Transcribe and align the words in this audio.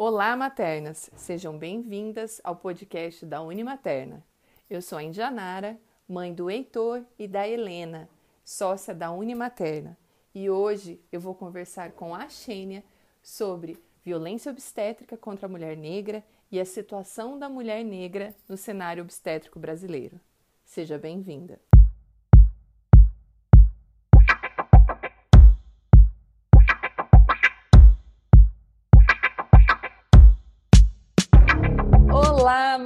Olá, 0.00 0.36
maternas! 0.36 1.10
Sejam 1.16 1.58
bem-vindas 1.58 2.40
ao 2.44 2.54
podcast 2.54 3.26
da 3.26 3.42
Unimaterna. 3.42 4.24
Eu 4.70 4.80
sou 4.80 4.96
a 4.96 5.02
Indianara, 5.02 5.76
mãe 6.08 6.32
do 6.32 6.48
Heitor 6.48 7.04
e 7.18 7.26
da 7.26 7.48
Helena, 7.48 8.08
sócia 8.44 8.94
da 8.94 9.10
Unimaterna, 9.10 9.98
e 10.32 10.48
hoje 10.48 11.00
eu 11.10 11.20
vou 11.20 11.34
conversar 11.34 11.90
com 11.90 12.14
a 12.14 12.28
Xênia 12.28 12.84
sobre 13.20 13.82
violência 14.04 14.52
obstétrica 14.52 15.16
contra 15.16 15.46
a 15.46 15.50
mulher 15.50 15.76
negra 15.76 16.22
e 16.48 16.60
a 16.60 16.64
situação 16.64 17.36
da 17.36 17.48
mulher 17.48 17.84
negra 17.84 18.32
no 18.48 18.56
cenário 18.56 19.02
obstétrico 19.02 19.58
brasileiro. 19.58 20.20
Seja 20.64 20.96
bem-vinda! 20.96 21.67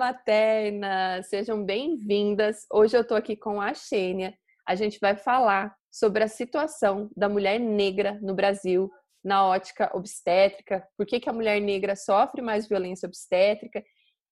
Materna! 0.03 1.23
Sejam 1.23 1.65
bem-vindas. 1.65 2.67
Hoje 2.73 2.97
eu 2.97 3.03
estou 3.03 3.17
aqui 3.17 3.37
com 3.37 3.61
a 3.61 3.73
Xênia. 3.73 4.37
A 4.67 4.75
gente 4.75 4.99
vai 5.01 5.15
falar 5.15 5.77
sobre 5.93 6.25
a 6.25 6.29
situação 6.29 7.09
da 7.17 7.29
mulher 7.29 7.61
negra 7.61 8.19
no 8.21 8.35
Brasil 8.35 8.91
na 9.23 9.47
ótica 9.47 9.97
obstétrica, 9.97 10.85
por 10.97 11.07
que, 11.07 11.21
que 11.21 11.29
a 11.29 11.33
mulher 11.33 11.61
negra 11.61 11.95
sofre 11.95 12.43
mais 12.43 12.67
violência 12.67 13.07
obstétrica 13.07 13.81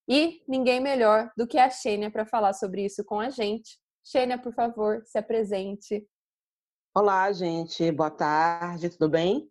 e 0.09 0.43
ninguém 0.48 0.80
melhor 0.80 1.30
do 1.37 1.46
que 1.46 1.56
a 1.56 1.71
Xênia 1.71 2.10
para 2.10 2.27
falar 2.27 2.52
sobre 2.52 2.84
isso 2.84 3.05
com 3.05 3.21
a 3.21 3.30
gente. 3.30 3.79
Xênia, 4.05 4.38
por 4.38 4.52
favor, 4.52 5.01
se 5.05 5.18
apresente. 5.18 6.05
Olá, 6.93 7.30
gente. 7.30 7.93
Boa 7.93 8.10
tarde, 8.10 8.91
tudo 8.91 9.09
bem? 9.09 9.48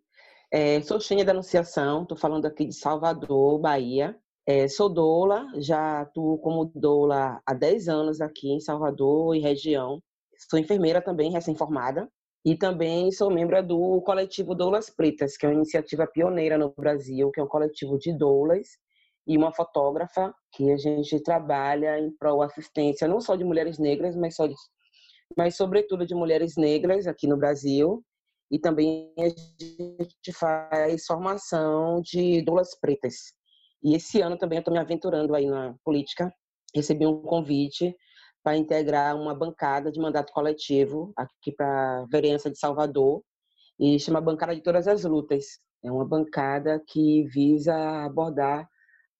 É, 0.52 0.82
sou 0.82 1.00
Xênia 1.00 1.24
da 1.24 1.32
Anunciação, 1.32 2.02
estou 2.02 2.18
falando 2.18 2.44
aqui 2.44 2.66
de 2.66 2.74
Salvador, 2.74 3.58
Bahia. 3.58 4.20
É, 4.46 4.66
sou 4.68 4.88
doula, 4.88 5.46
já 5.56 6.00
atuo 6.00 6.38
como 6.38 6.70
doula 6.74 7.40
há 7.46 7.54
10 7.54 7.88
anos 7.88 8.20
aqui 8.20 8.50
em 8.50 8.60
Salvador 8.60 9.36
e 9.36 9.40
região. 9.40 10.02
Sou 10.48 10.58
enfermeira 10.58 11.02
também, 11.02 11.30
recém-formada. 11.30 12.08
E 12.44 12.56
também 12.56 13.12
sou 13.12 13.30
membro 13.30 13.62
do 13.62 14.00
coletivo 14.00 14.54
Doulas 14.54 14.88
Pretas, 14.88 15.36
que 15.36 15.44
é 15.44 15.48
uma 15.48 15.56
iniciativa 15.56 16.06
pioneira 16.06 16.56
no 16.56 16.72
Brasil, 16.74 17.30
que 17.30 17.38
é 17.38 17.42
um 17.42 17.48
coletivo 17.48 17.98
de 17.98 18.16
doulas 18.16 18.66
e 19.26 19.36
uma 19.36 19.52
fotógrafa 19.52 20.34
que 20.52 20.70
a 20.72 20.76
gente 20.78 21.22
trabalha 21.22 21.98
em 22.00 22.10
prol 22.16 22.42
assistência 22.42 23.06
não 23.06 23.20
só 23.20 23.36
de 23.36 23.44
mulheres 23.44 23.78
negras, 23.78 24.16
mas, 24.16 24.34
só 24.34 24.46
de, 24.46 24.54
mas 25.36 25.56
sobretudo 25.56 26.06
de 26.06 26.14
mulheres 26.14 26.54
negras 26.56 27.06
aqui 27.06 27.26
no 27.26 27.36
Brasil. 27.36 28.02
E 28.50 28.58
também 28.58 29.12
a 29.18 29.28
gente 29.28 30.32
faz 30.32 31.04
formação 31.06 32.00
de 32.00 32.42
doulas 32.42 32.70
pretas, 32.80 33.32
e 33.82 33.94
esse 33.94 34.20
ano 34.20 34.36
também 34.36 34.58
eu 34.58 34.60
estou 34.60 34.72
me 34.74 34.80
aventurando 34.80 35.34
aí 35.34 35.46
na 35.46 35.74
política. 35.84 36.32
Recebi 36.74 37.06
um 37.06 37.22
convite 37.22 37.94
para 38.42 38.56
integrar 38.56 39.16
uma 39.16 39.34
bancada 39.34 39.90
de 39.90 40.00
mandato 40.00 40.32
coletivo 40.32 41.12
aqui 41.16 41.52
para 41.52 42.00
a 42.02 42.06
vereança 42.06 42.50
de 42.50 42.58
Salvador 42.58 43.22
e 43.78 43.98
chama 43.98 44.20
Bancada 44.20 44.54
de 44.54 44.62
Todas 44.62 44.86
as 44.86 45.04
Lutas. 45.04 45.58
É 45.82 45.90
uma 45.90 46.06
bancada 46.06 46.82
que 46.86 47.24
visa 47.24 47.74
abordar 48.04 48.68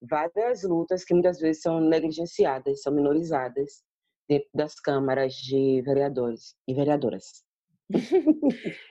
várias 0.03 0.63
lutas 0.63 1.05
que 1.05 1.15
muitas 1.15 1.39
vezes 1.39 1.63
são 1.63 1.81
negligenciadas, 1.81 2.83
são 2.83 2.93
minorizadas 2.93 3.83
dentro 4.29 4.49
das 4.55 4.75
câmaras 4.75 5.35
de 5.35 5.83
vereadores 5.83 6.55
e 6.69 6.75
vereadoras. 6.75 7.45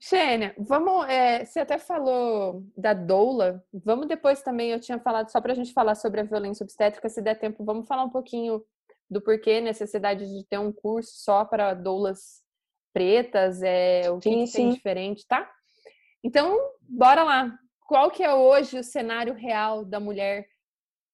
Xênia, 0.00 0.54
vamos. 0.58 1.08
É, 1.08 1.44
você 1.44 1.60
até 1.60 1.78
falou 1.78 2.62
da 2.76 2.94
doula. 2.94 3.64
Vamos 3.72 4.06
depois 4.06 4.42
também. 4.42 4.70
Eu 4.70 4.80
tinha 4.80 4.98
falado 4.98 5.30
só 5.30 5.40
para 5.40 5.52
a 5.52 5.56
gente 5.56 5.72
falar 5.72 5.94
sobre 5.94 6.20
a 6.20 6.24
violência 6.24 6.62
obstétrica. 6.62 7.08
Se 7.08 7.20
der 7.20 7.34
tempo, 7.34 7.64
vamos 7.64 7.86
falar 7.86 8.04
um 8.04 8.10
pouquinho 8.10 8.64
do 9.10 9.20
porquê 9.20 9.60
necessidade 9.60 10.26
de 10.26 10.44
ter 10.46 10.58
um 10.58 10.72
curso 10.72 11.12
só 11.14 11.44
para 11.44 11.74
doulas 11.74 12.42
pretas, 12.92 13.62
é 13.62 14.10
o 14.10 14.18
que, 14.18 14.30
sim, 14.30 14.44
que 14.44 14.52
tem 14.52 14.72
diferente, 14.72 15.26
tá? 15.26 15.50
Então, 16.22 16.58
bora 16.82 17.22
lá. 17.22 17.58
Qual 17.86 18.10
que 18.10 18.22
é 18.22 18.34
hoje 18.34 18.78
o 18.78 18.84
cenário 18.84 19.34
real 19.34 19.84
da 19.84 19.98
mulher 19.98 20.46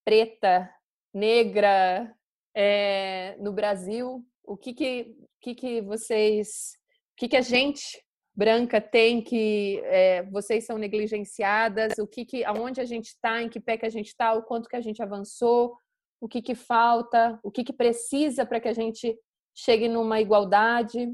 preta, 0.03 0.69
negra 1.13 2.13
é, 2.53 3.37
no 3.39 3.53
Brasil? 3.53 4.25
O 4.43 4.57
que 4.57 4.73
que, 4.73 5.15
que, 5.39 5.55
que 5.55 5.81
vocês, 5.81 6.73
o 7.13 7.15
que 7.17 7.29
que 7.29 7.37
a 7.37 7.41
gente 7.41 8.04
branca 8.35 8.81
tem 8.81 9.21
que 9.21 9.79
é, 9.85 10.23
vocês 10.23 10.65
são 10.65 10.77
negligenciadas, 10.77 11.97
o 11.97 12.05
que, 12.05 12.25
que 12.25 12.43
aonde 12.43 12.81
a 12.81 12.85
gente 12.85 13.05
está, 13.05 13.41
em 13.41 13.49
que 13.49 13.59
pé 13.59 13.77
que 13.77 13.85
a 13.85 13.89
gente 13.89 14.07
está, 14.07 14.33
o 14.33 14.43
quanto 14.43 14.67
que 14.67 14.75
a 14.75 14.81
gente 14.81 15.01
avançou, 15.01 15.77
o 16.19 16.27
que, 16.27 16.41
que 16.41 16.53
falta, 16.53 17.39
o 17.41 17.49
que, 17.49 17.63
que 17.63 17.71
precisa 17.71 18.45
para 18.45 18.59
que 18.59 18.67
a 18.67 18.73
gente 18.73 19.17
chegue 19.55 19.87
numa 19.87 20.19
igualdade. 20.19 21.07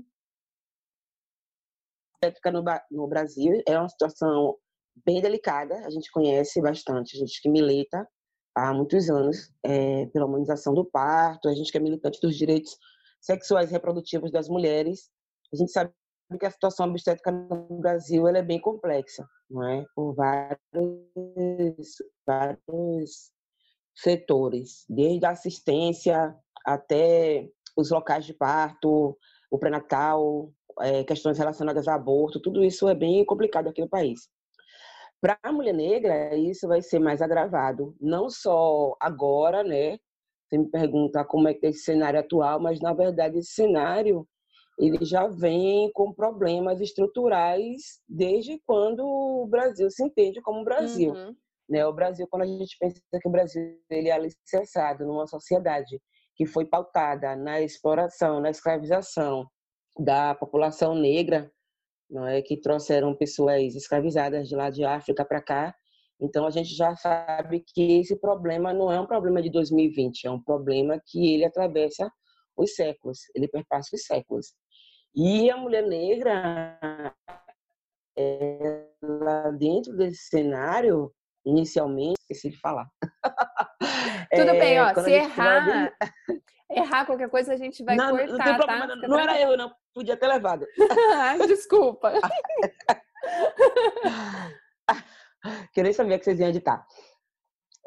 No, 2.45 2.63
no 2.91 3.07
Brasil 3.07 3.61
é 3.67 3.77
uma 3.77 3.89
situação 3.89 4.57
bem 5.05 5.21
delicada, 5.21 5.85
a 5.85 5.89
gente 5.89 6.11
conhece 6.11 6.61
bastante, 6.61 7.15
a 7.15 7.19
gente 7.19 7.41
que 7.41 7.49
milita 7.49 8.07
há 8.55 8.73
muitos 8.73 9.09
anos 9.09 9.51
é, 9.63 10.05
pela 10.07 10.25
humanização 10.25 10.73
do 10.73 10.85
parto, 10.85 11.47
a 11.47 11.53
gente 11.53 11.71
que 11.71 11.77
é 11.77 11.81
militante 11.81 12.19
dos 12.19 12.35
direitos 12.35 12.77
sexuais 13.19 13.69
e 13.69 13.73
reprodutivos 13.73 14.31
das 14.31 14.49
mulheres, 14.49 15.09
a 15.53 15.55
gente 15.55 15.71
sabe 15.71 15.91
que 16.37 16.45
a 16.45 16.51
situação 16.51 16.89
obstétrica 16.89 17.31
no 17.31 17.79
Brasil 17.79 18.27
ela 18.27 18.39
é 18.39 18.43
bem 18.43 18.59
complexa, 18.59 19.27
não 19.49 19.67
é? 19.67 19.85
Por 19.95 20.13
vários, 20.13 20.59
vários 22.25 23.31
setores, 23.95 24.85
desde 24.89 25.25
a 25.25 25.31
assistência 25.31 26.35
até 26.65 27.47
os 27.75 27.89
locais 27.91 28.25
de 28.25 28.33
parto, 28.33 29.17
o 29.49 29.57
pré-natal, 29.57 30.51
é, 30.79 31.03
questões 31.03 31.37
relacionadas 31.37 31.87
a 31.87 31.95
aborto, 31.95 32.39
tudo 32.39 32.63
isso 32.63 32.87
é 32.87 32.95
bem 32.95 33.25
complicado 33.25 33.67
aqui 33.67 33.81
no 33.81 33.89
país. 33.89 34.29
Para 35.19 35.37
a 35.43 35.51
mulher 35.51 35.73
negra, 35.73 36.35
isso 36.35 36.67
vai 36.67 36.81
ser 36.81 36.99
mais 36.99 37.21
agravado, 37.21 37.95
não 37.99 38.29
só 38.29 38.95
agora, 38.99 39.63
né? 39.63 39.99
Você 40.47 40.57
me 40.57 40.69
pergunta 40.69 41.23
como 41.23 41.47
é 41.47 41.53
que 41.53 41.65
é 41.65 41.69
esse 41.69 41.83
cenário 41.83 42.19
atual, 42.19 42.59
mas 42.59 42.79
na 42.81 42.93
verdade 42.93 43.37
esse 43.37 43.53
cenário 43.53 44.27
ele 44.81 45.05
já 45.05 45.27
vem 45.27 45.91
com 45.93 46.11
problemas 46.11 46.81
estruturais 46.81 48.01
desde 48.09 48.59
quando 48.65 49.05
o 49.05 49.45
Brasil 49.45 49.91
se 49.91 50.03
entende 50.03 50.41
como 50.41 50.63
Brasil. 50.63 51.13
Uhum. 51.13 51.35
Né? 51.69 51.85
O 51.85 51.93
Brasil, 51.93 52.27
quando 52.27 52.41
a 52.41 52.47
gente 52.47 52.75
pensa 52.79 52.99
que 53.21 53.27
o 53.27 53.31
Brasil 53.31 53.79
ele 53.91 54.09
é 54.09 54.13
alicerçado 54.13 55.05
numa 55.05 55.27
sociedade 55.27 56.01
que 56.35 56.47
foi 56.47 56.65
pautada 56.65 57.35
na 57.35 57.61
exploração, 57.61 58.39
na 58.41 58.49
escravização 58.49 59.45
da 59.99 60.33
população 60.33 60.95
negra, 60.95 61.51
não 62.09 62.25
é 62.25 62.41
que 62.41 62.59
trouxeram 62.59 63.15
pessoas 63.15 63.75
escravizadas 63.75 64.49
de 64.49 64.55
lá 64.55 64.71
de 64.71 64.83
África 64.83 65.23
para 65.23 65.43
cá. 65.43 65.75
Então 66.19 66.47
a 66.47 66.49
gente 66.49 66.73
já 66.73 66.95
sabe 66.95 67.63
que 67.67 67.99
esse 67.99 68.19
problema 68.19 68.73
não 68.73 68.91
é 68.91 68.99
um 68.99 69.05
problema 69.05 69.43
de 69.43 69.51
2020, 69.51 70.25
é 70.25 70.31
um 70.31 70.41
problema 70.41 70.99
que 71.05 71.33
ele 71.35 71.45
atravessa 71.45 72.11
os 72.57 72.73
séculos, 72.73 73.19
ele 73.35 73.47
perpassa 73.47 73.95
os 73.95 74.03
séculos. 74.03 74.55
E 75.15 75.49
a 75.51 75.57
mulher 75.57 75.85
negra, 75.85 76.79
ela, 78.15 79.51
dentro 79.51 79.93
desse 79.97 80.29
cenário, 80.29 81.11
inicialmente, 81.45 82.21
esqueci 82.21 82.51
de 82.51 82.59
falar. 82.59 82.87
Tudo 84.33 84.51
é, 84.51 84.59
bem, 84.59 84.79
ó, 84.79 84.93
se 84.93 85.11
errar, 85.11 85.93
errar 86.69 87.05
qualquer 87.05 87.29
coisa 87.29 87.53
a 87.53 87.57
gente 87.57 87.83
vai 87.83 87.97
não, 87.97 88.11
cortar, 88.11 88.27
não 88.27 88.37
tem 88.37 88.55
problema, 88.55 88.87
tá? 88.87 88.95
Não, 88.95 89.09
não 89.09 89.19
era 89.19 89.41
eu, 89.41 89.57
não. 89.57 89.73
Podia 89.93 90.15
ter 90.15 90.27
levado. 90.27 90.65
Desculpa. 91.47 92.13
que 95.73 95.81
eu 95.81 95.83
nem 95.83 95.91
sabia 95.91 96.17
que 96.17 96.23
vocês 96.23 96.39
iam 96.39 96.47
editar. 96.49 96.85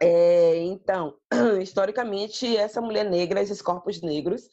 É, 0.02 0.56
então, 0.56 1.16
historicamente, 1.62 2.56
essa 2.56 2.80
mulher 2.80 3.08
negra, 3.08 3.40
esses 3.40 3.62
corpos 3.62 4.02
negros, 4.02 4.48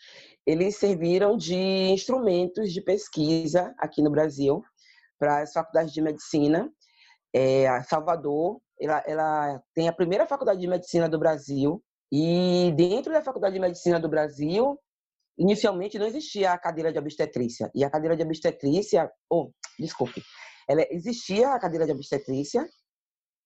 eles 0.46 0.78
serviram 0.78 1.38
de 1.38 1.56
instrumentos 1.56 2.72
de 2.72 2.82
pesquisa 2.82 3.74
aqui 3.78 4.02
no 4.02 4.12
Brasil 4.12 4.64
para 5.20 5.42
as 5.42 5.54
faculdades 5.54 5.94
de 5.94 6.02
medicina. 6.02 6.72
É, 7.34 7.68
a 7.68 7.84
Salvador, 7.84 8.60
ela, 8.80 9.04
ela 9.06 9.64
tem 9.74 9.88
a 9.88 9.94
primeira 9.94 10.26
faculdade 10.26 10.60
de 10.60 10.68
medicina 10.68 11.08
do 11.08 11.20
Brasil 11.20 11.82
e 12.12 12.74
dentro 12.76 13.14
da 13.14 13.22
faculdade 13.22 13.54
de 13.54 13.62
medicina 13.62 14.00
do 14.00 14.10
Brasil, 14.10 14.78
inicialmente 15.38 15.98
não 15.98 16.08
existia 16.08 16.52
a 16.52 16.58
cadeira 16.58 16.92
de 16.92 17.00
obstetrícia. 17.00 17.72
E 17.74 17.86
a 17.86 17.90
cadeira 17.90 18.18
de 18.18 18.24
obstetrícia, 18.24 19.10
oh, 19.30 19.52
desculpe, 19.80 20.22
ela 20.68 20.86
existia 20.90 21.54
a 21.54 21.60
cadeira 21.60 21.86
de 21.86 21.94
obstetrícia, 21.94 22.68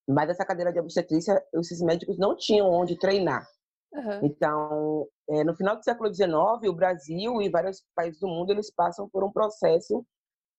mas 0.08 0.30
essa 0.30 0.46
cadeira 0.46 0.72
de 0.72 0.80
obstetrícia, 0.80 1.40
esses 1.56 1.82
médicos 1.82 2.18
não 2.18 2.36
tinham 2.36 2.70
onde 2.70 2.98
treinar. 2.98 3.46
Uhum. 3.94 4.20
Então, 4.24 5.08
é, 5.30 5.44
no 5.44 5.56
final 5.56 5.76
do 5.76 5.84
século 5.84 6.14
XIX, 6.14 6.30
o 6.68 6.74
Brasil 6.74 7.42
e 7.42 7.50
vários 7.50 7.84
países 7.96 8.20
do 8.20 8.28
mundo 8.28 8.52
eles 8.52 8.72
passam 8.72 9.10
por 9.10 9.24
um 9.24 9.32
processo 9.32 10.06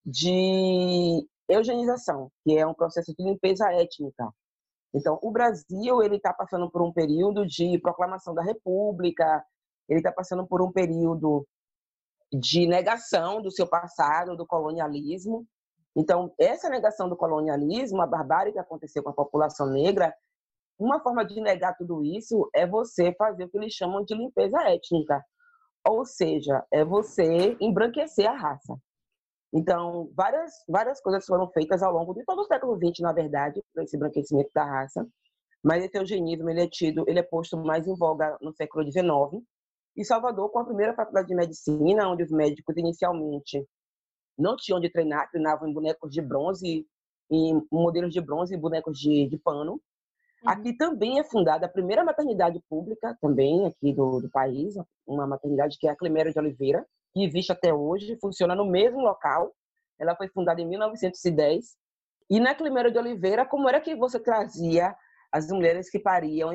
de 0.05 1.27
eugenização, 1.49 2.31
que 2.43 2.57
é 2.57 2.65
um 2.65 2.73
processo 2.73 3.13
de 3.15 3.23
limpeza 3.23 3.71
étnica. 3.71 4.29
Então, 4.93 5.19
o 5.21 5.31
Brasil 5.31 6.01
ele 6.01 6.15
está 6.15 6.33
passando 6.33 6.69
por 6.69 6.81
um 6.81 6.91
período 6.91 7.45
de 7.45 7.77
proclamação 7.79 8.33
da 8.33 8.41
República, 8.41 9.45
ele 9.87 9.99
está 9.99 10.11
passando 10.11 10.45
por 10.45 10.61
um 10.61 10.71
período 10.71 11.47
de 12.31 12.67
negação 12.67 13.41
do 13.41 13.51
seu 13.51 13.67
passado, 13.67 14.35
do 14.35 14.45
colonialismo. 14.45 15.45
Então, 15.95 16.33
essa 16.37 16.69
negação 16.69 17.09
do 17.09 17.15
colonialismo, 17.15 18.01
a 18.01 18.07
barbárie 18.07 18.51
que 18.51 18.59
aconteceu 18.59 19.01
com 19.01 19.09
a 19.09 19.13
população 19.13 19.67
negra, 19.67 20.13
uma 20.79 20.99
forma 20.99 21.25
de 21.25 21.39
negar 21.41 21.75
tudo 21.75 22.03
isso 22.03 22.49
é 22.53 22.67
você 22.67 23.13
fazer 23.13 23.45
o 23.45 23.49
que 23.49 23.57
eles 23.57 23.73
chamam 23.73 24.03
de 24.03 24.13
limpeza 24.15 24.61
étnica, 24.63 25.23
ou 25.87 26.05
seja, 26.05 26.65
é 26.71 26.83
você 26.83 27.57
embranquecer 27.59 28.29
a 28.29 28.37
raça. 28.37 28.77
Então, 29.53 30.11
várias, 30.15 30.51
várias 30.67 31.01
coisas 31.01 31.25
foram 31.25 31.49
feitas 31.51 31.81
ao 31.81 31.93
longo 31.93 32.13
de 32.13 32.23
todo 32.25 32.41
o 32.41 32.45
século 32.45 32.75
XX, 32.75 32.99
na 32.99 33.13
verdade, 33.13 33.63
para 33.73 33.83
esse 33.83 33.95
embranquecimento 33.95 34.49
da 34.53 34.65
raça. 34.65 35.07
Mas 35.63 35.83
esse 35.83 35.97
eugenismo 35.97 36.49
ele 36.49 36.61
é 36.61 36.67
tido, 36.67 37.05
ele 37.07 37.19
é 37.19 37.23
posto 37.23 37.57
mais 37.57 37.87
em 37.87 37.95
voga 37.95 38.37
no 38.41 38.53
século 38.53 38.83
XIX. 38.83 39.43
E 39.95 40.05
Salvador, 40.05 40.49
com 40.51 40.59
a 40.59 40.65
primeira 40.65 40.93
faculdade 40.93 41.27
de 41.27 41.35
medicina, 41.35 42.09
onde 42.09 42.23
os 42.23 42.31
médicos 42.31 42.77
inicialmente 42.77 43.65
não 44.37 44.55
tinham 44.55 44.77
onde 44.77 44.91
treinar, 44.91 45.29
treinavam 45.31 45.67
em 45.67 45.73
bonecos 45.73 46.11
de 46.11 46.21
bronze, 46.21 46.85
em 47.31 47.67
modelos 47.71 48.13
de 48.13 48.21
bronze 48.21 48.53
e 48.53 48.57
bonecos 48.57 48.99
de, 48.99 49.27
de 49.27 49.37
pano. 49.37 49.81
Uhum. 50.43 50.49
Aqui 50.49 50.73
também 50.73 51.19
é 51.19 51.23
fundada 51.23 51.65
a 51.65 51.69
primeira 51.69 52.03
maternidade 52.03 52.61
pública, 52.69 53.17
também 53.21 53.65
aqui 53.65 53.93
do, 53.93 54.19
do 54.19 54.29
país, 54.29 54.75
uma 55.05 55.25
maternidade 55.25 55.77
que 55.79 55.87
é 55.87 55.91
a 55.91 55.95
Climério 55.95 56.31
de 56.31 56.39
Oliveira, 56.39 56.85
que 57.13 57.23
existe 57.23 57.51
até 57.51 57.73
hoje, 57.73 58.17
funciona 58.21 58.55
no 58.55 58.65
mesmo 58.65 58.99
local. 58.99 59.53
Ela 59.99 60.15
foi 60.15 60.27
fundada 60.29 60.61
em 60.61 60.67
1910. 60.67 61.75
E 62.29 62.39
na 62.39 62.53
Climério 62.53 62.91
de 62.91 62.99
Oliveira, 62.99 63.45
como 63.45 63.67
era 63.67 63.81
que 63.81 63.95
você 63.95 64.19
trazia 64.19 64.95
as 65.31 65.47
mulheres 65.49 65.89
que 65.89 65.99
pariam 65.99 66.51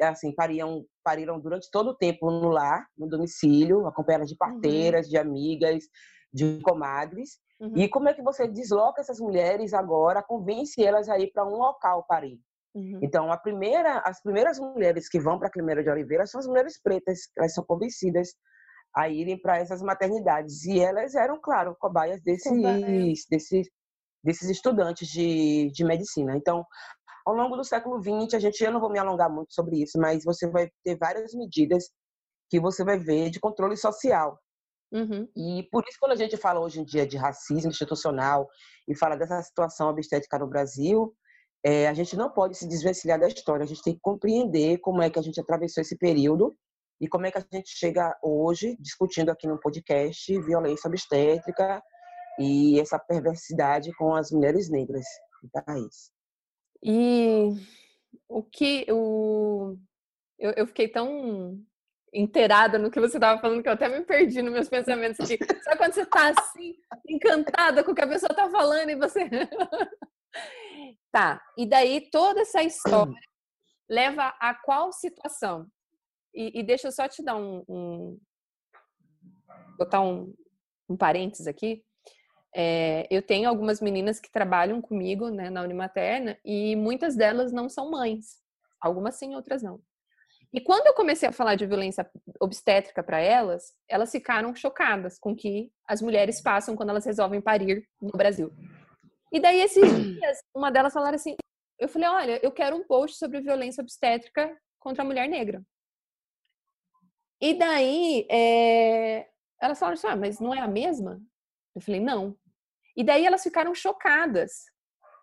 assim, 0.00 0.34
pariam, 0.34 0.84
pariram 1.02 1.38
durante 1.38 1.70
todo 1.70 1.90
o 1.90 1.94
tempo 1.94 2.30
no 2.30 2.48
lar, 2.48 2.86
no 2.96 3.08
domicílio, 3.08 3.86
acompanhadas 3.86 4.28
de 4.28 4.36
parteiras, 4.36 5.06
uhum. 5.06 5.10
de 5.10 5.18
amigas, 5.18 5.84
de 6.32 6.60
comadres. 6.60 7.38
Uhum. 7.60 7.76
E 7.76 7.88
como 7.88 8.08
é 8.08 8.14
que 8.14 8.22
você 8.22 8.48
desloca 8.48 9.00
essas 9.00 9.18
mulheres 9.18 9.72
agora, 9.74 10.22
convence 10.22 10.82
elas 10.82 11.08
a 11.08 11.18
ir 11.18 11.30
para 11.32 11.44
um 11.44 11.56
local 11.56 12.04
parir? 12.08 12.40
Uhum. 12.74 12.98
Então, 13.02 13.30
a 13.30 13.36
primeira, 13.36 13.98
as 14.00 14.20
primeiras 14.20 14.58
mulheres 14.58 15.08
que 15.08 15.20
vão 15.20 15.38
para 15.38 15.48
a 15.48 15.50
Climério 15.50 15.82
de 15.82 15.90
Oliveira 15.90 16.26
são 16.26 16.40
as 16.40 16.46
mulheres 16.46 16.80
pretas, 16.80 17.20
elas 17.38 17.54
são 17.54 17.64
convencidas 17.64 18.34
a 18.96 19.08
irem 19.08 19.40
para 19.40 19.58
essas 19.58 19.82
maternidades. 19.82 20.64
E 20.64 20.80
elas 20.80 21.14
eram, 21.14 21.40
claro, 21.40 21.76
cobaias 21.78 22.20
desses, 22.22 22.52
desses, 23.30 23.68
desses 24.22 24.50
estudantes 24.50 25.08
de, 25.08 25.70
de 25.72 25.84
medicina. 25.84 26.36
Então, 26.36 26.64
ao 27.26 27.34
longo 27.34 27.56
do 27.56 27.64
século 27.64 28.02
XX, 28.02 28.34
a 28.34 28.38
gente, 28.38 28.62
eu 28.62 28.72
não 28.72 28.80
vou 28.80 28.90
me 28.90 28.98
alongar 28.98 29.30
muito 29.30 29.54
sobre 29.54 29.82
isso, 29.82 29.98
mas 29.98 30.24
você 30.24 30.48
vai 30.48 30.68
ter 30.82 30.96
várias 30.96 31.32
medidas 31.32 31.90
que 32.50 32.60
você 32.60 32.84
vai 32.84 32.98
ver 32.98 33.30
de 33.30 33.40
controle 33.40 33.76
social. 33.76 34.38
Uhum. 34.92 35.28
E 35.36 35.66
por 35.72 35.84
isso, 35.88 35.98
quando 35.98 36.12
a 36.12 36.16
gente 36.16 36.36
fala 36.36 36.60
hoje 36.60 36.80
em 36.80 36.84
dia 36.84 37.06
de 37.06 37.16
racismo 37.16 37.70
institucional 37.70 38.48
e 38.86 38.96
fala 38.96 39.16
dessa 39.16 39.42
situação 39.42 39.88
obstétrica 39.88 40.38
no 40.38 40.46
Brasil, 40.46 41.12
é, 41.64 41.88
a 41.88 41.94
gente 41.94 42.14
não 42.14 42.30
pode 42.30 42.56
se 42.58 42.68
desvencilhar 42.68 43.18
da 43.18 43.26
história, 43.26 43.64
a 43.64 43.66
gente 43.66 43.82
tem 43.82 43.94
que 43.94 44.00
compreender 44.00 44.78
como 44.78 45.00
é 45.00 45.08
que 45.08 45.18
a 45.18 45.22
gente 45.22 45.40
atravessou 45.40 45.80
esse 45.80 45.96
período 45.96 46.54
e 47.00 47.08
como 47.08 47.24
é 47.24 47.30
que 47.30 47.38
a 47.38 47.46
gente 47.52 47.70
chega 47.70 48.14
hoje 48.22 48.76
discutindo 48.78 49.30
aqui 49.30 49.46
no 49.46 49.58
podcast 49.58 50.40
violência 50.42 50.88
obstétrica 50.88 51.82
e 52.38 52.78
essa 52.78 52.98
perversidade 52.98 53.92
com 53.94 54.14
as 54.14 54.30
mulheres 54.30 54.70
negras 54.70 55.04
do 55.42 55.50
país. 55.64 56.12
E 56.82 57.54
o 58.28 58.42
que 58.42 58.86
o 58.90 59.76
eu, 60.38 60.52
eu 60.56 60.66
fiquei 60.66 60.88
tão 60.88 61.58
inteirada 62.12 62.78
no 62.78 62.90
que 62.90 63.00
você 63.00 63.16
estava 63.16 63.40
falando 63.40 63.62
que 63.62 63.68
eu 63.68 63.72
até 63.72 63.88
me 63.88 64.04
perdi 64.04 64.42
nos 64.42 64.52
meus 64.52 64.68
pensamentos 64.68 65.18
aqui. 65.20 65.38
Sabe 65.64 65.78
quando 65.78 65.94
você 65.94 66.02
está 66.02 66.28
assim, 66.28 66.74
encantada 67.08 67.82
com 67.82 67.92
o 67.92 67.94
que 67.94 68.02
a 68.02 68.06
pessoa 68.06 68.30
está 68.30 68.50
falando 68.50 68.90
e 68.90 68.96
você. 68.96 69.28
tá. 71.12 71.42
E 71.56 71.66
daí 71.66 72.08
toda 72.10 72.40
essa 72.40 72.62
história 72.62 73.14
leva 73.88 74.34
a 74.40 74.54
qual 74.54 74.92
situação? 74.92 75.66
E, 76.34 76.60
e 76.60 76.62
deixa 76.62 76.88
eu 76.88 76.92
só 76.92 77.06
te 77.08 77.22
dar 77.22 77.36
um, 77.36 77.64
um 77.68 78.18
botar 79.78 80.00
um, 80.00 80.34
um 80.88 80.96
parênteses 80.96 81.46
aqui. 81.46 81.84
É, 82.54 83.06
eu 83.10 83.20
tenho 83.20 83.48
algumas 83.48 83.80
meninas 83.80 84.20
que 84.20 84.30
trabalham 84.30 84.80
comigo 84.80 85.28
né, 85.28 85.50
na 85.50 85.62
Unimaterna 85.62 86.38
e 86.44 86.76
muitas 86.76 87.16
delas 87.16 87.52
não 87.52 87.68
são 87.68 87.90
mães. 87.90 88.42
Algumas 88.80 89.16
sim, 89.16 89.34
outras 89.34 89.62
não. 89.62 89.80
E 90.52 90.60
quando 90.60 90.86
eu 90.86 90.94
comecei 90.94 91.28
a 91.28 91.32
falar 91.32 91.56
de 91.56 91.66
violência 91.66 92.08
obstétrica 92.40 93.02
para 93.02 93.18
elas, 93.18 93.72
elas 93.88 94.12
ficaram 94.12 94.54
chocadas 94.54 95.18
com 95.18 95.32
o 95.32 95.36
que 95.36 95.72
as 95.84 96.00
mulheres 96.00 96.40
passam 96.40 96.76
quando 96.76 96.90
elas 96.90 97.04
resolvem 97.04 97.40
parir 97.40 97.84
no 98.00 98.12
Brasil. 98.12 98.52
E 99.34 99.40
daí, 99.40 99.60
esses 99.60 99.82
dias, 100.14 100.38
uma 100.54 100.70
delas 100.70 100.92
falaram 100.92 101.16
assim: 101.16 101.34
eu 101.78 101.88
falei, 101.88 102.08
olha, 102.08 102.40
eu 102.42 102.52
quero 102.52 102.76
um 102.76 102.84
post 102.84 103.18
sobre 103.18 103.40
violência 103.40 103.82
obstétrica 103.82 104.56
contra 104.78 105.02
a 105.02 105.06
mulher 105.06 105.28
negra. 105.28 105.62
E 107.40 107.54
daí, 107.54 108.26
é... 108.30 109.26
elas 109.60 109.78
falaram 109.78 109.98
assim, 109.98 110.06
ah, 110.06 110.16
mas 110.16 110.38
não 110.38 110.54
é 110.54 110.60
a 110.60 110.68
mesma? 110.68 111.20
Eu 111.74 111.80
falei, 111.80 112.00
não. 112.00 112.36
E 112.96 113.02
daí 113.02 113.26
elas 113.26 113.42
ficaram 113.42 113.74
chocadas, 113.74 114.66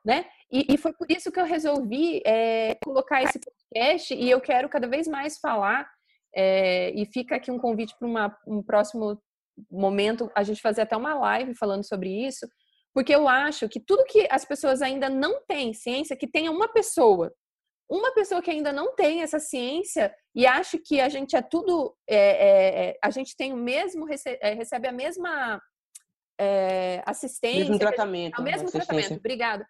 né? 0.06 0.30
E, 0.52 0.74
e 0.74 0.78
foi 0.78 0.92
por 0.92 1.10
isso 1.10 1.32
que 1.32 1.40
eu 1.40 1.46
resolvi 1.46 2.22
é, 2.26 2.76
colocar 2.84 3.24
esse 3.24 3.40
podcast 3.40 4.14
e 4.14 4.30
eu 4.30 4.42
quero 4.42 4.68
cada 4.68 4.90
vez 4.90 5.08
mais 5.08 5.40
falar 5.40 5.90
é, 6.36 6.92
e 6.92 7.06
fica 7.06 7.38
aqui 7.38 7.50
um 7.50 7.58
convite 7.58 7.96
para 7.98 8.38
um 8.46 8.62
próximo 8.62 9.22
momento 9.70 10.30
a 10.36 10.44
gente 10.44 10.62
fazer 10.62 10.82
até 10.82 10.98
uma 10.98 11.14
live 11.14 11.56
falando 11.56 11.88
sobre 11.88 12.10
isso, 12.10 12.46
porque 12.94 13.14
eu 13.14 13.28
acho 13.28 13.70
que 13.70 13.80
tudo 13.80 14.06
que 14.06 14.28
as 14.30 14.46
pessoas 14.46 14.82
ainda 14.82 15.10
não 15.10 15.42
têm 15.46 15.74
ciência, 15.74 16.16
que 16.16 16.28
tenha 16.28 16.52
uma 16.52 16.68
pessoa 16.68 17.34
uma 17.92 18.14
pessoa 18.14 18.42
que 18.42 18.50
ainda 18.50 18.72
não 18.72 18.96
tem 18.96 19.22
essa 19.22 19.38
ciência 19.38 20.16
e 20.34 20.48
acha 20.48 20.80
que 20.80 21.02
a 21.02 21.10
gente 21.10 21.36
é 21.36 21.42
tudo, 21.42 21.94
é, 22.08 22.16
é, 22.16 22.90
é 22.92 22.98
a 23.04 23.10
gente 23.10 23.36
tem 23.36 23.52
o 23.52 23.58
mesmo, 23.58 24.08
é, 24.10 24.54
recebe 24.54 24.88
a 24.88 24.94
mesma 24.94 25.62
é, 26.40 27.04
assistência. 27.06 27.60
Mesmo 27.60 27.78
tratamento. 27.78 28.40
O 28.40 28.44
mesmo 28.44 28.72
tratamento, 28.72 29.16
obrigada. 29.16 29.68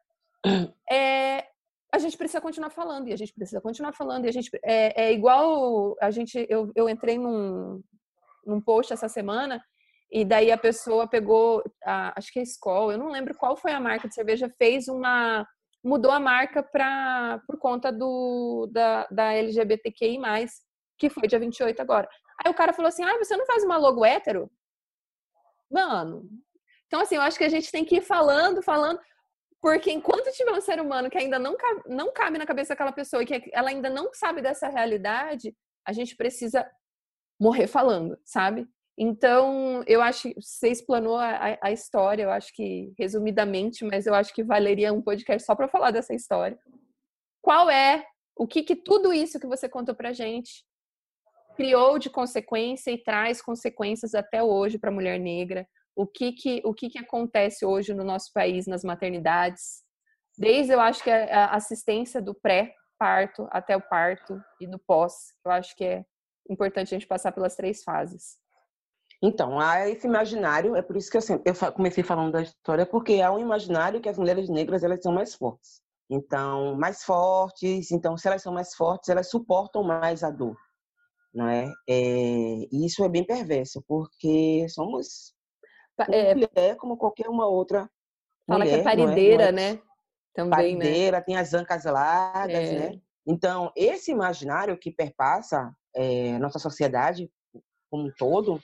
É, 0.91 1.47
a 1.93 1.97
gente 1.97 2.17
precisa 2.17 2.39
continuar 2.39 2.69
falando, 2.69 3.07
e 3.07 3.13
a 3.13 3.15
gente 3.15 3.33
precisa 3.33 3.59
continuar 3.59 3.93
falando, 3.93 4.25
e 4.25 4.29
a 4.29 4.31
gente 4.31 4.49
é, 4.63 5.05
é 5.05 5.13
igual 5.13 5.95
a 5.99 6.11
gente. 6.11 6.45
Eu, 6.49 6.71
eu 6.75 6.87
entrei 6.87 7.17
num, 7.17 7.81
num 8.45 8.61
post 8.61 8.93
essa 8.93 9.09
semana, 9.09 9.63
e 10.11 10.25
daí 10.25 10.51
a 10.51 10.57
pessoa 10.57 11.07
pegou, 11.07 11.63
a, 11.85 12.13
acho 12.17 12.31
que 12.33 12.39
é 12.39 12.43
Skol, 12.43 12.91
eu 12.91 12.97
não 12.97 13.09
lembro 13.09 13.35
qual 13.35 13.55
foi 13.55 13.71
a 13.71 13.79
marca 13.79 14.07
de 14.07 14.13
cerveja, 14.13 14.53
fez 14.57 14.87
uma 14.87 15.47
mudou 15.83 16.11
a 16.11 16.19
marca 16.19 16.61
pra, 16.61 17.41
por 17.47 17.57
conta 17.57 17.91
do, 17.91 18.69
da, 18.71 19.07
da 19.09 19.33
LGBTQI+, 19.33 20.19
que 20.97 21.09
foi 21.09 21.27
dia 21.27 21.39
28 21.39 21.81
agora. 21.81 22.07
Aí 22.43 22.51
o 22.51 22.53
cara 22.53 22.71
falou 22.71 22.89
assim, 22.89 23.03
ah, 23.03 23.17
você 23.17 23.35
não 23.35 23.47
faz 23.47 23.63
uma 23.63 23.77
logo 23.77 24.05
hétero? 24.05 24.51
Mano, 25.71 26.29
então 26.85 26.99
assim, 27.01 27.15
eu 27.15 27.21
acho 27.21 27.37
que 27.37 27.43
a 27.43 27.49
gente 27.49 27.71
tem 27.71 27.83
que 27.83 27.97
ir 27.97 28.01
falando, 28.01 28.61
falando, 28.61 28.99
porque 29.61 29.91
enquanto 29.91 30.31
tiver 30.33 30.51
um 30.51 30.61
ser 30.61 30.79
humano 30.81 31.09
que 31.09 31.17
ainda 31.17 31.39
não 31.39 31.55
cabe, 31.55 31.81
não 31.87 32.11
cabe 32.11 32.37
na 32.37 32.45
cabeça 32.45 32.69
daquela 32.69 32.91
pessoa 32.91 33.23
e 33.23 33.25
que 33.25 33.49
ela 33.53 33.69
ainda 33.69 33.89
não 33.89 34.13
sabe 34.13 34.41
dessa 34.41 34.67
realidade, 34.67 35.55
a 35.85 35.93
gente 35.93 36.15
precisa 36.15 36.69
morrer 37.39 37.67
falando, 37.67 38.19
sabe? 38.25 38.67
Então, 38.97 39.83
eu 39.87 40.01
acho 40.01 40.29
que 40.29 40.41
você 40.41 40.69
explanou 40.69 41.17
a, 41.17 41.57
a, 41.61 41.71
história, 41.71 42.23
eu 42.23 42.31
acho 42.31 42.53
que 42.53 42.93
resumidamente, 42.99 43.85
mas 43.85 44.05
eu 44.05 44.13
acho 44.13 44.33
que 44.33 44.43
valeria 44.43 44.93
um 44.93 45.01
podcast 45.01 45.45
só 45.45 45.55
para 45.55 45.67
falar 45.67 45.91
dessa 45.91 46.13
história. 46.13 46.59
Qual 47.41 47.69
é 47.69 48.05
o 48.35 48.47
que, 48.47 48.63
que 48.63 48.75
tudo 48.75 49.13
isso 49.13 49.39
que 49.39 49.47
você 49.47 49.67
contou 49.67 49.95
para 49.95 50.13
gente 50.13 50.65
criou 51.55 51.99
de 51.99 52.09
consequência 52.09 52.91
e 52.91 53.01
traz 53.01 53.41
consequências 53.41 54.13
até 54.13 54.43
hoje 54.43 54.77
para 54.77 54.89
a 54.89 54.93
mulher 54.93 55.19
negra? 55.19 55.67
O 55.95 56.07
que 56.07 56.31
que 56.31 56.61
o 56.63 56.73
que 56.73 56.89
que 56.89 56.99
acontece 56.99 57.65
hoje 57.65 57.93
no 57.93 58.03
nosso 58.03 58.31
país 58.33 58.67
nas 58.67 58.83
maternidades? 58.83 59.83
Desde 60.37 60.73
eu 60.73 60.79
acho 60.79 61.03
que 61.03 61.09
a 61.11 61.47
assistência 61.47 62.21
do 62.21 62.33
pré-parto 62.33 63.47
até 63.51 63.75
o 63.75 63.81
parto 63.81 64.41
e 64.59 64.67
do 64.67 64.79
pós, 64.79 65.13
eu 65.45 65.51
acho 65.51 65.75
que 65.75 65.83
é 65.83 66.05
importante 66.49 66.87
a 66.93 66.97
gente 66.97 67.07
passar 67.07 67.31
pelas 67.31 67.55
três 67.55 67.83
fases. 67.83 68.39
Então, 69.21 69.59
há 69.59 69.87
esse 69.87 70.07
imaginário, 70.07 70.75
é 70.75 70.81
por 70.81 70.97
isso 70.97 71.11
que 71.11 71.17
eu, 71.17 71.21
sempre, 71.21 71.51
eu 71.51 71.71
comecei 71.73 72.03
falando 72.03 72.31
da 72.31 72.41
história, 72.41 72.85
porque 72.87 73.21
há 73.21 73.31
um 73.31 73.37
imaginário 73.37 74.01
que 74.01 74.09
as 74.09 74.17
mulheres 74.17 74.49
negras 74.49 74.83
elas 74.83 75.01
são 75.01 75.13
mais 75.13 75.35
fortes. 75.35 75.81
Então, 76.09 76.75
mais 76.75 77.03
fortes, 77.03 77.91
então 77.91 78.17
se 78.17 78.27
elas 78.27 78.41
são 78.41 78.51
mais 78.51 78.73
fortes, 78.73 79.09
elas 79.09 79.29
suportam 79.29 79.83
mais 79.83 80.23
a 80.23 80.29
dor, 80.29 80.57
não 81.33 81.47
é? 81.47 81.71
é 81.87 82.67
e 82.69 82.85
isso 82.85 83.03
é 83.03 83.07
bem 83.07 83.23
perverso, 83.23 83.81
porque 83.87 84.67
somos 84.67 85.33
é, 86.09 86.33
mulher 86.33 86.75
como 86.77 86.97
qualquer 86.97 87.29
uma 87.29 87.47
outra 87.47 87.89
Fala 88.47 88.59
mulher, 88.59 88.73
que 88.73 88.79
é 88.81 88.83
parideira, 88.83 89.51
não 89.51 89.59
é? 89.59 89.69
Não 89.69 89.69
é, 89.69 89.75
né? 89.75 89.81
Também, 90.33 90.75
né? 90.75 91.21
tem 91.21 91.37
as 91.37 91.53
ancas 91.53 91.85
largas, 91.85 92.69
é. 92.69 92.79
né? 92.79 93.01
Então, 93.25 93.71
esse 93.75 94.11
imaginário 94.11 94.77
que 94.77 94.91
perpassa 94.91 95.73
é, 95.95 96.37
nossa 96.39 96.59
sociedade 96.59 97.29
como 97.89 98.07
um 98.07 98.11
todo, 98.17 98.61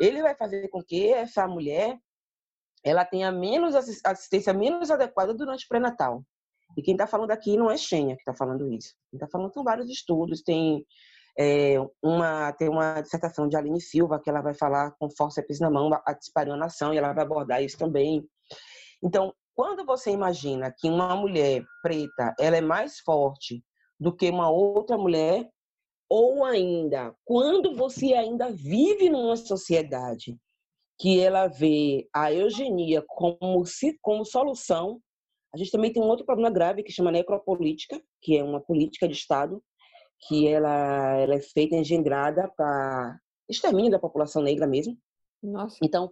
ele 0.00 0.22
vai 0.22 0.34
fazer 0.34 0.68
com 0.68 0.82
que 0.82 1.12
essa 1.12 1.46
mulher 1.46 1.98
ela 2.82 3.04
tenha 3.04 3.30
menos 3.30 3.74
assistência 3.74 4.54
menos 4.54 4.90
adequada 4.90 5.34
durante 5.34 5.66
o 5.66 5.68
pré-natal. 5.68 6.24
E 6.76 6.82
quem 6.82 6.94
está 6.94 7.06
falando 7.06 7.30
aqui 7.30 7.56
não 7.56 7.70
é 7.70 7.76
Xenia 7.76 8.14
que 8.14 8.22
está 8.22 8.34
falando 8.34 8.72
isso. 8.72 8.94
Está 9.12 9.28
falando 9.28 9.52
são 9.52 9.62
vários 9.62 9.90
estudos. 9.90 10.42
Tem 10.42 10.86
é, 11.38 11.76
uma, 12.02 12.52
tem 12.52 12.68
uma 12.68 13.00
dissertação 13.00 13.48
de 13.48 13.56
Aline 13.56 13.80
Silva 13.80 14.20
que 14.20 14.30
ela 14.30 14.40
vai 14.40 14.54
falar 14.54 14.92
com 14.92 15.10
força 15.10 15.44
na 15.60 15.70
mão 15.70 15.90
a 16.06 16.12
disparionação 16.12 16.94
e 16.94 16.98
ela 16.98 17.12
vai 17.12 17.24
abordar 17.24 17.62
isso 17.62 17.76
também. 17.76 18.26
Então, 19.02 19.34
quando 19.54 19.84
você 19.84 20.10
imagina 20.10 20.74
que 20.76 20.88
uma 20.88 21.14
mulher 21.14 21.62
preta 21.82 22.34
ela 22.38 22.56
é 22.56 22.60
mais 22.60 23.00
forte 23.00 23.62
do 23.98 24.14
que 24.14 24.30
uma 24.30 24.50
outra 24.50 24.96
mulher, 24.96 25.46
ou 26.10 26.44
ainda, 26.44 27.14
quando 27.24 27.76
você 27.76 28.14
ainda 28.14 28.50
vive 28.50 29.08
numa 29.08 29.36
sociedade 29.36 30.36
que 30.98 31.20
ela 31.20 31.46
vê 31.46 32.08
a 32.12 32.32
eugenia 32.32 33.02
como, 33.06 33.62
como 34.02 34.24
solução, 34.24 35.00
a 35.54 35.56
gente 35.56 35.70
também 35.70 35.92
tem 35.92 36.02
um 36.02 36.08
outro 36.08 36.26
problema 36.26 36.50
grave 36.50 36.82
que 36.82 36.92
chama 36.92 37.12
necropolítica, 37.12 38.02
que 38.20 38.36
é 38.36 38.42
uma 38.42 38.60
política 38.60 39.06
de 39.06 39.14
Estado, 39.14 39.62
que 40.26 40.48
ela, 40.48 41.16
ela 41.16 41.34
é 41.36 41.40
feita 41.40 41.76
engendrada 41.76 42.50
para 42.56 43.18
extermínio 43.48 43.92
da 43.92 43.98
população 43.98 44.42
negra 44.42 44.66
mesmo. 44.66 44.98
Nossa. 45.42 45.78
Então, 45.82 46.10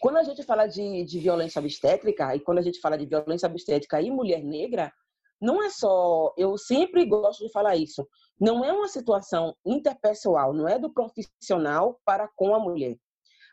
quando 0.00 0.18
a 0.18 0.24
gente 0.24 0.42
fala 0.42 0.66
de, 0.66 1.04
de 1.04 1.18
violência 1.20 1.60
obstétrica 1.60 2.34
e 2.34 2.40
quando 2.40 2.58
a 2.58 2.62
gente 2.62 2.80
fala 2.80 2.98
de 2.98 3.06
violência 3.06 3.48
obstétrica 3.48 4.02
e 4.02 4.10
mulher 4.10 4.42
negra, 4.42 4.92
não 5.40 5.62
é 5.62 5.70
só, 5.70 6.32
eu 6.36 6.56
sempre 6.56 7.04
gosto 7.04 7.44
de 7.44 7.52
falar 7.52 7.76
isso, 7.76 8.06
não 8.40 8.64
é 8.64 8.72
uma 8.72 8.88
situação 8.88 9.54
interpessoal, 9.64 10.52
não 10.52 10.68
é 10.68 10.78
do 10.78 10.92
profissional 10.92 12.00
para 12.04 12.28
com 12.36 12.54
a 12.54 12.58
mulher, 12.58 12.96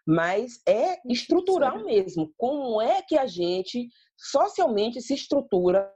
mas 0.05 0.61
é 0.67 0.97
estrutural 1.05 1.83
mesmo. 1.83 2.31
Como 2.37 2.81
é 2.81 3.01
que 3.01 3.17
a 3.17 3.25
gente 3.25 3.87
socialmente 4.17 5.01
se 5.01 5.13
estrutura 5.13 5.91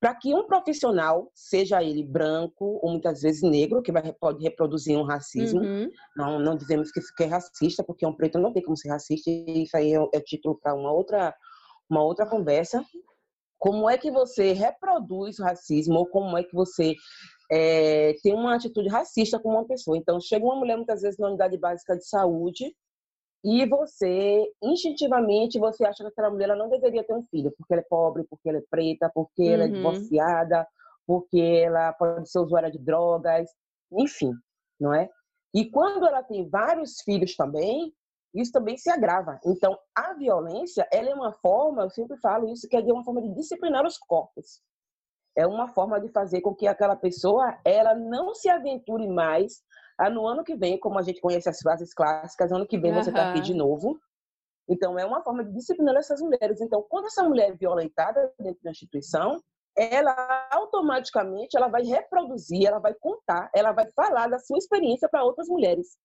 para 0.00 0.14
que 0.14 0.34
um 0.34 0.46
profissional, 0.46 1.30
seja 1.34 1.82
ele 1.82 2.02
branco 2.02 2.78
ou 2.82 2.90
muitas 2.90 3.22
vezes 3.22 3.42
negro, 3.42 3.82
que 3.82 3.92
vai, 3.92 4.12
pode 4.12 4.42
reproduzir 4.42 4.96
um 4.96 5.02
racismo, 5.02 5.60
uhum. 5.60 5.90
não, 6.16 6.38
não 6.38 6.56
dizemos 6.56 6.90
que 6.90 7.00
isso 7.00 7.12
é 7.20 7.26
racista, 7.26 7.84
porque 7.84 8.06
um 8.06 8.14
preto 8.14 8.38
não 8.38 8.52
tem 8.52 8.62
como 8.62 8.76
ser 8.76 8.90
racista, 8.90 9.30
isso 9.30 9.76
aí 9.76 9.94
é, 9.94 9.98
é 10.14 10.20
título 10.20 10.58
para 10.58 10.74
uma 10.74 10.92
outra, 10.92 11.34
uma 11.88 12.02
outra 12.02 12.26
conversa. 12.26 12.84
Como 13.60 13.90
é 13.90 13.98
que 13.98 14.10
você 14.10 14.52
reproduz 14.52 15.38
o 15.38 15.44
racismo 15.44 15.98
ou 15.98 16.06
como 16.06 16.36
é 16.36 16.42
que 16.42 16.54
você 16.54 16.94
é, 17.52 18.14
tem 18.22 18.34
uma 18.34 18.54
atitude 18.56 18.88
racista 18.88 19.38
com 19.38 19.50
uma 19.50 19.66
pessoa? 19.66 19.98
Então, 19.98 20.18
chega 20.18 20.44
uma 20.44 20.56
mulher 20.56 20.76
muitas 20.76 21.02
vezes 21.02 21.18
na 21.18 21.28
unidade 21.28 21.58
básica 21.58 21.94
de 21.94 22.08
saúde 22.08 22.74
e 23.44 23.66
você, 23.66 24.50
instintivamente, 24.62 25.58
você 25.58 25.84
acha 25.84 26.02
que 26.02 26.08
aquela 26.08 26.30
mulher 26.30 26.44
ela 26.44 26.56
não 26.56 26.70
deveria 26.70 27.04
ter 27.04 27.14
um 27.14 27.22
filho, 27.30 27.52
porque 27.56 27.72
ela 27.72 27.82
é 27.82 27.86
pobre, 27.88 28.24
porque 28.28 28.48
ela 28.48 28.58
é 28.58 28.64
preta, 28.70 29.10
porque 29.14 29.42
uhum. 29.42 29.52
ela 29.52 29.64
é 29.64 29.66
uhum. 29.66 29.72
divorciada, 29.72 30.66
porque 31.06 31.40
ela 31.40 31.92
pode 31.92 32.30
ser 32.30 32.38
usuária 32.38 32.70
de 32.70 32.78
drogas, 32.78 33.50
enfim, 33.92 34.32
não 34.80 34.94
é? 34.94 35.08
E 35.54 35.70
quando 35.70 36.06
ela 36.06 36.22
tem 36.22 36.48
vários 36.48 37.00
filhos 37.02 37.34
também, 37.34 37.92
isso 38.34 38.52
também 38.52 38.76
se 38.76 38.90
agrava. 38.90 39.40
Então, 39.44 39.76
a 39.94 40.14
violência, 40.14 40.86
ela 40.92 41.10
é 41.10 41.14
uma 41.14 41.32
forma, 41.32 41.82
eu 41.82 41.90
sempre 41.90 42.16
falo 42.18 42.48
isso, 42.48 42.68
que 42.68 42.76
é 42.76 42.80
uma 42.80 43.04
forma 43.04 43.22
de 43.22 43.34
disciplinar 43.34 43.84
os 43.84 43.98
corpos. 43.98 44.60
É 45.36 45.46
uma 45.46 45.68
forma 45.68 46.00
de 46.00 46.08
fazer 46.08 46.40
com 46.40 46.54
que 46.54 46.66
aquela 46.66 46.96
pessoa, 46.96 47.58
ela 47.64 47.94
não 47.94 48.34
se 48.34 48.48
aventure 48.48 49.08
mais 49.08 49.62
ah, 49.98 50.10
no 50.10 50.26
ano 50.26 50.44
que 50.44 50.56
vem, 50.56 50.78
como 50.78 50.98
a 50.98 51.02
gente 51.02 51.20
conhece 51.20 51.48
as 51.48 51.58
frases 51.60 51.92
clássicas, 51.92 52.52
ano 52.52 52.66
que 52.66 52.78
vem 52.78 52.92
você 52.92 53.10
está 53.10 53.30
aqui 53.30 53.40
de 53.40 53.54
novo. 53.54 53.98
Então, 54.68 54.98
é 54.98 55.04
uma 55.04 55.22
forma 55.22 55.44
de 55.44 55.52
disciplinar 55.52 55.96
essas 55.96 56.20
mulheres. 56.20 56.60
Então, 56.60 56.84
quando 56.88 57.06
essa 57.06 57.24
mulher 57.24 57.50
é 57.50 57.56
violentada 57.56 58.32
dentro 58.38 58.62
da 58.62 58.70
instituição, 58.70 59.42
ela 59.76 60.48
automaticamente 60.52 61.56
ela 61.56 61.68
vai 61.68 61.82
reproduzir, 61.82 62.66
ela 62.66 62.78
vai 62.78 62.94
contar, 62.94 63.50
ela 63.54 63.72
vai 63.72 63.90
falar 63.92 64.28
da 64.28 64.38
sua 64.38 64.58
experiência 64.58 65.08
para 65.08 65.24
outras 65.24 65.48
mulheres. 65.48 65.96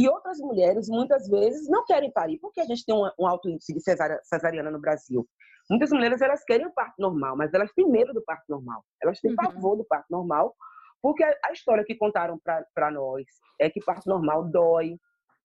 E 0.00 0.08
outras 0.08 0.38
mulheres, 0.38 0.88
muitas 0.88 1.28
vezes, 1.28 1.68
não 1.68 1.84
querem 1.84 2.10
parir, 2.10 2.38
porque 2.38 2.58
a 2.58 2.64
gente 2.64 2.86
tem 2.86 2.94
um, 2.94 3.26
alto 3.26 3.50
índice 3.50 3.74
de 3.74 3.80
cesariana 4.22 4.70
no 4.70 4.80
Brasil. 4.80 5.28
Muitas 5.68 5.90
mulheres, 5.90 6.22
elas 6.22 6.42
querem 6.42 6.66
o 6.66 6.72
parto 6.72 6.94
normal, 6.98 7.36
mas 7.36 7.52
elas 7.52 7.70
têm 7.74 7.86
medo 7.86 8.14
do 8.14 8.22
parto 8.22 8.44
normal. 8.48 8.82
Elas 9.02 9.20
têm 9.20 9.32
uhum. 9.32 9.36
pavor 9.36 9.76
do 9.76 9.84
parto 9.84 10.06
normal, 10.10 10.54
porque 11.02 11.22
a 11.22 11.52
história 11.52 11.84
que 11.84 11.94
contaram 11.96 12.40
para 12.74 12.90
nós 12.90 13.26
é 13.60 13.68
que 13.68 13.84
parto 13.84 14.08
normal 14.08 14.50
dói, 14.50 14.96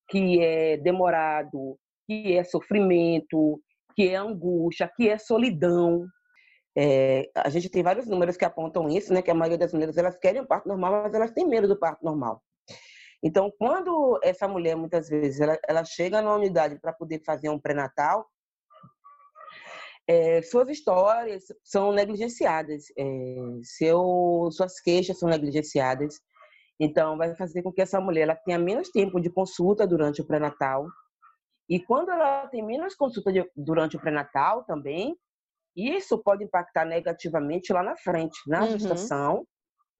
que 0.07 0.41
é 0.41 0.77
demorado, 0.77 1.77
que 2.07 2.38
é 2.38 2.43
sofrimento, 2.45 3.59
que 3.93 4.07
é 4.07 4.15
angústia, 4.15 4.89
que 4.95 5.09
é 5.09 5.17
solidão. 5.17 6.05
É, 6.77 7.29
a 7.35 7.50
gente 7.50 7.69
tem 7.69 7.83
vários 7.83 8.07
números 8.07 8.38
que 8.38 8.45
apontam 8.45 8.88
isso, 8.88 9.13
né? 9.13 9.21
Que 9.21 9.31
a 9.31 9.35
maioria 9.35 9.57
das 9.57 9.74
mulheres 9.74 9.97
elas 9.97 10.17
querem 10.17 10.41
o 10.41 10.47
parto 10.47 10.69
normal, 10.69 11.03
mas 11.03 11.13
elas 11.13 11.31
têm 11.31 11.45
medo 11.45 11.67
do 11.67 11.77
parto 11.77 12.05
normal. 12.05 12.41
Então, 13.25 13.51
quando 13.58 14.20
essa 14.22 14.48
mulher 14.48 14.75
muitas 14.75 15.10
vezes 15.10 15.41
ela, 15.41 15.58
ela 15.67 15.84
chega 15.84 16.22
na 16.22 16.36
unidade 16.36 16.79
para 16.79 16.94
poder 16.94 17.24
fazer 17.25 17.50
um 17.50 17.60
pré-natal, 17.60 18.24
é, 20.08 20.44
suas 20.44 20.70
histórias 20.70 21.46
são 21.63 21.91
negligenciadas, 21.91 22.84
é, 22.96 23.03
seu, 23.63 24.48
suas 24.51 24.79
queixas 24.79 25.17
são 25.17 25.27
negligenciadas. 25.27 26.22
Então, 26.79 27.17
vai 27.17 27.36
fazer 27.36 27.63
com 27.63 27.74
que 27.74 27.82
essa 27.82 28.00
mulher 28.00 28.22
ela 28.22 28.36
tenha 28.36 28.60
menos 28.60 28.89
tempo 28.89 29.20
de 29.20 29.32
consulta 29.32 29.88
durante 29.88 30.22
o 30.22 30.27
pré-natal. 30.27 30.86
E 31.67 31.79
quando 31.79 32.12
ela 32.12 32.48
tem 32.50 32.63
menos 32.63 32.94
consulta 32.94 33.34
de, 33.34 33.44
durante 33.55 33.98
o 33.98 34.00
pré-natal 34.00 34.63
também, 34.65 35.17
isso 35.75 36.22
pode 36.22 36.44
impactar 36.44 36.86
negativamente 36.86 37.74
lá 37.74 37.82
na 37.82 37.98
frente, 37.98 38.38
na 38.46 38.62
uhum. 38.62 38.70
gestação, 38.77 39.48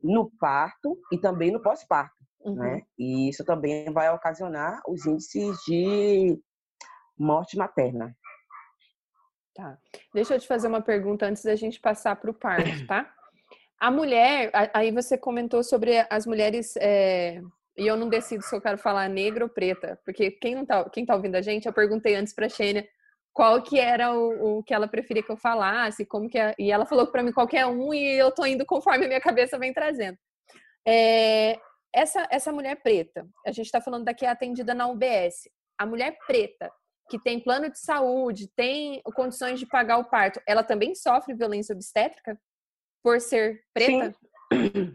no 0.04 0.30
parto 0.40 0.96
e 1.12 1.18
também 1.18 1.50
no 1.50 1.60
pós-parto. 1.60 2.15
Uhum. 2.46 2.56
Né? 2.56 2.82
E 2.98 3.30
isso 3.30 3.44
também 3.44 3.92
vai 3.92 4.10
ocasionar 4.14 4.80
os 4.88 5.06
índices 5.06 5.58
de 5.68 6.40
morte 7.18 7.58
materna. 7.58 8.16
Tá. 9.56 9.78
Deixa 10.14 10.36
eu 10.36 10.40
te 10.40 10.48
fazer 10.48 10.68
uma 10.68 10.82
pergunta 10.82 11.26
antes 11.26 11.44
da 11.44 11.56
gente 11.56 11.80
passar 11.80 12.16
para 12.18 12.30
o 12.30 12.34
parto, 12.34 12.70
tá? 12.88 13.12
A 13.80 13.90
mulher, 13.90 14.52
aí 14.74 14.92
você 14.92 15.18
comentou 15.18 15.64
sobre 15.64 16.06
as 16.10 16.26
mulheres, 16.26 16.76
é, 16.78 17.42
e 17.78 17.88
eu 17.88 17.98
não 17.98 18.10
decido 18.10 18.44
se 18.44 18.56
eu 18.56 18.62
quero 18.62 18.78
falar 18.78 19.10
negra 19.10 19.44
ou 19.44 19.50
preta, 19.50 20.00
porque 20.06 20.32
quem 20.32 20.56
não 20.56 20.66
tá, 20.66 20.90
quem 20.90 21.06
tá 21.06 21.16
ouvindo 21.16 21.36
a 21.36 21.42
gente, 21.42 21.66
eu 21.66 21.74
perguntei 21.74 22.16
antes 22.16 22.34
para 22.34 22.48
Xênia 22.50 22.88
qual 23.34 23.62
que 23.62 23.78
era 23.78 24.14
o, 24.14 24.60
o, 24.60 24.64
que 24.64 24.74
ela 24.74 24.88
preferia 24.88 25.22
que 25.22 25.32
eu 25.32 25.36
falasse, 25.36 26.06
como 26.06 26.30
que 26.30 26.38
é, 26.38 26.56
e 26.58 26.72
ela 26.72 26.86
falou 26.86 27.08
para 27.08 27.22
mim 27.22 27.34
qualquer 27.34 27.66
um 27.66 27.94
e 27.94 28.18
eu 28.18 28.32
tô 28.32 28.46
indo 28.46 28.66
conforme 28.66 29.06
a 29.06 29.08
minha 29.08 29.20
cabeça 29.20 29.60
vem 29.60 29.74
trazendo. 29.74 30.18
É, 30.88 31.60
essa 31.96 32.28
essa 32.30 32.52
mulher 32.52 32.76
preta, 32.84 33.26
a 33.48 33.52
gente 33.52 33.66
está 33.66 33.80
falando 33.80 34.04
daqui 34.04 34.26
é 34.26 34.30
atendida 34.30 34.74
na 34.74 34.88
UBS. 34.88 35.50
A 35.78 35.86
mulher 35.86 36.18
preta, 36.28 36.70
que 37.10 37.18
tem 37.18 37.40
plano 37.40 37.72
de 37.72 37.80
saúde, 37.80 38.50
tem 38.56 39.02
condições 39.16 39.60
de 39.60 39.66
pagar 39.66 39.98
o 39.98 40.10
parto, 40.10 40.42
ela 40.46 40.64
também 40.64 40.94
sofre 40.94 41.34
violência 41.34 41.74
obstétrica 41.74 42.38
por 43.02 43.22
ser 43.22 43.62
preta? 43.74 44.16
Sim, 44.52 44.94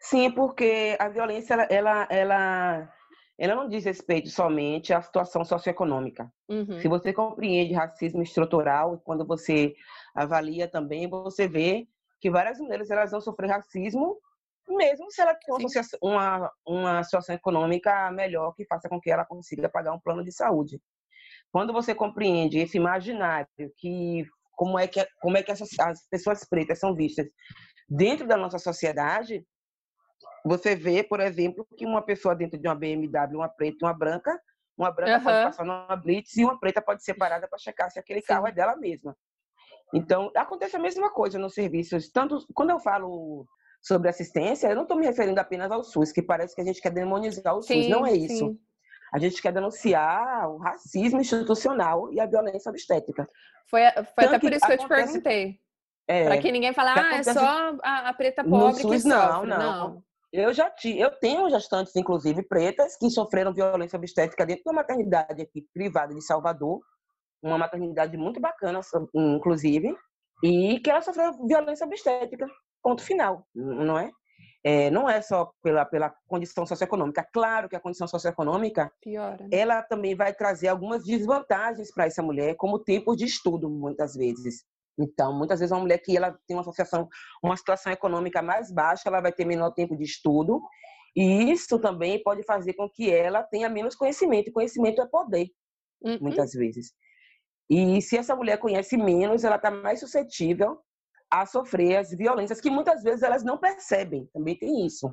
Sim 0.00 0.30
porque 0.30 0.96
a 1.00 1.08
violência 1.08 1.54
ela, 1.54 1.64
ela, 1.64 2.08
ela, 2.10 2.94
ela 3.38 3.54
não 3.54 3.68
diz 3.68 3.84
respeito 3.84 4.28
somente 4.28 4.92
à 4.92 5.00
situação 5.00 5.44
socioeconômica. 5.44 6.30
Uhum. 6.48 6.78
Se 6.78 6.86
você 6.86 7.12
compreende 7.12 7.74
racismo 7.74 8.22
estrutural, 8.22 9.00
quando 9.04 9.26
você 9.26 9.74
avalia 10.14 10.68
também, 10.68 11.08
você 11.08 11.48
vê 11.48 11.88
que 12.20 12.30
várias 12.30 12.58
mulheres 12.58 12.90
elas 12.90 13.10
vão 13.10 13.20
sofrer 13.20 13.50
racismo 13.50 14.18
mesmo 14.68 15.10
se 15.10 15.20
ela 15.20 15.34
tem 15.34 15.54
uma, 16.02 16.50
uma 16.66 17.02
situação 17.02 17.34
econômica 17.34 18.10
melhor 18.10 18.52
que 18.54 18.66
faça 18.66 18.88
com 18.88 19.00
que 19.00 19.10
ela 19.10 19.24
consiga 19.24 19.68
pagar 19.68 19.92
um 19.92 20.00
plano 20.00 20.24
de 20.24 20.32
saúde. 20.32 20.80
Quando 21.52 21.72
você 21.72 21.94
compreende 21.94 22.58
esse 22.58 22.76
imaginário 22.76 23.48
que 23.76 24.24
como 24.52 24.78
é 24.78 24.86
que 24.86 25.06
como 25.20 25.36
é 25.36 25.42
que 25.42 25.50
essas, 25.50 25.68
as 25.78 26.06
pessoas 26.08 26.44
pretas 26.48 26.78
são 26.78 26.94
vistas 26.94 27.26
dentro 27.88 28.26
da 28.26 28.36
nossa 28.36 28.58
sociedade, 28.58 29.44
você 30.44 30.74
vê, 30.74 31.02
por 31.02 31.20
exemplo, 31.20 31.66
que 31.76 31.86
uma 31.86 32.02
pessoa 32.02 32.34
dentro 32.34 32.58
de 32.58 32.68
uma 32.68 32.74
BMW, 32.74 33.36
uma 33.36 33.48
preta, 33.48 33.86
uma 33.86 33.94
branca, 33.94 34.38
uma 34.76 34.90
branca 34.90 35.18
uhum. 35.18 35.24
pode 35.24 35.42
passar 35.44 35.64
numa 35.64 35.96
blitz 35.96 36.36
e 36.36 36.44
uma 36.44 36.58
preta 36.58 36.82
pode 36.82 37.02
ser 37.04 37.14
parada 37.14 37.48
para 37.48 37.58
checar 37.58 37.90
se 37.90 37.98
aquele 37.98 38.20
Sim. 38.20 38.26
carro 38.26 38.46
é 38.46 38.52
dela 38.52 38.76
mesma. 38.76 39.16
Então, 39.92 40.30
acontece 40.36 40.76
a 40.76 40.80
mesma 40.80 41.10
coisa 41.10 41.38
nos 41.38 41.54
serviços. 41.54 42.10
Tanto 42.10 42.44
quando 42.52 42.70
eu 42.70 42.80
falo 42.80 43.46
sobre 43.84 44.08
assistência, 44.08 44.68
eu 44.68 44.74
não 44.74 44.82
estou 44.82 44.96
me 44.96 45.04
referindo 45.04 45.38
apenas 45.38 45.70
ao 45.70 45.84
SUS, 45.84 46.10
que 46.10 46.22
parece 46.22 46.54
que 46.54 46.62
a 46.62 46.64
gente 46.64 46.80
quer 46.80 46.90
demonizar 46.90 47.54
o 47.54 47.60
sim, 47.60 47.82
SUS. 47.82 47.90
Não 47.90 48.06
é 48.06 48.12
isso. 48.12 48.48
Sim. 48.48 48.58
A 49.12 49.18
gente 49.18 49.40
quer 49.40 49.52
denunciar 49.52 50.50
o 50.50 50.56
racismo 50.56 51.20
institucional 51.20 52.10
e 52.12 52.18
a 52.18 52.26
violência 52.26 52.70
obstétrica. 52.70 53.28
Foi, 53.68 53.82
foi 54.14 54.24
até 54.24 54.38
por 54.38 54.52
isso 54.52 54.66
que, 54.66 54.72
eu 54.72 54.78
te 54.78 54.88
perguntei. 54.88 55.60
É, 56.08 56.24
para 56.24 56.38
que 56.38 56.50
ninguém 56.50 56.72
fale, 56.72 56.98
ah, 56.98 57.16
é 57.16 57.22
só 57.22 57.76
a, 57.82 58.08
a 58.08 58.14
preta 58.14 58.42
pobre 58.42 58.80
SUS, 58.80 58.90
que 58.90 59.00
sofre. 59.00 59.10
Não, 59.10 59.46
não. 59.46 59.58
não. 59.58 60.04
Eu 60.32 60.52
já 60.52 60.68
tive, 60.68 60.98
eu 60.98 61.10
tenho 61.20 61.48
gestantes, 61.48 61.94
inclusive, 61.94 62.42
pretas, 62.42 62.96
que 62.96 63.08
sofreram 63.08 63.54
violência 63.54 63.96
obstétrica 63.96 64.44
dentro 64.44 64.64
de 64.64 64.70
uma 64.70 64.80
maternidade 64.80 65.40
aqui 65.40 65.64
privada 65.72 66.12
de 66.12 66.24
Salvador, 66.24 66.80
uma 67.40 67.56
maternidade 67.56 68.16
muito 68.16 68.40
bacana, 68.40 68.80
inclusive, 69.14 69.94
e 70.42 70.80
que 70.80 70.90
ela 70.90 71.02
sofreu 71.02 71.46
violência 71.46 71.86
obstétrica, 71.86 72.48
ponto 72.84 73.02
final, 73.02 73.46
não 73.54 73.98
é? 73.98 74.10
é 74.62 74.90
não 74.90 75.08
é 75.08 75.22
só 75.22 75.50
pela, 75.62 75.86
pela 75.86 76.14
condição 76.28 76.66
socioeconômica. 76.66 77.26
Claro 77.32 77.68
que 77.68 77.74
a 77.74 77.80
condição 77.80 78.06
socioeconômica, 78.06 78.92
Piora, 79.00 79.42
né? 79.42 79.48
ela 79.50 79.82
também 79.82 80.14
vai 80.14 80.34
trazer 80.34 80.68
algumas 80.68 81.02
desvantagens 81.02 81.92
para 81.92 82.04
essa 82.04 82.22
mulher, 82.22 82.54
como 82.56 82.78
tempo 82.78 83.16
de 83.16 83.24
estudo, 83.24 83.70
muitas 83.70 84.14
vezes. 84.14 84.64
Então, 84.98 85.36
muitas 85.36 85.58
vezes 85.58 85.72
uma 85.72 85.80
mulher 85.80 85.98
que 85.98 86.16
ela 86.16 86.38
tem 86.46 86.56
uma 86.56 86.60
associação, 86.60 87.08
uma 87.42 87.56
situação 87.56 87.90
econômica 87.90 88.42
mais 88.42 88.70
baixa, 88.70 89.08
ela 89.08 89.20
vai 89.20 89.32
ter 89.32 89.44
menor 89.44 89.70
tempo 89.72 89.96
de 89.96 90.04
estudo, 90.04 90.60
e 91.16 91.50
isso 91.50 91.78
também 91.78 92.22
pode 92.22 92.44
fazer 92.44 92.74
com 92.74 92.88
que 92.88 93.10
ela 93.10 93.42
tenha 93.42 93.68
menos 93.68 93.94
conhecimento. 93.94 94.48
E 94.48 94.52
conhecimento 94.52 95.00
é 95.00 95.06
poder, 95.06 95.48
uhum. 96.02 96.18
muitas 96.20 96.52
vezes. 96.52 96.92
E 97.70 98.02
se 98.02 98.16
essa 98.16 98.36
mulher 98.36 98.58
conhece 98.58 98.96
menos, 98.96 99.42
ela 99.42 99.56
está 99.56 99.70
mais 99.70 100.00
suscetível 100.00 100.78
a 101.40 101.46
sofrer 101.46 101.96
as 101.96 102.10
violências 102.10 102.60
que 102.60 102.70
muitas 102.70 103.02
vezes 103.02 103.22
elas 103.22 103.42
não 103.42 103.58
percebem. 103.58 104.28
Também 104.32 104.56
tem 104.56 104.86
isso. 104.86 105.12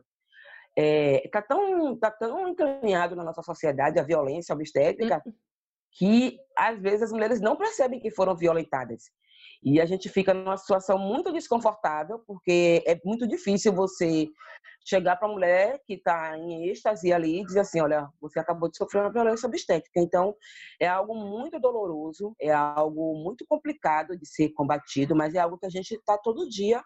Está 0.77 1.39
é, 1.39 1.41
tão, 1.41 1.97
tá 1.97 2.11
tão 2.11 2.47
encaminhado 2.47 3.15
na 3.15 3.23
nossa 3.23 3.41
sociedade 3.41 3.99
a 3.99 4.03
violência 4.03 4.53
obstétrica 4.53 5.21
uhum. 5.25 5.33
que 5.91 6.37
às 6.57 6.79
vezes 6.79 7.03
as 7.03 7.11
mulheres 7.11 7.41
não 7.41 7.55
percebem 7.55 7.99
que 7.99 8.11
foram 8.11 8.35
violentadas. 8.35 9.05
E 9.63 9.79
a 9.79 9.85
gente 9.85 10.09
fica 10.09 10.33
numa 10.33 10.57
situação 10.57 10.97
muito 10.97 11.31
desconfortável, 11.31 12.19
porque 12.25 12.83
é 12.87 12.99
muito 13.05 13.27
difícil 13.27 13.71
você 13.71 14.27
chegar 14.83 15.15
para 15.17 15.27
a 15.27 15.31
mulher 15.31 15.79
que 15.85 15.93
está 15.93 16.35
em 16.35 16.67
êxtase 16.69 17.13
ali 17.13 17.41
e 17.41 17.45
dizer 17.45 17.59
assim: 17.59 17.79
olha, 17.79 18.09
você 18.19 18.39
acabou 18.39 18.69
de 18.69 18.77
sofrer 18.77 19.01
uma 19.01 19.11
violência 19.11 19.47
obstétrica. 19.47 19.99
Então, 19.99 20.35
é 20.79 20.87
algo 20.87 21.13
muito 21.13 21.59
doloroso, 21.59 22.35
é 22.41 22.51
algo 22.51 23.13
muito 23.23 23.45
complicado 23.47 24.17
de 24.17 24.27
ser 24.27 24.49
combatido, 24.49 25.15
mas 25.15 25.35
é 25.35 25.39
algo 25.39 25.59
que 25.59 25.67
a 25.67 25.69
gente 25.69 25.93
está 25.93 26.17
todo 26.17 26.49
dia 26.49 26.83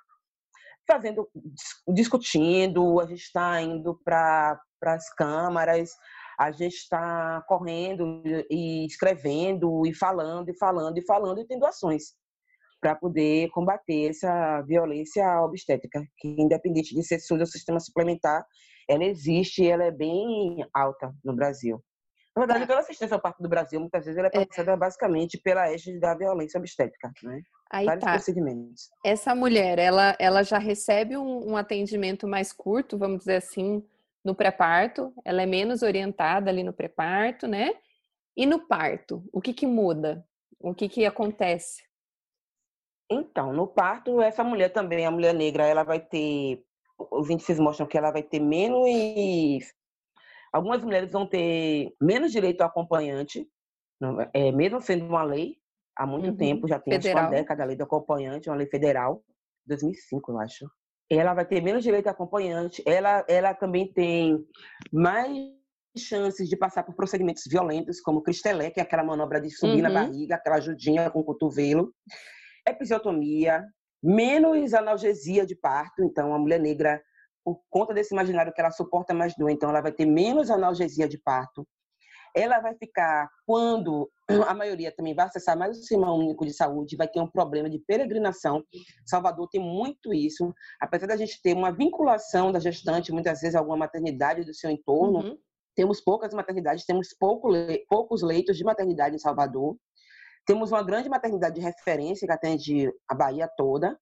fazendo, 0.85 1.29
discutindo, 1.87 2.99
a 2.99 3.05
gente 3.07 3.21
está 3.21 3.59
indo 3.61 3.97
para 4.03 4.59
as 4.83 5.09
câmaras, 5.13 5.91
a 6.37 6.51
gente 6.51 6.75
está 6.75 7.41
correndo 7.47 8.21
e 8.51 8.85
escrevendo 8.85 9.85
e 9.87 9.93
falando 9.93 10.49
e 10.49 10.57
falando 10.57 10.97
e 10.97 11.05
falando 11.05 11.39
e 11.39 11.47
tendo 11.47 11.65
ações 11.65 12.13
para 12.85 12.93
poder 12.93 13.49
combater 13.49 14.11
essa 14.11 14.61
violência 14.61 15.41
obstétrica, 15.41 16.05
que 16.19 16.27
independente 16.39 16.93
de 16.93 17.01
ser 17.01 17.19
SUS 17.19 17.39
ou 17.39 17.45
sistema 17.47 17.79
suplementar, 17.79 18.45
ela 18.87 19.03
existe 19.03 19.63
e 19.63 19.67
ela 19.67 19.85
é 19.85 19.91
bem 19.91 20.63
alta 20.71 21.11
no 21.23 21.35
Brasil. 21.35 21.83
Na 22.35 22.41
verdade, 22.41 22.65
é. 22.65 22.67
toda 22.67 22.81
assistência 22.81 23.15
ao 23.15 23.21
parto 23.21 23.41
do 23.41 23.49
Brasil, 23.49 23.79
muitas 23.79 24.05
vezes, 24.05 24.19
ela 24.19 24.27
é 24.27 24.29
processada 24.29 24.73
é. 24.73 24.77
basicamente 24.77 25.39
pela 25.39 25.67
égide 25.67 25.99
da 25.99 26.13
violência 26.13 26.59
obstétrica, 26.59 27.11
né? 27.23 27.41
Aí 27.71 27.87
Vários 27.87 28.05
tá. 28.05 28.11
procedimentos. 28.11 28.91
Essa 29.03 29.33
mulher, 29.33 29.79
ela, 29.79 30.15
ela 30.19 30.43
já 30.43 30.59
recebe 30.59 31.17
um, 31.17 31.53
um 31.53 31.57
atendimento 31.57 32.27
mais 32.27 32.53
curto, 32.53 32.99
vamos 32.99 33.19
dizer 33.19 33.37
assim, 33.37 33.83
no 34.23 34.35
pré-parto, 34.35 35.11
ela 35.25 35.41
é 35.41 35.47
menos 35.47 35.81
orientada 35.81 36.51
ali 36.51 36.61
no 36.61 36.71
pré-parto, 36.71 37.47
né? 37.47 37.73
E 38.37 38.45
no 38.45 38.67
parto, 38.67 39.27
o 39.33 39.41
que 39.41 39.55
que 39.55 39.65
muda? 39.65 40.23
O 40.59 40.75
que 40.75 40.87
que 40.87 41.03
acontece? 41.03 41.84
Então, 43.09 43.53
no 43.53 43.67
parto, 43.67 44.21
essa 44.21 44.43
mulher 44.43 44.69
também, 44.69 45.05
a 45.05 45.11
mulher 45.11 45.33
negra, 45.33 45.65
ela 45.65 45.83
vai 45.83 45.99
ter. 45.99 46.63
Os 47.11 47.29
índices 47.29 47.59
mostram 47.59 47.85
que 47.85 47.97
ela 47.97 48.11
vai 48.11 48.23
ter 48.23 48.39
menos. 48.39 48.89
Algumas 50.51 50.83
mulheres 50.83 51.11
vão 51.11 51.27
ter 51.27 51.93
menos 52.01 52.31
direito 52.31 52.61
ao 52.61 52.69
acompanhante, 52.69 53.47
é, 54.33 54.51
mesmo 54.51 54.79
sendo 54.81 55.05
uma 55.05 55.21
lei, 55.21 55.57
há 55.95 56.07
muito 56.07 56.29
uhum. 56.29 56.37
tempo, 56.37 56.67
já 56.67 56.79
tem 56.79 56.97
uma 57.11 57.29
década 57.29 57.63
a 57.63 57.65
lei 57.65 57.75
do 57.75 57.83
acompanhante, 57.83 58.49
uma 58.49 58.55
lei 58.55 58.67
federal, 58.67 59.21
2005, 59.65 60.31
eu 60.31 60.39
acho. 60.39 60.65
Ela 61.09 61.33
vai 61.33 61.45
ter 61.45 61.61
menos 61.61 61.83
direito 61.83 62.07
ao 62.07 62.13
acompanhante, 62.13 62.81
ela, 62.85 63.25
ela 63.27 63.53
também 63.53 63.91
tem 63.91 64.45
mais 64.91 65.29
chances 65.97 66.47
de 66.47 66.55
passar 66.55 66.83
por 66.83 66.95
procedimentos 66.95 67.43
violentos, 67.49 67.99
como 67.99 68.23
cristelé, 68.23 68.71
que 68.71 68.79
é 68.79 68.83
aquela 68.83 69.03
manobra 69.03 69.41
de 69.41 69.49
subir 69.49 69.75
uhum. 69.75 69.81
na 69.81 69.89
barriga, 69.89 70.35
aquela 70.35 70.55
ajudinha 70.55 71.09
com 71.09 71.19
o 71.19 71.23
cotovelo 71.23 71.93
episiotomia, 72.67 73.65
menos 74.01 74.73
analgesia 74.73 75.45
de 75.45 75.55
parto. 75.55 76.03
Então, 76.03 76.33
a 76.33 76.39
mulher 76.39 76.59
negra, 76.59 77.01
por 77.43 77.61
conta 77.69 77.93
desse 77.93 78.13
imaginário 78.13 78.53
que 78.53 78.61
ela 78.61 78.71
suporta 78.71 79.13
mais 79.13 79.35
dor, 79.35 79.49
então 79.49 79.69
ela 79.69 79.81
vai 79.81 79.91
ter 79.91 80.05
menos 80.05 80.49
analgesia 80.49 81.07
de 81.07 81.17
parto. 81.17 81.67
Ela 82.35 82.59
vai 82.59 82.75
ficar, 82.75 83.29
quando 83.45 84.11
a 84.45 84.53
maioria 84.53 84.91
também 84.91 85.15
vai 85.15 85.25
acessar 85.25 85.57
mais 85.57 85.77
o 85.77 85.79
Sistema 85.79 86.13
Único 86.13 86.45
de 86.45 86.53
Saúde, 86.53 86.97
vai 86.97 87.07
ter 87.07 87.21
um 87.21 87.31
problema 87.31 87.69
de 87.69 87.79
peregrinação. 87.79 88.61
Salvador 89.05 89.47
tem 89.49 89.61
muito 89.61 90.13
isso. 90.13 90.53
Apesar 90.81 91.07
da 91.07 91.15
gente 91.15 91.41
ter 91.41 91.55
uma 91.55 91.71
vinculação 91.71 92.51
da 92.51 92.59
gestante, 92.59 93.13
muitas 93.13 93.39
vezes, 93.39 93.55
a 93.55 93.59
alguma 93.59 93.77
maternidade 93.77 94.43
do 94.43 94.53
seu 94.53 94.69
entorno, 94.69 95.19
uhum. 95.19 95.37
temos 95.75 96.01
poucas 96.01 96.33
maternidades, 96.33 96.85
temos 96.85 97.15
pouco, 97.17 97.49
poucos 97.87 98.21
leitos 98.21 98.57
de 98.57 98.65
maternidade 98.65 99.15
em 99.15 99.19
Salvador. 99.19 99.77
Temos 100.45 100.71
uma 100.71 100.83
grande 100.83 101.09
maternidade 101.09 101.55
de 101.55 101.61
referência 101.61 102.27
que 102.27 102.33
atende 102.33 102.91
a 103.07 103.15
Bahia 103.15 103.49
toda, 103.57 103.99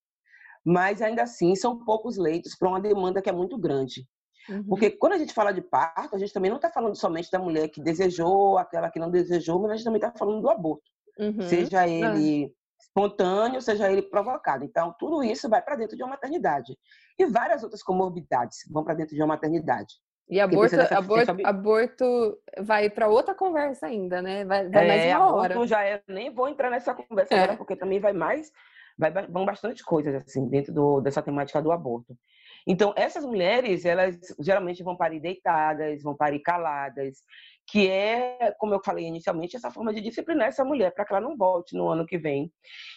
mas 0.65 1.01
ainda 1.01 1.23
assim 1.23 1.56
são 1.56 1.84
poucos 1.84 2.17
leitos 2.17 2.56
para 2.56 2.69
uma 2.69 2.82
demanda 2.82 3.21
que 3.21 3.29
é 3.29 3.34
muito 3.34 3.58
grande. 3.58 4.08
Uhum. 4.49 4.63
Porque 4.65 4.91
quando 4.91 5.13
a 5.13 5.17
gente 5.17 5.34
fala 5.34 5.51
de 5.51 5.62
parto, 5.62 6.15
a 6.15 6.19
gente 6.19 6.34
também 6.34 6.49
não 6.49 6.58
está 6.58 6.69
falando 6.69 6.95
somente 6.95 7.32
da 7.32 7.39
mulher 7.39 7.69
que 7.69 7.82
desejou, 7.82 8.58
aquela 8.58 8.89
que 8.89 8.99
não 8.99 9.10
desejou, 9.10 9.60
mas 9.60 9.71
a 9.71 9.75
gente 9.75 9.86
também 9.86 10.01
está 10.01 10.12
falando 10.17 10.41
do 10.41 10.49
aborto. 10.49 10.84
Uhum. 11.17 11.41
Seja 11.47 11.88
ele 11.88 12.53
espontâneo, 12.79 13.62
seja 13.62 13.91
ele 13.91 14.01
provocado. 14.01 14.63
Então, 14.63 14.93
tudo 14.99 15.23
isso 15.23 15.49
vai 15.49 15.62
para 15.62 15.75
dentro 15.75 15.95
de 15.95 16.03
uma 16.03 16.12
maternidade. 16.12 16.77
E 17.17 17.25
várias 17.25 17.63
outras 17.63 17.82
comorbidades 17.82 18.60
vão 18.69 18.84
para 18.84 18.93
dentro 18.93 19.15
de 19.15 19.21
uma 19.21 19.27
maternidade. 19.27 19.95
E 20.34 20.39
aborto, 20.39 20.76
aborto, 20.91 21.32
aborto 21.46 22.39
vai 22.60 22.89
para 22.89 23.08
outra 23.08 23.36
conversa 23.36 23.86
ainda, 23.86 24.19
né? 24.19 24.43
Vai, 24.43 24.67
vai 24.67 24.84
é, 24.84 24.88
mais 24.88 25.15
uma 25.15 25.36
hora. 25.36 25.67
já 25.67 25.84
é, 25.84 26.02
nem 26.08 26.34
vou 26.34 26.50
entrar 26.50 26.72
nessa 26.72 26.91
conversa 26.96 27.36
é. 27.36 27.43
agora, 27.43 27.56
porque 27.56 27.76
também 27.76 28.00
vai 28.00 28.13
mais, 28.13 28.52
vai, 28.98 29.12
vão 29.28 29.46
bastante 29.46 29.84
coisas 29.84 30.15
assim 30.15 30.50
dentro 30.50 30.74
do, 30.74 31.02
dessa 31.02 31.22
temática 31.22 31.62
do 31.62 31.72
aborto. 31.72 32.17
Então, 32.65 32.96
essas 32.98 33.24
mulheres, 33.24 33.86
elas 33.86 34.17
geralmente 34.39 34.82
vão 34.82 34.98
parir 34.98 35.19
deitadas, 35.19 36.02
vão 36.02 36.15
parir 36.15 36.39
caladas, 36.39 37.19
que 37.67 37.89
é, 37.89 38.54
como 38.58 38.73
eu 38.73 38.82
falei 38.84 39.06
inicialmente, 39.06 39.56
essa 39.56 39.71
forma 39.71 39.93
de 39.93 40.02
disciplinar 40.02 40.47
essa 40.47 40.65
mulher 40.65 40.93
para 40.93 41.06
que 41.06 41.13
ela 41.13 41.21
não 41.21 41.36
volte 41.38 41.76
no 41.76 41.88
ano 41.88 42.06
que 42.06 42.17
vem. 42.17 42.52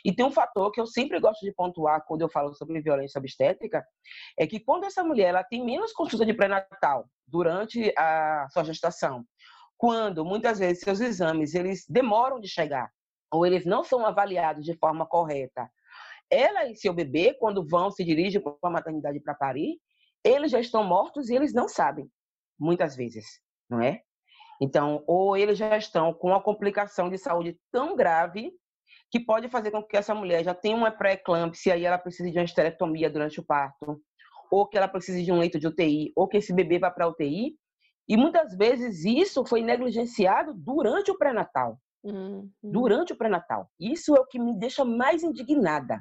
E 0.05 0.13
tem 0.15 0.27
um 0.27 0.31
fator 0.31 0.71
que 0.73 0.81
eu 0.81 0.87
sempre 0.87 1.21
gosto 1.21 1.45
de 1.45 1.53
pontuar 1.53 2.05
quando 2.07 2.23
eu 2.23 2.29
falo 2.29 2.53
sobre 2.55 2.81
violência 2.81 3.19
obstétrica, 3.19 3.85
é 4.39 4.47
que 4.47 4.61
quando 4.61 4.85
essa 4.85 5.05
mulher 5.05 5.29
ela 5.29 5.45
tem 5.45 5.65
menos 5.65 5.93
consulta 5.93 6.27
de 6.27 6.35
pré-natal 6.35 7.09
durante 7.27 7.93
a 7.97 8.47
sua 8.51 8.65
gestação, 8.65 9.25
quando 9.79 10.25
muitas 10.25 10.59
vezes 10.59 10.83
seus 10.83 11.01
exames 11.01 11.55
eles 11.55 11.85
demoram 11.89 12.41
de 12.41 12.49
chegar 12.49 12.91
ou 13.33 13.45
eles 13.45 13.67
não 13.67 13.85
são 13.85 14.07
avaliados 14.07 14.65
de 14.65 14.77
forma 14.79 15.07
correta, 15.07 15.71
ela 16.31 16.67
e 16.67 16.77
seu 16.77 16.93
bebê, 16.93 17.35
quando 17.35 17.67
vão 17.67 17.91
se 17.91 18.05
dirigem 18.05 18.41
para 18.41 18.55
a 18.63 18.71
maternidade 18.71 19.21
para 19.21 19.35
parir, 19.35 19.79
eles 20.25 20.51
já 20.51 20.59
estão 20.59 20.83
mortos 20.83 21.29
e 21.29 21.35
eles 21.35 21.53
não 21.53 21.69
sabem, 21.69 22.11
muitas 22.59 22.97
vezes, 22.97 23.41
não 23.69 23.81
é? 23.81 24.03
Então, 24.61 25.03
ou 25.07 25.37
eles 25.37 25.59
já 25.59 25.77
estão 25.77 26.13
com 26.13 26.29
uma 26.29 26.43
complicação 26.43 27.09
de 27.11 27.19
saúde 27.19 27.59
tão 27.71 27.95
grave 27.95 28.53
que 29.11 29.21
pode 29.21 29.49
fazer 29.49 29.71
com 29.71 29.83
que 29.83 29.97
essa 29.97 30.15
mulher 30.15 30.45
já 30.45 30.55
tenha 30.55 30.77
uma 30.77 30.91
pré-eclâmpsia 30.91 31.77
e 31.77 31.85
ela 31.85 31.99
precise 31.99 32.31
de 32.31 32.39
uma 32.39 32.45
esterectomia 32.45 33.11
durante 33.11 33.39
o 33.39 33.45
parto, 33.45 34.01
ou 34.51 34.67
que 34.67 34.77
ela 34.77 34.89
precise 34.89 35.25
de 35.25 35.33
um 35.33 35.39
leito 35.39 35.59
de 35.59 35.67
UTI, 35.67 36.13
ou 36.17 36.27
que 36.27 36.39
esse 36.39 36.53
bebê 36.53 36.79
vá 36.79 36.91
para 36.91 37.05
a 37.05 37.09
UTI. 37.09 37.55
E 38.09 38.17
muitas 38.17 38.57
vezes 38.57 39.05
isso 39.05 39.45
foi 39.45 39.63
negligenciado 39.63 40.55
durante 40.55 41.11
o 41.11 41.19
pré-natal. 41.19 41.79
Uhum. 42.05 42.49
Durante 42.63 43.13
o 43.13 43.17
pré-natal. 43.17 43.69
Isso 43.81 44.17
é 44.17 44.21
o 44.21 44.27
que 44.27 44.39
me 44.39 44.57
deixa 44.57 44.85
mais 44.85 45.23
indignada. 45.25 46.01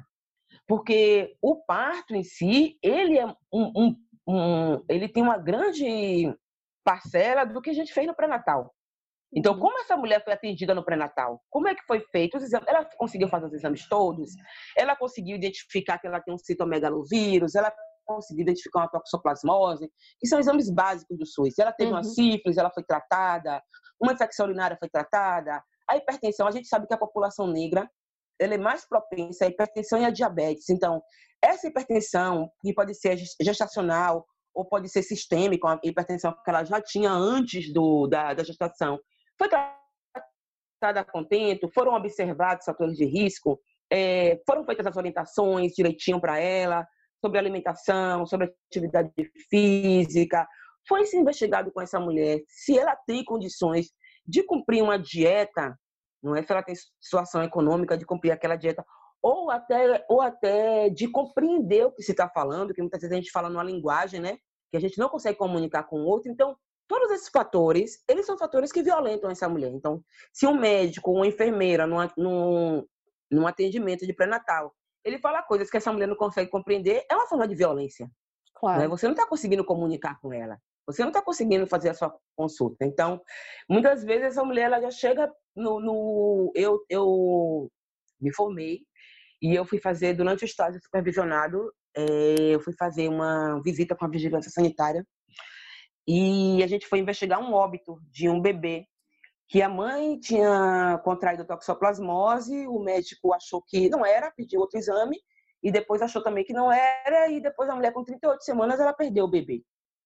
Porque 0.68 1.36
o 1.42 1.56
parto 1.64 2.14
em 2.14 2.22
si, 2.22 2.78
ele 2.82 3.18
é 3.18 3.26
um, 3.52 3.72
um, 3.76 3.96
um 4.28 4.84
ele 4.88 5.08
tem 5.08 5.22
uma 5.22 5.38
grande 5.38 6.32
parcela 6.86 7.44
do 7.44 7.60
que 7.60 7.70
a 7.70 7.74
gente 7.74 7.92
fez 7.92 8.06
no 8.06 8.14
pré-natal. 8.14 8.72
Então, 9.34 9.54
uhum. 9.54 9.60
como 9.60 9.80
essa 9.80 9.96
mulher 9.96 10.22
foi 10.22 10.32
atendida 10.32 10.72
no 10.72 10.84
pré-natal? 10.84 11.42
Como 11.50 11.66
é 11.66 11.74
que 11.74 11.84
foi 11.84 12.00
feito 12.12 12.36
os 12.36 12.44
exames? 12.44 12.68
Ela 12.68 12.84
conseguiu 12.96 13.28
fazer 13.28 13.46
os 13.46 13.52
exames 13.52 13.88
todos? 13.88 14.30
Ela 14.78 14.94
conseguiu 14.94 15.36
identificar 15.36 15.98
que 15.98 16.06
ela 16.06 16.20
tem 16.20 16.32
um 16.32 16.38
citomegalovírus? 16.38 17.56
Ela 17.56 17.74
conseguiu 18.06 18.42
identificar 18.42 18.82
uma 18.82 18.88
toxoplasmose? 18.88 19.90
Que 20.20 20.28
são 20.28 20.38
exames 20.38 20.70
básicos 20.70 21.18
do 21.18 21.26
SUS. 21.26 21.58
Ela 21.58 21.72
teve 21.72 21.90
uhum. 21.90 21.96
uma 21.96 22.04
sífilis, 22.04 22.56
ela 22.56 22.70
foi 22.70 22.84
tratada. 22.84 23.60
Uma 24.00 24.12
infecção 24.12 24.46
urinária 24.46 24.76
foi 24.78 24.88
tratada. 24.88 25.60
A 25.90 25.96
hipertensão, 25.96 26.46
a 26.46 26.52
gente 26.52 26.68
sabe 26.68 26.86
que 26.86 26.94
a 26.94 26.98
população 26.98 27.48
negra 27.48 27.90
ela 28.38 28.54
é 28.54 28.58
mais 28.58 28.86
propensa 28.86 29.44
à 29.44 29.48
hipertensão 29.48 30.00
e 30.00 30.04
à 30.04 30.10
diabetes. 30.10 30.68
Então, 30.68 31.02
essa 31.42 31.66
hipertensão, 31.66 32.50
que 32.62 32.72
pode 32.74 32.94
ser 32.94 33.18
gestacional 33.40 34.26
ou 34.56 34.64
pode 34.64 34.88
ser 34.88 35.02
sistêmica, 35.02 35.68
a 35.68 35.78
hipertensão 35.84 36.32
que 36.32 36.50
ela 36.50 36.64
já 36.64 36.80
tinha 36.80 37.12
antes 37.12 37.70
do, 37.72 38.06
da, 38.06 38.32
da 38.32 38.42
gestação, 38.42 38.98
foi 39.38 39.48
tratada 39.48 41.04
contento, 41.04 41.70
foram 41.74 41.92
observados 41.92 42.64
fatores 42.64 42.96
de 42.96 43.04
risco, 43.04 43.60
é, 43.92 44.40
foram 44.46 44.64
feitas 44.64 44.86
as 44.86 44.96
orientações 44.96 45.72
direitinho 45.72 46.18
para 46.18 46.38
ela, 46.40 46.86
sobre 47.20 47.38
alimentação, 47.38 48.24
sobre 48.24 48.50
atividade 48.70 49.12
física. 49.50 50.48
Foi 50.88 51.04
se 51.04 51.18
investigado 51.18 51.70
com 51.70 51.82
essa 51.82 52.00
mulher 52.00 52.40
se 52.46 52.78
ela 52.78 52.96
tem 53.06 53.22
condições 53.24 53.90
de 54.26 54.42
cumprir 54.42 54.82
uma 54.82 54.98
dieta, 54.98 55.78
não 56.22 56.34
é 56.34 56.42
se 56.42 56.50
ela 56.50 56.62
tem 56.62 56.74
situação 56.98 57.42
econômica 57.42 57.96
de 57.96 58.06
cumprir 58.06 58.30
aquela 58.30 58.56
dieta, 58.56 58.84
ou 59.26 59.50
até, 59.50 60.04
ou 60.08 60.20
até 60.20 60.88
de 60.88 61.08
compreender 61.08 61.84
o 61.84 61.90
que 61.90 62.00
se 62.00 62.12
está 62.12 62.28
falando, 62.28 62.72
que 62.72 62.80
muitas 62.80 63.00
vezes 63.00 63.12
a 63.12 63.16
gente 63.16 63.32
fala 63.32 63.50
numa 63.50 63.64
linguagem, 63.64 64.20
né, 64.20 64.38
que 64.70 64.76
a 64.76 64.80
gente 64.80 64.98
não 64.98 65.08
consegue 65.08 65.36
comunicar 65.36 65.82
com 65.82 65.98
o 65.98 66.06
outro. 66.06 66.30
Então, 66.30 66.56
todos 66.86 67.10
esses 67.10 67.28
fatores, 67.28 68.04
eles 68.08 68.24
são 68.24 68.38
fatores 68.38 68.70
que 68.70 68.84
violentam 68.84 69.28
essa 69.28 69.48
mulher. 69.48 69.72
Então, 69.72 70.00
se 70.32 70.46
um 70.46 70.54
médico 70.54 71.10
ou 71.10 71.16
uma 71.16 71.26
enfermeira 71.26 71.88
num, 71.88 71.96
num, 72.16 72.86
num 73.28 73.46
atendimento 73.48 74.06
de 74.06 74.12
pré-natal, 74.12 74.72
ele 75.04 75.18
fala 75.18 75.42
coisas 75.42 75.68
que 75.68 75.76
essa 75.76 75.92
mulher 75.92 76.06
não 76.06 76.16
consegue 76.16 76.48
compreender, 76.48 77.04
é 77.10 77.16
uma 77.16 77.26
forma 77.26 77.48
de 77.48 77.56
violência. 77.56 78.08
Claro. 78.54 78.82
Né? 78.82 78.86
Você 78.86 79.06
não 79.06 79.14
está 79.14 79.26
conseguindo 79.26 79.64
comunicar 79.64 80.20
com 80.20 80.32
ela. 80.32 80.56
Você 80.86 81.02
não 81.02 81.08
está 81.08 81.20
conseguindo 81.20 81.66
fazer 81.66 81.88
a 81.88 81.94
sua 81.94 82.16
consulta. 82.36 82.84
Então, 82.84 83.20
muitas 83.68 84.04
vezes 84.04 84.28
essa 84.28 84.44
mulher 84.44 84.66
ela 84.66 84.80
já 84.80 84.90
chega 84.92 85.34
no, 85.56 85.80
no, 85.80 86.52
eu, 86.54 86.78
eu 86.88 87.68
me 88.20 88.32
formei 88.32 88.85
e 89.40 89.54
eu 89.54 89.64
fui 89.64 89.78
fazer 89.78 90.14
durante 90.14 90.44
o 90.44 90.46
estágio 90.46 90.80
supervisionado, 90.82 91.72
é, 91.96 92.54
eu 92.54 92.60
fui 92.60 92.74
fazer 92.78 93.08
uma 93.08 93.60
visita 93.62 93.94
com 93.94 94.04
a 94.04 94.08
vigilância 94.08 94.50
sanitária 94.50 95.06
e 96.06 96.62
a 96.62 96.66
gente 96.66 96.86
foi 96.86 96.98
investigar 96.98 97.40
um 97.40 97.52
óbito 97.52 97.98
de 98.10 98.28
um 98.28 98.40
bebê 98.40 98.86
que 99.48 99.62
a 99.62 99.68
mãe 99.68 100.18
tinha 100.18 101.00
contraído 101.04 101.44
toxoplasmose, 101.44 102.66
o 102.66 102.80
médico 102.80 103.32
achou 103.32 103.62
que 103.62 103.88
não 103.88 104.04
era, 104.04 104.30
pediu 104.30 104.60
outro 104.60 104.78
exame 104.78 105.18
e 105.62 105.70
depois 105.70 106.02
achou 106.02 106.22
também 106.22 106.44
que 106.44 106.52
não 106.52 106.70
era 106.70 107.28
e 107.28 107.40
depois 107.40 107.68
a 107.68 107.74
mulher 107.74 107.92
com 107.92 108.04
38 108.04 108.42
semanas 108.42 108.80
ela 108.80 108.92
perdeu 108.92 109.24
o 109.24 109.30
bebê. 109.30 109.62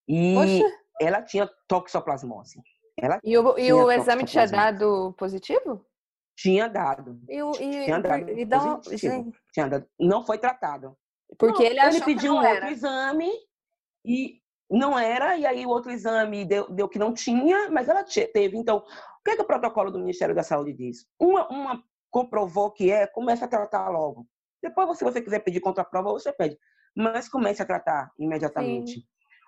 E 0.07 0.35
Poxa. 0.35 0.77
ela 0.99 1.21
tinha 1.21 1.49
toxoplasmose. 1.67 2.61
Ela 2.99 3.19
e 3.23 3.37
o, 3.37 3.57
e 3.57 3.73
o 3.73 3.91
exame 3.91 4.25
tinha 4.25 4.47
dado 4.47 5.13
positivo? 5.17 5.85
Tinha 6.41 6.67
dado. 6.67 7.21
E, 7.29 7.41
o, 7.43 7.51
e, 7.51 7.85
tinha 7.85 7.99
dado 7.99 8.29
e 8.31 8.45
dá, 8.45 8.79
tinha 9.53 9.67
dado. 9.67 9.85
Não 9.99 10.25
foi 10.25 10.39
tratado. 10.39 10.97
Porque 11.37 11.63
não, 11.63 11.69
ele, 11.69 11.79
ele 11.79 12.03
pediu 12.03 12.33
um 12.33 12.41
era. 12.41 12.55
outro 12.55 12.69
exame 12.69 13.29
e 14.03 14.41
não 14.67 14.97
era, 14.97 15.37
e 15.37 15.45
aí 15.45 15.65
o 15.65 15.69
outro 15.69 15.91
exame 15.91 16.43
deu, 16.43 16.67
deu 16.71 16.89
que 16.89 16.97
não 16.97 17.13
tinha, 17.13 17.69
mas 17.69 17.87
ela 17.87 18.03
teve. 18.03 18.57
Então, 18.57 18.77
o 18.77 19.23
que, 19.23 19.31
é 19.31 19.35
que 19.35 19.41
o 19.43 19.47
protocolo 19.47 19.91
do 19.91 19.99
Ministério 19.99 20.33
da 20.33 20.41
Saúde 20.41 20.73
diz? 20.73 21.05
Uma, 21.19 21.47
uma 21.49 21.83
comprovou 22.09 22.71
que 22.71 22.89
é, 22.89 23.05
começa 23.05 23.45
a 23.45 23.47
tratar 23.47 23.89
logo. 23.89 24.25
Depois, 24.63 24.97
se 24.97 25.03
você 25.03 25.21
quiser 25.21 25.39
pedir 25.39 25.59
contraprova, 25.59 26.09
você 26.09 26.33
pede. 26.33 26.57
Mas 26.95 27.29
comece 27.29 27.61
a 27.61 27.65
tratar 27.65 28.11
imediatamente. 28.17 28.93
Sim. 28.93 29.03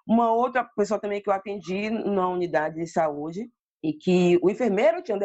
Uma 0.08 0.32
outra 0.32 0.63
pessoa 0.63 0.99
também 0.99 1.21
que 1.23 1.29
eu 1.29 1.34
atendi 1.34 1.89
na 1.89 2.29
unidade 2.29 2.75
de 2.75 2.88
saúde 2.88 3.49
e 3.84 3.93
que 3.93 4.39
o 4.41 4.50
enfermeiro 4.50 5.04
tinha 5.04 5.19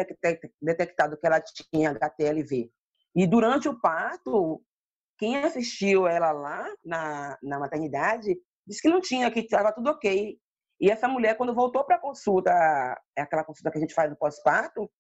detectado 0.61 1.17
que 1.17 1.27
ela 1.27 1.41
tinha 1.41 1.91
HTLV. 1.91 2.71
E 3.15 3.27
durante 3.27 3.69
o 3.69 3.81
parto, 3.81 4.61
quem 5.17 5.37
assistiu 5.37 6.07
ela 6.07 6.33
lá 6.33 6.69
na, 6.85 7.39
na 7.43 7.59
maternidade 7.59 8.37
disse 8.67 8.83
que 8.83 8.89
não 8.89 9.01
tinha, 9.01 9.31
que 9.31 9.41
estava 9.41 9.73
tudo 9.73 9.91
ok. 9.91 10.39
E 10.81 10.91
essa 10.91 11.09
mulher, 11.09 11.37
quando 11.37 11.55
voltou 11.55 11.85
para 11.85 11.97
a 11.97 12.01
consulta, 12.01 12.51
é 13.17 13.23
aquela 13.23 13.45
consulta 13.45 13.71
que 13.71 13.79
a 13.79 13.81
gente 13.81 13.95
faz 13.95 14.11
no 14.11 14.17
pós-parto, 14.17 14.91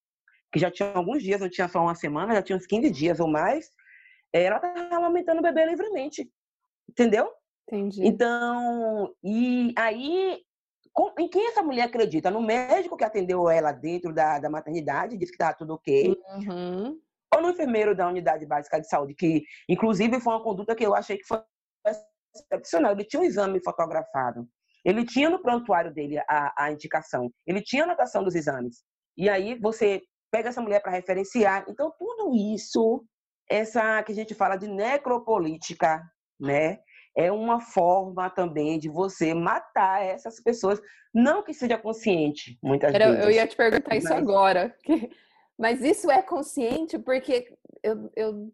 que 0.52 0.58
já 0.58 0.70
tinha 0.70 0.92
alguns 0.94 1.22
dias, 1.22 1.40
não 1.40 1.50
tinha 1.50 1.68
só 1.68 1.80
uma 1.80 1.94
semana, 1.94 2.34
já 2.34 2.42
tinha 2.42 2.56
uns 2.56 2.66
15 2.66 2.90
dias 2.90 3.20
ou 3.20 3.28
mais, 3.28 3.70
ela 4.32 4.56
estava 4.56 4.96
amamentando 4.96 5.40
o 5.40 5.42
bebê 5.42 5.66
livremente. 5.66 6.30
Entendeu? 6.88 7.30
Entendi. 7.68 8.06
Então, 8.06 9.14
e 9.22 9.74
aí, 9.76 10.42
com, 10.98 11.12
em 11.16 11.28
quem 11.28 11.46
essa 11.46 11.62
mulher 11.62 11.84
acredita? 11.84 12.28
No 12.28 12.42
médico 12.42 12.96
que 12.96 13.04
atendeu 13.04 13.48
ela 13.48 13.70
dentro 13.70 14.12
da, 14.12 14.40
da 14.40 14.50
maternidade, 14.50 15.16
disse 15.16 15.30
que 15.30 15.36
estava 15.36 15.56
tudo 15.56 15.74
ok. 15.74 16.16
Uhum. 16.34 17.00
Ou 17.32 17.40
no 17.40 17.50
enfermeiro 17.50 17.94
da 17.94 18.08
unidade 18.08 18.44
básica 18.44 18.80
de 18.80 18.88
saúde, 18.88 19.14
que 19.14 19.44
inclusive 19.68 20.18
foi 20.18 20.32
uma 20.32 20.42
conduta 20.42 20.74
que 20.74 20.84
eu 20.84 20.96
achei 20.96 21.16
que 21.16 21.24
foi 21.24 21.40
excepcional. 22.34 22.90
Ele 22.90 23.04
tinha 23.04 23.22
um 23.22 23.24
exame 23.24 23.62
fotografado. 23.62 24.48
Ele 24.84 25.04
tinha 25.04 25.30
no 25.30 25.40
prontuário 25.40 25.94
dele 25.94 26.18
a, 26.28 26.64
a 26.64 26.72
indicação. 26.72 27.30
Ele 27.46 27.62
tinha 27.62 27.84
a 27.84 27.86
anotação 27.86 28.24
dos 28.24 28.34
exames. 28.34 28.82
E 29.16 29.28
aí 29.28 29.56
você 29.56 30.02
pega 30.32 30.48
essa 30.48 30.60
mulher 30.60 30.82
para 30.82 30.90
referenciar. 30.90 31.64
Então, 31.68 31.92
tudo 31.96 32.34
isso, 32.34 33.04
essa 33.48 34.02
que 34.02 34.10
a 34.10 34.14
gente 34.16 34.34
fala 34.34 34.56
de 34.56 34.66
necropolítica, 34.66 36.02
né? 36.40 36.80
É 37.16 37.32
uma 37.32 37.60
forma 37.60 38.30
também 38.30 38.78
de 38.78 38.88
você 38.88 39.34
matar 39.34 40.02
essas 40.02 40.40
pessoas. 40.40 40.80
Não 41.12 41.42
que 41.42 41.52
seja 41.54 41.78
consciente, 41.78 42.58
muitas 42.62 42.94
Era, 42.94 43.10
vezes. 43.10 43.24
Eu 43.24 43.30
ia 43.30 43.46
te 43.46 43.56
perguntar 43.56 43.94
mas... 43.94 44.04
isso 44.04 44.14
agora. 44.14 44.76
Mas 45.60 45.82
isso 45.82 46.08
é 46.08 46.22
consciente 46.22 46.96
porque 47.00 47.52
eu, 47.82 48.08
eu 48.14 48.52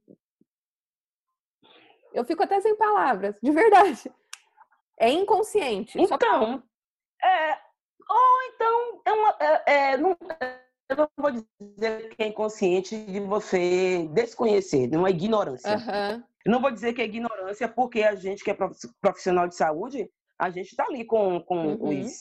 eu 2.15 2.25
fico 2.25 2.43
até 2.43 2.61
sem 2.61 2.75
palavras, 2.77 3.37
de 3.43 3.51
verdade. 3.51 4.11
É 4.99 5.11
inconsciente. 5.11 6.01
Então, 6.01 6.63
é, 7.23 7.59
ou 8.09 8.43
então 8.55 9.03
é 9.05 9.13
uma, 9.13 9.37
é, 9.41 9.73
é, 9.73 9.97
não, 9.97 10.17
eu 10.89 10.97
não 10.97 11.09
vou 11.17 11.31
dizer 11.33 12.09
que 12.11 12.23
é 12.23 12.29
inconsciente 12.29 12.97
de 12.97 13.21
você 13.21 14.09
desconhecer, 14.13 14.87
não 14.87 15.07
é 15.07 15.11
ignorância. 15.11 15.77
Uhum. 15.77 16.23
Eu 16.45 16.53
não 16.53 16.61
vou 16.61 16.71
dizer 16.71 16.93
que 16.93 17.01
é 17.01 17.07
ignorância 17.07 17.69
porque 17.69 18.03
a 18.03 18.15
gente 18.15 18.45
que 18.45 18.51
é 18.51 18.57
profissional 19.01 19.49
de 19.49 19.57
saúde, 19.57 20.11
a 20.39 20.51
gente 20.51 20.69
está 20.69 20.85
ali 20.85 21.05
com, 21.05 21.41
com 21.41 21.75
uhum. 21.75 22.01
os 22.01 22.19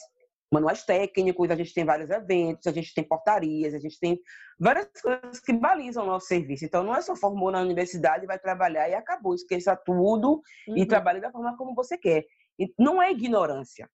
manuais 0.50 0.84
técnicos, 0.84 1.50
a 1.50 1.56
gente 1.56 1.74
tem 1.74 1.84
vários 1.84 2.10
eventos, 2.10 2.66
a 2.66 2.72
gente 2.72 2.94
tem 2.94 3.06
portarias, 3.06 3.74
a 3.74 3.78
gente 3.78 3.98
tem 3.98 4.18
várias 4.58 4.88
coisas 5.02 5.40
que 5.40 5.52
balizam 5.52 6.04
o 6.04 6.06
nosso 6.06 6.26
serviço. 6.26 6.64
Então, 6.64 6.84
não 6.84 6.94
é 6.94 7.02
só 7.02 7.16
formou 7.16 7.50
na 7.50 7.60
universidade, 7.60 8.26
vai 8.26 8.38
trabalhar 8.38 8.88
e 8.88 8.94
acabou, 8.94 9.34
esqueça 9.34 9.76
tudo 9.76 10.40
uhum. 10.68 10.76
e 10.76 10.86
trabalhe 10.86 11.20
da 11.20 11.30
forma 11.30 11.56
como 11.56 11.74
você 11.74 11.98
quer. 11.98 12.24
E 12.58 12.72
não 12.78 13.02
é 13.02 13.10
ignorância, 13.10 13.90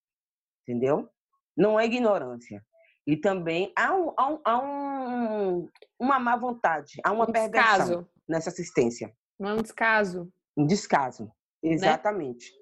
entendeu? 0.63 1.09
Não 1.57 1.81
é 1.81 1.87
ignorância. 1.87 2.63
E 3.07 3.17
também 3.17 3.73
há, 3.75 3.95
um, 3.95 4.13
há, 4.17 4.31
um, 4.31 4.41
há 4.45 4.59
um, 4.63 5.69
uma 5.99 6.19
má 6.19 6.37
vontade, 6.37 7.01
há 7.03 7.11
uma 7.11 7.29
um 7.29 7.33
perversão 7.33 8.07
nessa 8.29 8.51
assistência. 8.51 9.13
Não 9.41 9.51
é 9.51 9.55
um 9.55 9.63
descaso. 9.63 10.31
Um 10.57 10.67
descaso, 10.67 11.25
né? 11.25 11.31
exatamente. 11.73 12.53
Né? 12.53 12.61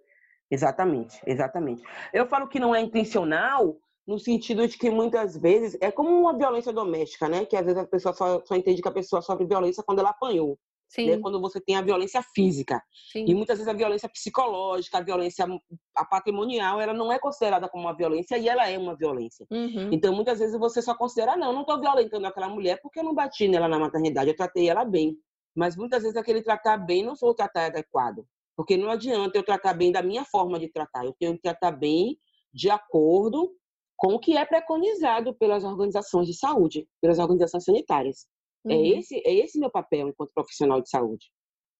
Exatamente, 0.51 1.21
exatamente. 1.27 1.83
Eu 2.13 2.27
falo 2.27 2.49
que 2.49 2.61
não 2.61 2.75
é 2.75 2.81
intencional 2.81 3.77
no 4.07 4.19
sentido 4.19 4.67
de 4.67 4.79
que 4.79 4.89
muitas 4.89 5.37
vezes 5.37 5.77
é 5.83 5.91
como 5.91 6.09
uma 6.09 6.37
violência 6.37 6.73
doméstica, 6.73 7.29
né? 7.29 7.45
Que 7.45 7.57
às 7.57 7.67
vezes 7.67 7.79
a 7.79 7.87
pessoa 7.87 8.15
só, 8.15 8.43
só 8.43 8.57
entende 8.57 8.81
que 8.81 8.89
a 8.89 8.93
pessoa 8.93 9.21
sofre 9.21 9.45
violência 9.45 9.83
quando 9.85 9.99
ela 9.99 10.11
apanhou. 10.11 10.59
Sim. 10.89 11.11
Né? 11.11 11.19
Quando 11.19 11.39
você 11.39 11.61
tem 11.61 11.77
a 11.77 11.83
violência 11.83 12.23
física. 12.35 12.83
Sim. 13.13 13.27
E 13.29 13.35
muitas 13.35 13.59
vezes 13.59 13.69
a 13.71 13.77
violência 13.77 14.09
psicológica, 14.09 14.97
a 14.97 15.03
violência 15.03 15.47
a 15.95 16.05
patrimonial, 16.07 16.81
ela 16.81 16.95
não 16.95 17.13
é 17.13 17.19
considerada 17.19 17.69
como 17.69 17.85
uma 17.85 17.95
violência 17.95 18.39
e 18.39 18.49
ela 18.49 18.67
é 18.67 18.79
uma 18.79 18.97
violência. 18.97 19.47
Uhum. 19.51 19.91
Então 19.93 20.15
muitas 20.15 20.39
vezes 20.39 20.59
você 20.59 20.81
só 20.81 20.95
considera, 20.95 21.37
não, 21.37 21.53
não 21.53 21.61
estou 21.61 21.79
violentando 21.79 22.27
aquela 22.27 22.49
mulher 22.49 22.81
porque 22.81 23.01
eu 23.01 23.05
não 23.05 23.15
bati 23.15 23.47
nela 23.49 23.69
na 23.69 23.79
maternidade, 23.79 24.31
eu 24.31 24.37
tratei 24.37 24.71
ela 24.71 24.87
bem. 24.87 25.19
Mas 25.55 25.77
muitas 25.77 26.03
vezes 26.03 26.17
aquele 26.17 26.43
tratar 26.43 26.79
bem 26.79 27.05
não 27.05 27.17
foi 27.17 27.31
o 27.31 27.35
tratar 27.35 27.67
adequado. 27.67 28.25
Porque 28.57 28.77
não 28.77 28.91
adianta 28.91 29.39
eu 29.39 29.45
tratar 29.45 29.75
bem 29.75 29.93
da 29.93 30.03
minha 30.03 30.25
forma 30.25 30.59
de 30.59 30.69
tratar, 30.69 31.05
eu 31.05 31.15
tenho 31.19 31.35
que 31.35 31.43
tratar 31.43 31.71
bem 31.71 32.19
de 32.53 32.69
acordo 32.69 33.55
com 33.97 34.15
o 34.15 34.19
que 34.19 34.37
é 34.37 34.45
preconizado 34.45 35.35
pelas 35.35 35.65
organizações 35.65 36.27
de 36.27 36.37
saúde, 36.37 36.89
pelas 37.01 37.19
organizações 37.19 37.65
sanitárias. 37.65 38.27
É 38.67 38.75
uhum. 38.75 38.81
É 38.81 38.89
esse 38.99 39.23
é 39.25 39.35
esse 39.35 39.59
meu 39.59 39.71
papel 39.71 40.09
enquanto 40.09 40.33
profissional 40.33 40.81
de 40.81 40.89
saúde. 40.89 41.27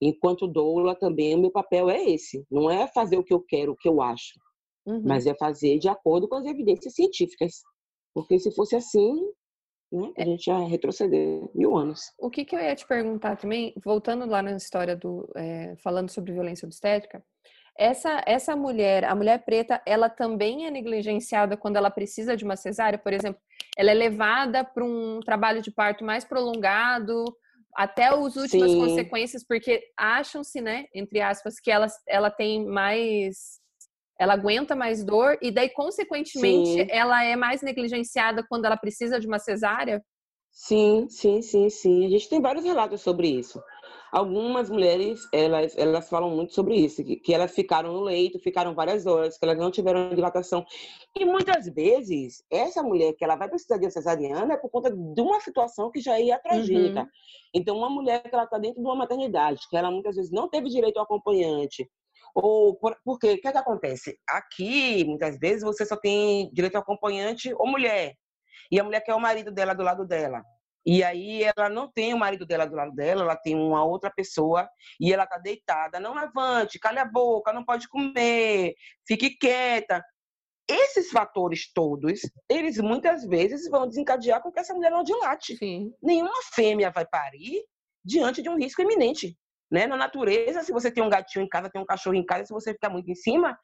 Enquanto 0.01 0.47
doula 0.47 0.95
também 0.95 1.35
o 1.35 1.41
meu 1.41 1.51
papel 1.51 1.91
é 1.91 2.11
esse, 2.11 2.45
não 2.51 2.71
é 2.71 2.87
fazer 2.89 3.19
o 3.19 3.25
que 3.25 3.35
eu 3.35 3.41
quero, 3.41 3.73
o 3.73 3.77
que 3.77 3.89
eu 3.89 4.01
acho, 4.01 4.35
uhum. 4.87 5.03
mas 5.05 5.27
é 5.27 5.35
fazer 5.35 5.79
de 5.79 5.89
acordo 5.89 6.29
com 6.29 6.37
as 6.37 6.47
evidências 6.47 6.95
científicas. 6.95 7.63
Porque 8.15 8.39
se 8.39 8.53
fosse 8.53 8.77
assim, 8.77 9.15
né? 9.91 10.13
A 10.17 10.25
gente 10.25 10.47
ia 10.47 10.59
retroceder 10.67 11.49
mil 11.55 11.77
anos. 11.77 12.13
O 12.19 12.31
que, 12.31 12.45
que 12.45 12.55
eu 12.55 12.61
ia 12.61 12.75
te 12.75 12.87
perguntar 12.87 13.37
também, 13.37 13.75
voltando 13.85 14.27
lá 14.27 14.43
na 14.43 14.53
história 14.53 14.97
do 14.97 15.31
é, 15.37 15.75
falando 15.83 16.11
sobre 16.11 16.33
violência 16.33 16.67
obstétrica, 16.67 17.23
essa 17.77 18.23
essa 18.27 18.57
mulher, 18.57 19.05
a 19.05 19.15
mulher 19.15 19.45
preta, 19.45 19.81
ela 19.87 20.09
também 20.09 20.67
é 20.67 20.71
negligenciada 20.71 21.57
quando 21.57 21.77
ela 21.77 21.91
precisa 21.91 22.37
de 22.37 22.45
uma 22.45 22.57
cesárea, 22.57 22.99
por 22.99 23.13
exemplo, 23.13 23.41
ela 23.77 23.91
é 23.91 23.95
levada 23.95 24.65
para 24.65 24.85
um 24.85 25.21
trabalho 25.21 25.63
de 25.63 25.71
parto 25.71 26.05
mais 26.05 26.25
prolongado 26.25 27.25
até 27.79 28.07
as 28.07 28.35
últimas 28.37 28.73
Sim. 28.73 28.79
consequências, 28.81 29.45
porque 29.45 29.85
acham-se, 29.97 30.61
né, 30.61 30.87
entre 30.93 31.21
aspas, 31.21 31.61
que 31.61 31.71
ela, 31.71 31.87
ela 32.09 32.29
tem 32.29 32.67
mais. 32.67 33.61
Ela 34.19 34.35
aguenta 34.35 34.75
mais 34.75 35.05
dor, 35.05 35.39
e 35.41 35.51
daí, 35.51 35.71
consequentemente, 35.71 36.71
sim. 36.71 36.87
ela 36.91 37.23
é 37.25 37.37
mais 37.37 37.63
negligenciada 37.63 38.45
quando 38.49 38.65
ela 38.65 38.77
precisa 38.77 39.21
de 39.21 39.27
uma 39.27 39.39
cesárea? 39.39 40.03
Sim, 40.51 41.07
sim, 41.09 41.41
sim, 41.41 41.71
sim. 41.71 42.07
A 42.07 42.09
gente 42.09 42.29
tem 42.29 42.41
vários 42.41 42.65
relatos 42.65 43.01
sobre 43.01 43.29
isso. 43.29 43.63
Algumas 44.11 44.71
mulheres, 44.71 45.21
elas, 45.33 45.77
elas 45.77 46.09
falam 46.09 46.31
muito 46.31 46.55
sobre 46.55 46.75
isso, 46.75 47.05
que, 47.05 47.17
que 47.17 47.35
elas 47.35 47.55
ficaram 47.55 47.93
no 47.93 48.01
leito, 48.01 48.41
ficaram 48.41 48.75
várias 48.75 49.07
horas, 49.07 49.39
que 49.39 49.45
elas 49.45 49.59
não 49.59 49.71
tiveram 49.71 50.09
dilatação. 50.15 50.65
E 51.15 51.25
muitas 51.25 51.69
vezes, 51.69 52.43
essa 52.51 52.83
mulher 52.83 53.13
que 53.13 53.23
ela 53.23 53.37
vai 53.37 53.49
precisar 53.49 53.77
de 53.77 53.91
cesariana 53.91 54.55
é 54.55 54.57
por 54.57 54.71
conta 54.71 54.91
de 54.91 55.21
uma 55.21 55.41
situação 55.41 55.91
que 55.91 56.01
já 56.01 56.19
é 56.19 56.25
iatrogênica. 56.25 57.03
Uhum. 57.03 57.09
Então, 57.55 57.77
uma 57.77 57.91
mulher 57.91 58.23
que 58.23 58.35
ela 58.35 58.45
está 58.45 58.59
dentro 58.59 58.81
de 58.81 58.87
uma 58.87 58.97
maternidade, 58.97 59.61
que 59.69 59.77
ela 59.77 59.91
muitas 59.91 60.17
vezes 60.17 60.33
não 60.33 60.49
teve 60.49 60.69
direito 60.71 60.97
ao 60.97 61.05
acompanhante, 61.05 61.89
ou 62.35 62.77
por, 62.77 62.97
porque 63.05 63.33
o 63.33 63.41
que, 63.41 63.49
é 63.49 63.53
que 63.53 63.59
acontece? 63.59 64.19
Aqui, 64.29 65.05
muitas 65.05 65.39
vezes, 65.39 65.63
você 65.63 65.85
só 65.85 65.97
tem 65.97 66.51
direito 66.53 66.77
ao 66.77 66.83
acompanhante 66.83 67.53
ou 67.55 67.67
mulher. 67.67 68.15
E 68.71 68.79
a 68.79 68.85
mulher 68.85 69.01
quer 69.01 69.15
o 69.15 69.21
marido 69.21 69.51
dela 69.51 69.75
do 69.75 69.83
lado 69.83 70.07
dela. 70.07 70.43
E 70.87 71.03
aí 71.05 71.43
ela 71.43 71.69
não 71.69 71.91
tem 71.91 72.15
o 72.15 72.19
marido 72.19 72.47
dela 72.47 72.65
do 72.65 72.75
lado 72.75 72.95
dela, 72.95 73.23
ela 73.23 73.37
tem 73.37 73.55
uma 73.55 73.85
outra 73.85 74.11
pessoa 74.11 74.67
e 74.99 75.13
ela 75.13 75.27
tá 75.27 75.37
deitada. 75.37 76.01
Não 76.01 76.15
levante, 76.15 76.79
cale 76.79 76.99
a 76.99 77.05
boca, 77.05 77.53
não 77.53 77.65
pode 77.65 77.89
comer, 77.89 78.75
fique 79.07 79.37
quieta. 79.37 80.03
Esses 80.67 81.11
fatores 81.11 81.71
todos, 81.75 82.21
eles 82.49 82.79
muitas 82.79 83.25
vezes 83.27 83.69
vão 83.71 83.87
desencadear 83.89 84.43
com 84.43 84.53
que 84.53 84.61
essa 84.61 84.75
mulher 84.75 84.91
não 84.91 85.03
dilate. 85.03 85.57
Sim. 85.57 85.93
Nenhuma 86.03 86.33
fêmea 86.55 86.91
vai 86.91 87.07
parir 87.07 87.65
diante 88.05 88.43
de 88.43 88.49
um 88.49 88.57
risco 88.57 88.83
iminente. 88.83 89.37
Né? 89.71 89.87
Na 89.87 89.97
natureza, 89.97 90.63
se 90.63 90.73
você 90.73 90.91
tem 90.91 91.03
um 91.03 91.11
gatinho 91.11 91.45
em 91.45 91.49
casa, 91.49 91.71
tem 91.71 91.81
um 91.81 91.87
cachorro 91.87 92.17
em 92.17 92.25
casa, 92.25 92.47
se 92.47 92.53
você 92.53 92.73
ficar 92.73 92.89
muito 92.89 93.11
em 93.11 93.15
cima, 93.15 93.59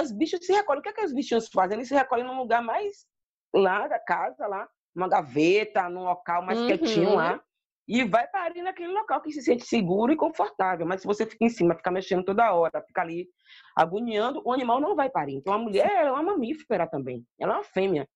os 0.00 0.12
bichos 0.12 0.44
se 0.44 0.52
recolhem. 0.52 0.80
O 0.80 0.82
que, 0.82 0.88
é 0.88 0.92
que 0.92 1.04
os 1.04 1.12
bichinhos 1.12 1.48
fazem? 1.48 1.76
Eles 1.76 1.88
se 1.88 1.94
recolhem 1.94 2.24
num 2.24 2.38
lugar 2.38 2.62
mais 2.62 3.06
lá 3.54 3.86
da 3.86 3.98
casa, 3.98 4.46
lá, 4.46 4.68
uma 4.94 5.08
gaveta, 5.08 5.88
num 5.88 6.04
local 6.04 6.42
mais 6.42 6.58
uhum. 6.58 6.66
quietinho 6.66 7.14
lá, 7.14 7.40
e 7.86 8.02
vai 8.04 8.26
parir 8.28 8.62
naquele 8.62 8.92
local 8.92 9.20
que 9.20 9.30
se 9.30 9.42
sente 9.42 9.66
seguro 9.66 10.12
e 10.12 10.16
confortável. 10.16 10.86
Mas 10.86 11.02
se 11.02 11.06
você 11.06 11.26
fica 11.26 11.44
em 11.44 11.50
cima, 11.50 11.74
fica 11.74 11.90
mexendo 11.90 12.24
toda 12.24 12.52
hora, 12.52 12.82
fica 12.82 13.02
ali 13.02 13.28
agoniando, 13.76 14.40
o 14.44 14.52
animal 14.52 14.80
não 14.80 14.96
vai 14.96 15.10
parir. 15.10 15.34
Então 15.34 15.52
a 15.52 15.58
mulher 15.58 16.06
é 16.06 16.10
uma 16.10 16.22
mamífera 16.22 16.86
também, 16.86 17.24
ela 17.38 17.54
é 17.54 17.56
uma 17.56 17.64
fêmea. 17.64 18.08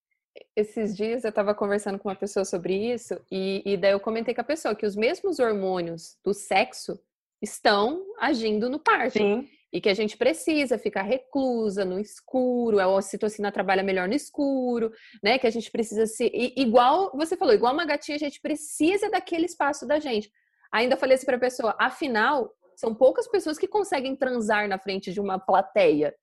Esses 0.54 0.96
dias 0.96 1.24
eu 1.24 1.30
estava 1.30 1.54
conversando 1.54 1.98
com 1.98 2.08
uma 2.08 2.14
pessoa 2.14 2.44
sobre 2.44 2.74
isso, 2.74 3.20
e, 3.30 3.62
e 3.66 3.76
daí 3.76 3.92
eu 3.92 4.00
comentei 4.00 4.34
com 4.34 4.40
a 4.40 4.44
pessoa 4.44 4.74
que 4.74 4.86
os 4.86 4.94
mesmos 4.94 5.38
hormônios 5.38 6.16
do 6.24 6.32
sexo 6.32 6.98
estão 7.42 8.04
agindo 8.18 8.68
no 8.68 8.78
parto. 8.78 9.18
Sim 9.18 9.48
e 9.72 9.80
que 9.80 9.88
a 9.88 9.94
gente 9.94 10.16
precisa 10.16 10.78
ficar 10.78 11.02
reclusa 11.02 11.84
no 11.84 11.98
escuro, 11.98 12.80
a 12.80 12.88
ocitocina 12.88 13.52
trabalha 13.52 13.82
melhor 13.82 14.08
no 14.08 14.14
escuro, 14.14 14.90
né? 15.22 15.38
Que 15.38 15.46
a 15.46 15.50
gente 15.50 15.70
precisa 15.70 16.06
se 16.06 16.30
igual 16.56 17.12
você 17.14 17.36
falou, 17.36 17.54
igual 17.54 17.74
uma 17.74 17.84
gatinha, 17.84 18.16
a 18.16 18.18
gente 18.18 18.40
precisa 18.40 19.10
daquele 19.10 19.44
espaço 19.44 19.86
da 19.86 19.98
gente. 19.98 20.32
Ainda 20.72 20.96
falei 20.96 21.16
assim 21.16 21.26
para 21.26 21.36
a 21.36 21.40
pessoa, 21.40 21.76
afinal, 21.78 22.50
são 22.76 22.94
poucas 22.94 23.28
pessoas 23.28 23.58
que 23.58 23.68
conseguem 23.68 24.16
transar 24.16 24.68
na 24.68 24.78
frente 24.78 25.12
de 25.12 25.20
uma 25.20 25.38
plateia, 25.38 26.14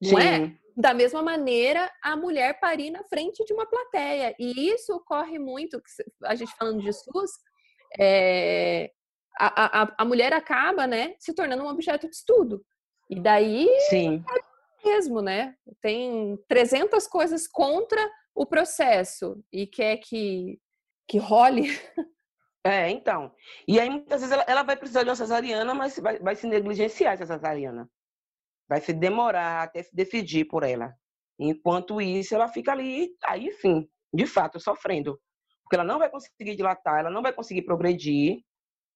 não 0.00 0.18
é? 0.18 0.36
Sim. 0.36 0.44
é? 0.44 0.62
Da 0.74 0.94
mesma 0.94 1.22
maneira, 1.22 1.90
a 2.02 2.16
mulher 2.16 2.58
parir 2.58 2.90
na 2.90 3.04
frente 3.04 3.44
de 3.44 3.52
uma 3.52 3.66
plateia. 3.66 4.34
E 4.38 4.70
isso 4.70 4.94
ocorre 4.94 5.38
muito, 5.38 5.82
a 6.24 6.34
gente 6.34 6.56
falando 6.56 6.80
de 6.80 6.90
SUS, 6.92 7.30
é, 8.00 8.90
a, 9.38 9.82
a, 9.82 9.94
a 9.98 10.04
mulher 10.04 10.32
acaba, 10.32 10.86
né, 10.86 11.14
se 11.18 11.34
tornando 11.34 11.62
um 11.62 11.68
objeto 11.68 12.08
de 12.08 12.14
estudo. 12.14 12.64
E 13.08 13.20
daí 13.20 13.68
Sim. 13.88 14.24
é 14.84 14.88
mesmo, 14.88 15.20
né? 15.20 15.54
Tem 15.80 16.38
300 16.48 17.06
coisas 17.06 17.46
contra 17.46 18.00
o 18.34 18.46
processo 18.46 19.42
e 19.52 19.66
quer 19.66 19.98
que, 19.98 20.58
que 21.08 21.18
role. 21.18 21.62
É, 22.64 22.88
então. 22.88 23.34
E 23.66 23.80
aí, 23.80 23.90
muitas 23.90 24.20
vezes, 24.20 24.32
ela, 24.32 24.44
ela 24.46 24.62
vai 24.62 24.76
precisar 24.76 25.02
de 25.02 25.08
uma 25.08 25.16
cesariana, 25.16 25.74
mas 25.74 25.98
vai, 25.98 26.20
vai 26.20 26.36
se 26.36 26.46
negligenciar 26.46 27.14
essa 27.14 27.26
cesariana. 27.26 27.90
Vai 28.68 28.80
se 28.80 28.92
demorar 28.92 29.64
até 29.64 29.82
se 29.82 29.92
decidir 29.92 30.44
por 30.44 30.62
ela. 30.62 30.94
Enquanto 31.36 32.00
isso, 32.00 32.36
ela 32.36 32.46
fica 32.46 32.70
ali, 32.70 33.10
aí 33.24 33.50
sim, 33.54 33.88
de 34.14 34.26
fato, 34.26 34.60
sofrendo. 34.60 35.20
Porque 35.64 35.74
ela 35.74 35.82
não 35.84 35.98
vai 35.98 36.08
conseguir 36.08 36.54
dilatar, 36.54 37.00
ela 37.00 37.10
não 37.10 37.20
vai 37.20 37.32
conseguir 37.32 37.62
progredir, 37.62 38.44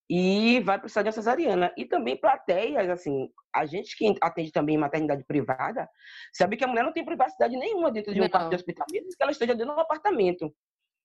e 0.08 0.60
vai 0.60 0.78
precisar 0.78 1.02
de 1.02 1.08
uma 1.08 1.12
cesariana. 1.12 1.72
E 1.76 1.84
também 1.84 2.16
plateias, 2.16 2.88
assim, 2.88 3.28
a 3.54 3.66
gente 3.66 3.96
que 3.96 4.14
atende 4.20 4.52
também 4.52 4.76
em 4.76 4.78
maternidade 4.78 5.24
privada, 5.24 5.88
sabe 6.32 6.56
que 6.56 6.64
a 6.64 6.68
mulher 6.68 6.84
não 6.84 6.92
tem 6.92 7.04
privacidade 7.04 7.56
nenhuma 7.56 7.90
dentro 7.90 8.12
de 8.14 8.20
um 8.20 8.24
não. 8.24 8.30
quarto 8.30 8.50
de 8.50 8.56
hospital, 8.56 8.86
mesmo 8.90 9.08
que 9.08 9.22
ela 9.22 9.32
esteja 9.32 9.54
dentro 9.54 9.72
de 9.72 9.78
um 9.78 9.82
apartamento. 9.82 10.52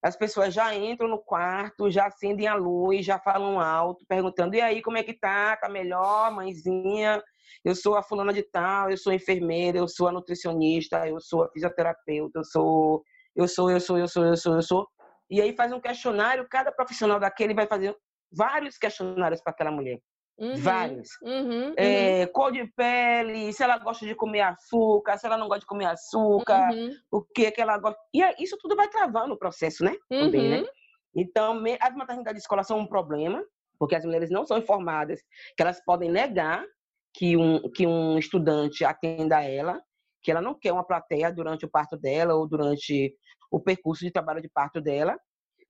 As 0.03 0.15
pessoas 0.15 0.53
já 0.53 0.73
entram 0.75 1.07
no 1.07 1.19
quarto, 1.19 1.89
já 1.89 2.07
acendem 2.07 2.47
a 2.47 2.55
luz, 2.55 3.05
já 3.05 3.19
falam 3.19 3.59
alto, 3.59 4.03
perguntando: 4.07 4.55
e 4.55 4.61
aí, 4.61 4.81
como 4.81 4.97
é 4.97 5.03
que 5.03 5.13
tá? 5.13 5.55
Tá 5.57 5.69
melhor, 5.69 6.31
mãezinha? 6.31 7.21
Eu 7.63 7.75
sou 7.75 7.95
a 7.95 8.01
fulana 8.01 8.33
de 8.33 8.41
tal, 8.41 8.89
eu 8.89 8.97
sou 8.97 9.11
a 9.11 9.15
enfermeira, 9.15 9.77
eu 9.77 9.87
sou 9.87 10.07
a 10.07 10.11
nutricionista, 10.11 11.07
eu 11.07 11.19
sou 11.19 11.43
a 11.43 11.49
fisioterapeuta, 11.51 12.39
eu 12.39 12.43
sou, 12.43 13.03
eu 13.35 13.47
sou, 13.47 13.69
eu 13.69 13.79
sou, 13.79 13.97
eu 13.97 14.07
sou, 14.07 14.25
eu 14.25 14.37
sou, 14.37 14.55
eu 14.55 14.61
sou. 14.61 14.87
E 15.29 15.39
aí 15.39 15.55
faz 15.55 15.71
um 15.71 15.79
questionário, 15.79 16.47
cada 16.49 16.71
profissional 16.71 17.19
daquele 17.19 17.53
vai 17.53 17.67
fazer 17.67 17.95
vários 18.32 18.78
questionários 18.78 19.41
para 19.41 19.52
aquela 19.52 19.72
mulher. 19.72 20.00
Uhum, 20.38 20.56
vários. 20.56 21.10
Uhum, 21.22 21.74
é, 21.78 22.24
uhum. 22.26 22.32
cor 22.32 22.52
de 22.52 22.65
pele, 22.76 23.54
se 23.54 23.62
ela 23.63 23.78
gosta 23.78 24.06
de 24.06 24.15
comer 24.15 24.41
açúcar, 24.41 25.17
se 25.17 25.28
ela 25.28 25.38
não 25.38 25.48
gosta 25.48 25.62
de 25.62 25.65
comer 25.67 25.86
açúcar, 25.86 26.72
uhum. 26.74 26.91
o 27.12 27.22
que 27.22 27.52
que 27.52 27.62
ela 27.62 27.78
gosta. 27.78 28.00
E 28.13 28.44
isso 28.44 28.58
tudo 28.60 28.76
vai 28.76 28.88
travando 28.89 29.34
o 29.34 29.38
processo, 29.38 29.84
né? 29.84 29.96
Também, 30.10 30.50
né? 30.50 30.60
Uhum. 30.62 30.67
Então, 31.15 31.63
as 31.80 31.96
maternidades 31.96 32.39
de 32.39 32.41
escola 32.41 32.63
são 32.63 32.80
um 32.80 32.88
problema, 32.88 33.44
porque 33.78 33.96
as 33.96 34.06
mulheres 34.06 34.32
não 34.32 34.46
são 34.46 34.58
informadas, 34.58 35.22
que 35.56 35.62
elas 35.62 35.84
podem 35.84 36.10
negar 36.10 36.65
que 37.13 37.36
um, 37.38 37.70
que 37.70 37.86
um 37.86 38.17
estudante 38.17 38.86
atenda 38.86 39.44
ela, 39.44 39.82
que 40.24 40.32
ela 40.32 40.41
não 40.41 40.58
quer 40.58 40.72
uma 40.72 40.86
plateia 40.86 41.32
durante 41.32 41.65
o 41.65 41.70
parto 41.70 41.98
dela 41.98 42.34
ou 42.36 42.48
durante 42.48 43.13
o 43.52 43.60
percurso 43.60 44.06
de 44.06 44.12
trabalho 44.12 44.41
de 44.41 44.50
parto 44.50 44.80
dela, 44.80 45.20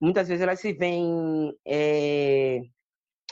Muitas 0.02 0.26
vezes 0.26 0.42
elas 0.42 0.58
se 0.58 0.72
veem 0.72 1.56
é, 1.64 2.60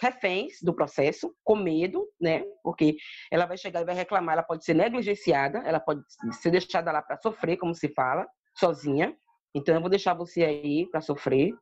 reféns 0.00 0.58
do 0.62 0.72
processo, 0.72 1.34
com 1.42 1.56
medo, 1.56 2.06
né? 2.20 2.44
Porque 2.62 2.96
ela 3.30 3.44
vai 3.44 3.58
chegar 3.58 3.80
e 3.80 3.84
vai 3.84 3.94
reclamar, 3.94 4.34
ela 4.34 4.42
pode 4.44 4.64
ser 4.64 4.74
negligenciada, 4.74 5.58
ela 5.66 5.80
pode 5.80 6.00
ser 6.40 6.52
deixada 6.52 6.92
lá 6.92 7.02
para 7.02 7.18
sofrer, 7.18 7.56
como 7.56 7.74
se 7.74 7.92
fala, 7.92 8.24
sozinha. 8.56 9.12
Então 9.52 9.74
eu 9.74 9.80
vou 9.80 9.90
deixar 9.90 10.14
você 10.14 10.44
aí 10.44 10.88
para 10.90 11.00
sofrer. 11.00 11.52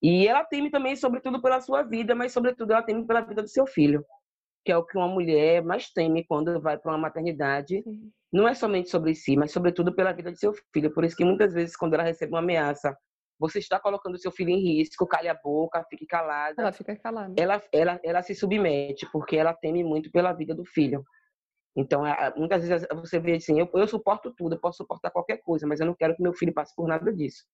E 0.00 0.28
ela 0.28 0.44
teme 0.44 0.70
também, 0.70 0.94
sobretudo, 0.94 1.42
pela 1.42 1.60
sua 1.60 1.82
vida, 1.82 2.14
mas 2.14 2.32
sobretudo 2.32 2.72
ela 2.72 2.82
teme 2.82 3.04
pela 3.04 3.22
vida 3.22 3.42
do 3.42 3.48
seu 3.48 3.66
filho, 3.66 4.04
que 4.64 4.70
é 4.70 4.76
o 4.76 4.84
que 4.84 4.96
uma 4.96 5.08
mulher 5.08 5.60
mais 5.64 5.90
teme 5.90 6.24
quando 6.24 6.60
vai 6.60 6.78
para 6.78 6.92
uma 6.92 6.98
maternidade. 6.98 7.82
Não 8.32 8.46
é 8.46 8.54
somente 8.54 8.90
sobre 8.90 9.12
si, 9.14 9.36
mas 9.36 9.50
sobretudo 9.50 9.92
pela 9.92 10.12
vida 10.12 10.30
de 10.30 10.38
seu 10.38 10.54
filho. 10.72 10.92
Por 10.92 11.04
isso 11.04 11.16
que 11.16 11.24
muitas 11.24 11.52
vezes 11.52 11.76
quando 11.76 11.94
ela 11.94 12.04
recebe 12.04 12.32
uma 12.32 12.38
ameaça 12.38 12.96
você 13.38 13.58
está 13.58 13.78
colocando 13.78 14.18
seu 14.18 14.30
filho 14.30 14.50
em 14.50 14.60
risco, 14.60 15.06
cale 15.06 15.28
a 15.28 15.34
boca, 15.34 15.84
fique 15.90 16.06
calada. 16.06 16.54
Ela 16.58 16.72
fica 16.72 16.96
calada. 16.96 17.34
Ela, 17.36 17.62
ela, 17.72 18.00
ela 18.02 18.22
se 18.22 18.34
submete, 18.34 19.06
porque 19.12 19.36
ela 19.36 19.52
teme 19.52 19.84
muito 19.84 20.10
pela 20.10 20.32
vida 20.32 20.54
do 20.54 20.64
filho. 20.64 21.04
Então, 21.76 22.02
muitas 22.36 22.66
vezes 22.66 22.88
você 22.94 23.18
vê 23.20 23.34
assim, 23.34 23.60
eu, 23.60 23.68
eu 23.74 23.86
suporto 23.86 24.32
tudo, 24.34 24.54
eu 24.54 24.60
posso 24.60 24.78
suportar 24.78 25.10
qualquer 25.10 25.38
coisa, 25.42 25.66
mas 25.66 25.78
eu 25.78 25.86
não 25.86 25.94
quero 25.94 26.16
que 26.16 26.22
meu 26.22 26.32
filho 26.32 26.54
passe 26.54 26.74
por 26.74 26.88
nada 26.88 27.12
disso. 27.12 27.44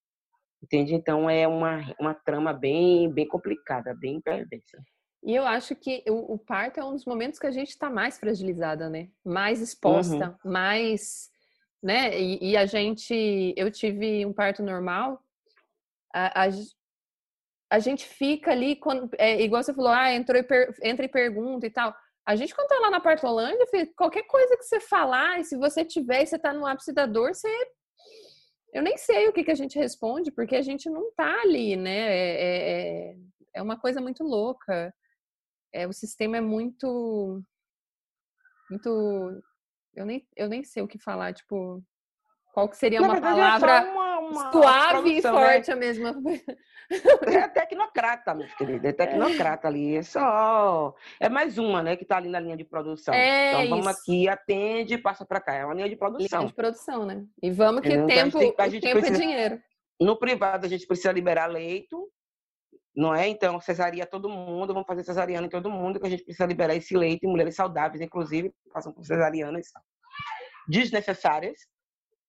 Entende? 0.62 0.95
Então, 0.95 1.29
é 1.29 1.49
uma, 1.49 1.81
uma 1.99 2.14
trama 2.14 2.53
bem, 2.53 3.12
bem 3.12 3.27
complicada, 3.27 3.92
bem 3.99 4.21
perversa. 4.21 4.79
E 5.25 5.35
eu 5.35 5.45
acho 5.45 5.75
que 5.75 6.05
o, 6.09 6.35
o 6.35 6.38
parto 6.38 6.79
é 6.79 6.85
um 6.85 6.92
dos 6.92 7.05
momentos 7.05 7.38
que 7.38 7.47
a 7.47 7.51
gente 7.51 7.71
está 7.71 7.90
mais 7.90 8.18
fragilizada, 8.18 8.88
né? 8.88 9.09
Mais 9.25 9.61
exposta, 9.61 10.38
uhum. 10.45 10.53
mais, 10.53 11.29
né? 11.83 12.21
E, 12.21 12.51
e, 12.51 12.57
a 12.57 12.64
gente, 12.64 13.55
eu 13.57 13.71
tive 13.73 14.25
um 14.25 14.33
parto 14.33 14.62
normal 14.62 15.21
a, 16.12 16.44
a, 16.44 16.48
a 17.70 17.79
gente 17.79 18.07
fica 18.07 18.51
ali, 18.51 18.77
quando, 18.77 19.11
é, 19.18 19.40
igual 19.42 19.62
você 19.62 19.72
falou, 19.72 19.90
ah, 19.90 20.12
entrou 20.12 20.38
e 20.38 20.42
per, 20.42 20.75
entra 20.83 21.07
e 21.07 21.09
pergunta 21.09 21.66
e 21.66 21.70
tal. 21.70 21.94
A 22.25 22.37
gente, 22.37 22.55
quando 22.55 22.68
tá 22.68 22.79
lá 22.79 22.90
na 22.90 23.01
Partolândia, 23.01 23.66
qualquer 23.96 24.22
coisa 24.25 24.57
que 24.57 24.62
você 24.62 24.79
falar, 24.79 25.40
e 25.40 25.44
se 25.44 25.57
você 25.57 25.85
tiver 25.85 26.22
e 26.22 26.27
você 26.27 26.38
tá 26.38 26.53
no 26.53 26.66
ápice 26.66 26.92
da 26.92 27.07
dor, 27.07 27.35
você. 27.35 27.48
Eu 28.72 28.83
nem 28.83 28.96
sei 28.96 29.29
o 29.29 29.33
que, 29.33 29.44
que 29.44 29.51
a 29.51 29.57
gente 29.57 29.79
responde, 29.79 30.31
porque 30.31 30.55
a 30.57 30.62
gente 30.62 30.88
não 30.88 31.12
tá 31.12 31.42
ali, 31.42 31.77
né? 31.77 32.16
É, 32.16 33.11
é, 33.11 33.16
é 33.57 33.62
uma 33.62 33.79
coisa 33.79 34.01
muito 34.01 34.22
louca. 34.22 34.94
É, 35.72 35.87
o 35.87 35.92
sistema 35.92 36.37
é 36.37 36.40
muito. 36.40 37.42
Muito. 38.70 39.42
Eu 39.94 40.07
nem, 40.07 40.27
eu 40.37 40.48
nem 40.48 40.62
sei 40.62 40.83
o 40.83 40.88
que 40.88 40.98
falar, 40.98 41.35
tipo. 41.35 41.83
Qual 42.55 42.68
que 42.68 42.77
seria 42.77 43.01
Na 43.01 43.07
uma 43.09 43.14
verdade, 43.14 43.37
palavra. 43.37 43.72
É 43.72 44.02
uma. 44.33 44.53
Suave 44.53 45.11
e 45.11 45.14
né? 45.14 45.23
forte 45.23 45.68
né? 45.68 45.75
a 45.75 45.77
mesma. 45.77 46.14
É 47.27 47.49
tecnocrata, 47.49 48.35
meu 48.35 48.47
querido. 48.49 48.87
É 48.87 48.92
tecnocrata 48.92 49.66
ali. 49.66 49.97
É 49.97 50.03
só. 50.03 50.95
É 51.18 51.27
mais 51.27 51.57
uma, 51.57 51.83
né, 51.83 51.97
que 51.97 52.03
está 52.03 52.18
ali 52.18 52.29
na 52.29 52.38
linha 52.38 52.57
de 52.57 52.64
produção. 52.64 53.14
É 53.14 53.53
então 53.53 53.68
vamos 53.71 53.87
isso. 53.87 54.01
aqui, 54.01 54.29
atende, 54.29 54.99
passa 54.99 55.25
para 55.25 55.40
cá. 55.40 55.55
É 55.55 55.64
uma 55.64 55.73
linha 55.73 55.88
de 55.88 55.97
produção. 55.97 56.40
Linha 56.40 56.49
de 56.51 56.55
produção, 56.55 57.07
né? 57.07 57.25
E 57.42 57.51
vamos 57.51 57.81
que 57.81 57.88
então, 57.88 58.07
tempo, 58.07 58.38
tem, 58.38 58.53
tempo 58.53 58.62
é 58.62 59.01
precisa... 59.01 59.14
é 59.14 59.18
dinheiro. 59.18 59.62
No 59.99 60.18
privado 60.18 60.66
a 60.66 60.68
gente 60.68 60.87
precisa 60.87 61.12
liberar 61.12 61.47
leito, 61.47 62.11
não 62.95 63.14
é? 63.14 63.27
Então, 63.29 63.59
cesaria 63.61 64.05
todo 64.05 64.29
mundo, 64.29 64.75
vamos 64.75 64.87
fazer 64.87 65.03
cesariana 65.03 65.47
em 65.47 65.51
todo 65.51 65.71
mundo, 65.71 65.99
que 65.99 66.07
a 66.07 66.11
gente 66.11 66.25
precisa 66.25 66.45
liberar 66.45 66.75
esse 66.75 66.95
leito, 66.95 67.27
mulheres 67.27 67.55
saudáveis, 67.55 68.03
inclusive, 68.03 68.53
passam 68.71 68.92
por 68.92 69.05
cesarianas 69.05 69.66
desnecessárias, 70.68 71.61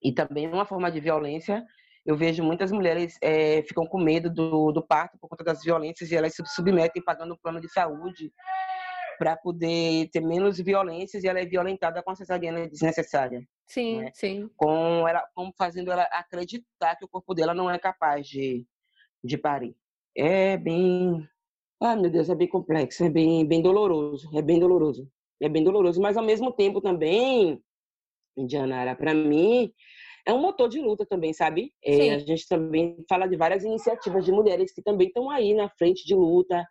e 0.01 0.11
também 0.11 0.47
uma 0.47 0.65
forma 0.65 0.91
de 0.91 0.99
violência. 0.99 1.65
Eu 2.05 2.17
vejo 2.17 2.43
muitas 2.43 2.71
mulheres 2.71 3.17
é, 3.21 3.61
ficam 3.63 3.85
com 3.85 3.97
medo 3.97 4.29
do, 4.29 4.71
do 4.71 4.85
parto 4.85 5.17
por 5.19 5.29
conta 5.29 5.43
das 5.43 5.63
violências 5.63 6.11
e 6.11 6.15
elas 6.15 6.33
se 6.33 6.43
submetem 6.45 7.01
pagando 7.01 7.33
um 7.33 7.37
plano 7.37 7.61
de 7.61 7.71
saúde 7.71 8.31
para 9.17 9.37
poder 9.37 10.09
ter 10.11 10.19
menos 10.19 10.57
violências 10.57 11.23
e 11.23 11.27
ela 11.27 11.39
é 11.39 11.45
violentada 11.45 12.03
com 12.03 12.11
a 12.11 12.15
cesariana 12.15 12.67
desnecessária. 12.67 13.41
Sim, 13.67 14.01
né? 14.01 14.11
sim. 14.13 14.49
Com 14.57 15.07
ela, 15.07 15.25
com 15.33 15.51
fazendo 15.57 15.91
ela 15.91 16.03
acreditar 16.11 16.97
que 16.97 17.05
o 17.05 17.07
corpo 17.07 17.33
dela 17.33 17.53
não 17.53 17.71
é 17.71 17.79
capaz 17.79 18.27
de, 18.27 18.65
de 19.23 19.37
parir. 19.37 19.73
É 20.15 20.57
bem, 20.57 21.25
ah 21.81 21.95
meu 21.95 22.11
Deus, 22.11 22.29
é 22.29 22.35
bem 22.35 22.49
complexo, 22.49 23.03
é 23.05 23.09
bem, 23.09 23.47
bem 23.47 23.61
doloroso, 23.61 24.29
é 24.37 24.41
bem 24.41 24.59
doloroso, 24.59 25.09
é 25.41 25.47
bem 25.47 25.63
doloroso, 25.63 26.01
mas 26.01 26.17
ao 26.17 26.23
mesmo 26.23 26.51
tempo 26.51 26.81
também, 26.81 27.63
Indianara, 28.35 28.93
para 28.95 29.13
mim 29.13 29.73
é 30.25 30.33
um 30.33 30.39
motor 30.39 30.69
de 30.69 30.79
luta 30.79 31.05
também, 31.05 31.33
sabe? 31.33 31.71
É, 31.83 32.15
a 32.15 32.19
gente 32.19 32.47
também 32.47 33.03
fala 33.09 33.27
de 33.27 33.35
várias 33.35 33.63
iniciativas 33.63 34.23
de 34.23 34.31
mulheres 34.31 34.73
que 34.73 34.81
também 34.81 35.07
estão 35.07 35.29
aí 35.29 35.53
na 35.53 35.69
frente 35.69 36.05
de 36.05 36.15
luta, 36.15 36.65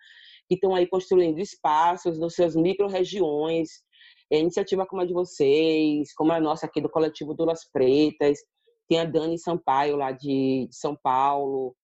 que 0.48 0.54
estão 0.54 0.74
aí 0.74 0.86
construindo 0.86 1.38
espaços 1.38 2.18
nas 2.18 2.34
suas 2.34 2.56
micro-regiões. 2.56 3.68
É, 4.30 4.38
iniciativa 4.38 4.86
como 4.86 5.02
a 5.02 5.04
de 5.04 5.12
vocês, 5.12 6.14
como 6.14 6.32
a 6.32 6.40
nossa 6.40 6.64
aqui 6.66 6.80
do 6.80 6.88
coletivo 6.88 7.34
Dulas 7.34 7.68
Pretas, 7.70 8.38
tem 8.88 9.00
a 9.00 9.04
Dani 9.04 9.38
Sampaio 9.38 9.96
lá 9.96 10.10
de, 10.12 10.66
de 10.68 10.74
São 10.76 10.96
Paulo, 11.02 11.74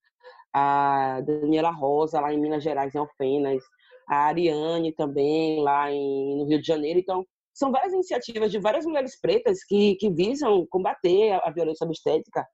a 0.55 1.21
Daniela 1.21 1.71
Rosa 1.71 2.21
lá 2.21 2.33
em 2.33 2.41
Minas 2.41 2.63
Gerais, 2.63 2.95
em 2.95 2.99
Alfenas, 2.99 3.63
a 4.09 4.27
Ariane 4.27 4.93
também 4.93 5.61
lá 5.61 5.93
em, 5.93 6.37
no 6.39 6.47
Rio 6.47 6.61
de 6.61 6.67
Janeiro. 6.67 6.99
Então, 6.99 7.27
são 7.59 7.73
várias 7.73 7.92
iniciativas 7.92 8.53
de 8.53 8.59
várias 8.61 8.87
mulheres 8.87 9.21
pretas 9.21 9.64
que, 9.64 9.97
que 9.97 10.09
visam 10.11 10.64
combater 10.71 11.33
a, 11.33 11.38
a 11.49 11.51
violência 11.51 11.85
obstétrica 11.85 12.47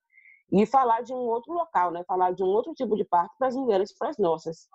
e 0.51 0.65
falar 0.65 1.03
de 1.03 1.13
um 1.13 1.17
outro 1.17 1.53
local, 1.53 1.91
né? 1.91 2.03
Falar 2.07 2.33
de 2.33 2.43
um 2.43 2.47
outro 2.47 2.73
tipo 2.73 2.97
de 2.97 3.05
parto 3.05 3.35
para 3.39 3.49
as 3.49 3.57
mulheres, 3.57 3.95
para 3.97 4.09
as 4.09 4.19
nossas. 4.19 4.67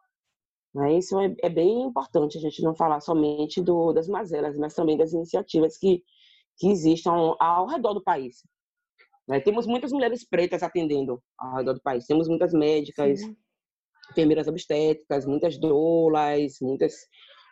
Né? 0.74 0.98
Isso 0.98 1.20
é, 1.20 1.36
é, 1.42 1.50
bem 1.50 1.82
importante 1.82 2.38
a 2.38 2.42
gente 2.42 2.62
não 2.62 2.76
falar 2.76 3.02
somente 3.02 3.60
do, 3.60 3.92
das 3.92 4.08
mazelas, 4.08 4.56
mas 4.56 4.76
também 4.76 4.96
das 4.96 5.14
iniciativas 5.14 5.78
que, 5.78 6.04
que 6.58 6.70
existem 6.70 7.12
ao, 7.12 7.36
ao 7.42 7.66
redor 7.66 7.94
do 7.94 8.04
país. 8.04 8.44
Né? 9.28 9.40
Temos 9.40 9.66
muitas 9.66 9.92
mulheres 9.92 10.28
pretas 10.28 10.62
atendendo 10.62 11.22
ao 11.38 11.58
redor 11.58 11.74
do 11.74 11.82
país. 11.82 12.06
Temos 12.06 12.28
muitas 12.28 12.54
médicas, 12.54 13.20
Sim. 13.22 13.36
enfermeiras 14.12 14.48
obstétricas, 14.48 15.26
muitas 15.26 15.58
doulas, 15.58 16.58
muitas, 16.62 16.94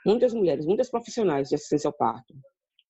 muitas 0.06 0.32
mulheres, 0.32 0.66
muitas 0.66 0.92
profissionais 0.92 1.50
de 1.50 1.56
assistência 1.56 1.88
ao 1.88 1.94
parto. 1.94 2.36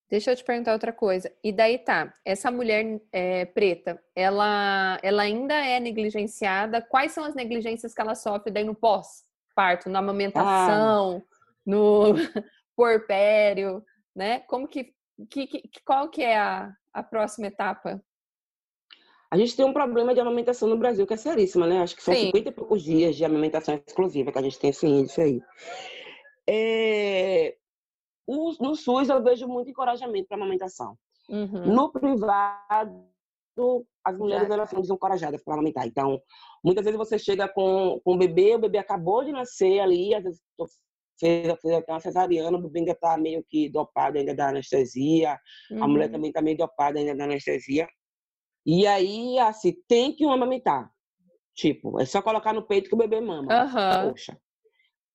Deixa 0.09 0.31
eu 0.31 0.35
te 0.35 0.43
perguntar 0.43 0.73
outra 0.73 0.93
coisa. 0.93 1.31
E 1.43 1.51
daí 1.51 1.77
tá, 1.77 2.13
essa 2.23 2.49
mulher 2.49 3.01
é, 3.11 3.45
preta, 3.45 4.01
ela, 4.15 4.97
ela 5.03 5.23
ainda 5.23 5.53
é 5.53 5.79
negligenciada? 5.79 6.81
Quais 6.81 7.11
são 7.11 7.25
as 7.25 7.35
negligências 7.35 7.93
que 7.93 8.01
ela 8.01 8.15
sofre 8.15 8.51
daí 8.51 8.63
no 8.63 8.73
pós-parto, 8.73 9.89
na 9.89 9.99
amamentação, 9.99 11.21
ah. 11.21 11.37
no 11.65 12.13
porpério, 12.75 13.83
né? 14.15 14.39
Como 14.41 14.65
que, 14.67 14.93
que, 15.29 15.47
que, 15.47 15.69
qual 15.83 16.09
que 16.09 16.23
é 16.23 16.37
a, 16.37 16.73
a 16.93 17.03
próxima 17.03 17.47
etapa? 17.47 18.01
A 19.29 19.37
gente 19.37 19.57
tem 19.57 19.65
um 19.65 19.73
problema 19.73 20.13
de 20.13 20.21
amamentação 20.21 20.69
no 20.69 20.77
Brasil 20.77 21.05
que 21.05 21.13
é 21.13 21.17
seríssimo, 21.17 21.65
né? 21.65 21.81
Acho 21.81 21.97
que 21.97 22.03
são 22.03 22.13
Sim. 22.13 22.27
50 22.27 22.47
e 22.47 22.51
poucos 22.53 22.81
dias 22.81 23.13
de 23.13 23.25
amamentação 23.25 23.75
exclusiva 23.85 24.31
que 24.31 24.37
a 24.37 24.41
gente 24.41 24.57
tem 24.57 24.69
esse 24.69 24.87
índice 24.87 25.19
aí. 25.19 25.41
É... 26.47 27.57
No 28.27 28.75
SUS 28.75 29.09
eu 29.09 29.23
vejo 29.23 29.47
muito 29.47 29.69
encorajamento 29.69 30.27
para 30.27 30.37
amamentação. 30.37 30.97
Uhum. 31.29 31.73
No 31.73 31.91
privado, 31.91 33.05
as 34.03 34.17
mulheres 34.17 34.49
elas 34.49 34.69
são 34.69 34.81
desencorajadas 34.81 35.43
para 35.43 35.53
amamentar. 35.53 35.87
Então, 35.87 36.21
muitas 36.63 36.83
vezes 36.83 36.97
você 36.97 37.17
chega 37.17 37.47
com, 37.47 37.99
com 38.03 38.13
o 38.13 38.17
bebê, 38.17 38.55
o 38.55 38.59
bebê 38.59 38.77
acabou 38.77 39.23
de 39.23 39.31
nascer 39.31 39.79
ali, 39.79 40.13
às 40.13 40.23
vezes 40.23 40.41
fez, 41.19 41.59
fez 41.61 41.73
até 41.73 41.91
uma 41.91 41.99
cesariana, 41.99 42.57
o 42.57 42.61
bebê 42.61 42.79
ainda 42.79 42.91
está 42.91 43.17
meio 43.17 43.43
que 43.49 43.69
dopado 43.69 44.17
ainda 44.17 44.35
da 44.35 44.49
anestesia, 44.49 45.39
uhum. 45.71 45.83
a 45.83 45.87
mulher 45.87 46.11
também 46.11 46.29
está 46.29 46.41
meio 46.41 46.57
dopada 46.57 46.99
ainda 46.99 47.15
da 47.15 47.23
anestesia. 47.23 47.87
E 48.65 48.85
aí, 48.85 49.39
assim, 49.39 49.73
tem 49.87 50.13
que 50.13 50.25
amamentar. 50.25 50.91
Tipo, 51.55 51.99
é 51.99 52.05
só 52.05 52.21
colocar 52.21 52.53
no 52.53 52.67
peito 52.67 52.89
que 52.89 52.95
o 52.95 52.97
bebê 52.97 53.19
mama. 53.19 53.47
Uhum. 53.63 54.09
Poxa. 54.09 54.37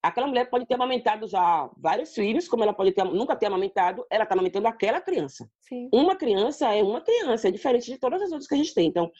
Aquela 0.02 0.26
mulher 0.26 0.50
pode 0.50 0.66
ter 0.66 0.74
amamentado 0.74 1.28
já 1.28 1.70
vários 1.76 2.12
filhos, 2.12 2.48
como 2.48 2.64
ela 2.64 2.74
pode 2.74 2.90
ter, 2.92 3.04
nunca 3.04 3.36
ter 3.36 3.46
amamentado, 3.46 4.04
ela 4.10 4.24
está 4.24 4.34
amamentando 4.34 4.66
aquela 4.66 5.00
criança. 5.00 5.48
Sim. 5.60 5.88
Uma 5.92 6.16
criança 6.16 6.74
é 6.74 6.82
uma 6.82 7.00
criança, 7.00 7.46
é 7.46 7.50
diferente 7.52 7.90
de 7.90 7.98
todas 7.98 8.20
as 8.20 8.32
outras 8.32 8.48
que 8.48 8.54
a 8.54 8.58
gente 8.58 8.74
tem. 8.74 8.88
Então, 8.88 9.10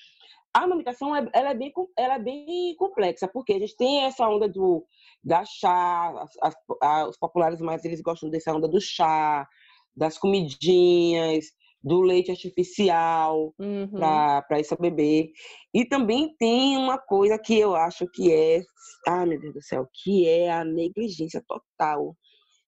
a 0.52 0.64
amamentação 0.64 1.14
é, 1.14 1.26
ela 1.32 1.50
é, 1.50 1.54
bem, 1.54 1.72
ela 1.96 2.14
é 2.14 2.18
bem 2.18 2.74
complexa, 2.76 3.28
porque 3.28 3.52
a 3.52 3.58
gente 3.60 3.76
tem 3.76 4.04
essa 4.04 4.28
onda 4.28 4.48
do, 4.48 4.84
da 5.22 5.44
chá, 5.44 6.26
as, 6.42 6.54
as, 6.82 7.08
os 7.08 7.16
populares 7.16 7.60
mais 7.60 7.84
eles 7.84 8.00
gostam 8.02 8.28
dessa 8.28 8.52
onda 8.52 8.66
do 8.68 8.80
chá, 8.80 9.46
das 9.96 10.18
comidinhas, 10.18 11.46
do 11.82 12.00
leite 12.00 12.30
artificial 12.30 13.52
uhum. 13.58 13.90
para 13.90 14.60
esse 14.60 14.74
bebê. 14.76 15.32
E 15.74 15.84
também 15.84 16.34
tem 16.38 16.76
uma 16.76 16.98
coisa 16.98 17.38
que 17.38 17.58
eu 17.58 17.74
acho 17.74 18.06
que 18.12 18.32
é, 18.32 18.62
ah, 19.06 19.26
meu 19.26 19.40
Deus 19.40 19.54
do 19.54 19.62
céu, 19.62 19.88
que 19.92 20.28
é 20.28 20.50
a 20.50 20.64
negligência 20.64 21.42
total 21.46 22.16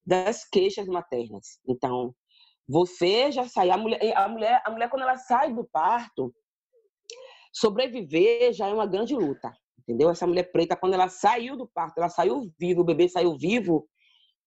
das 0.05 0.47
queixas 0.47 0.87
maternas. 0.87 1.59
Então, 1.67 2.13
você 2.67 3.31
já 3.31 3.47
sai, 3.47 3.69
a 3.69 3.77
mulher, 3.77 3.99
a 4.15 4.27
mulher, 4.27 4.61
a 4.65 4.71
mulher 4.71 4.89
quando 4.89 5.03
ela 5.03 5.17
sai 5.17 5.53
do 5.53 5.63
parto, 5.71 6.33
sobreviver 7.53 8.53
já 8.53 8.67
é 8.67 8.73
uma 8.73 8.85
grande 8.85 9.15
luta, 9.15 9.51
entendeu? 9.79 10.09
Essa 10.09 10.27
mulher 10.27 10.51
preta 10.51 10.75
quando 10.75 10.93
ela 10.93 11.07
saiu 11.07 11.55
do 11.55 11.67
parto, 11.67 11.99
ela 11.99 12.09
saiu 12.09 12.51
vivo, 12.59 12.81
o 12.81 12.85
bebê 12.85 13.07
saiu 13.07 13.37
vivo, 13.37 13.87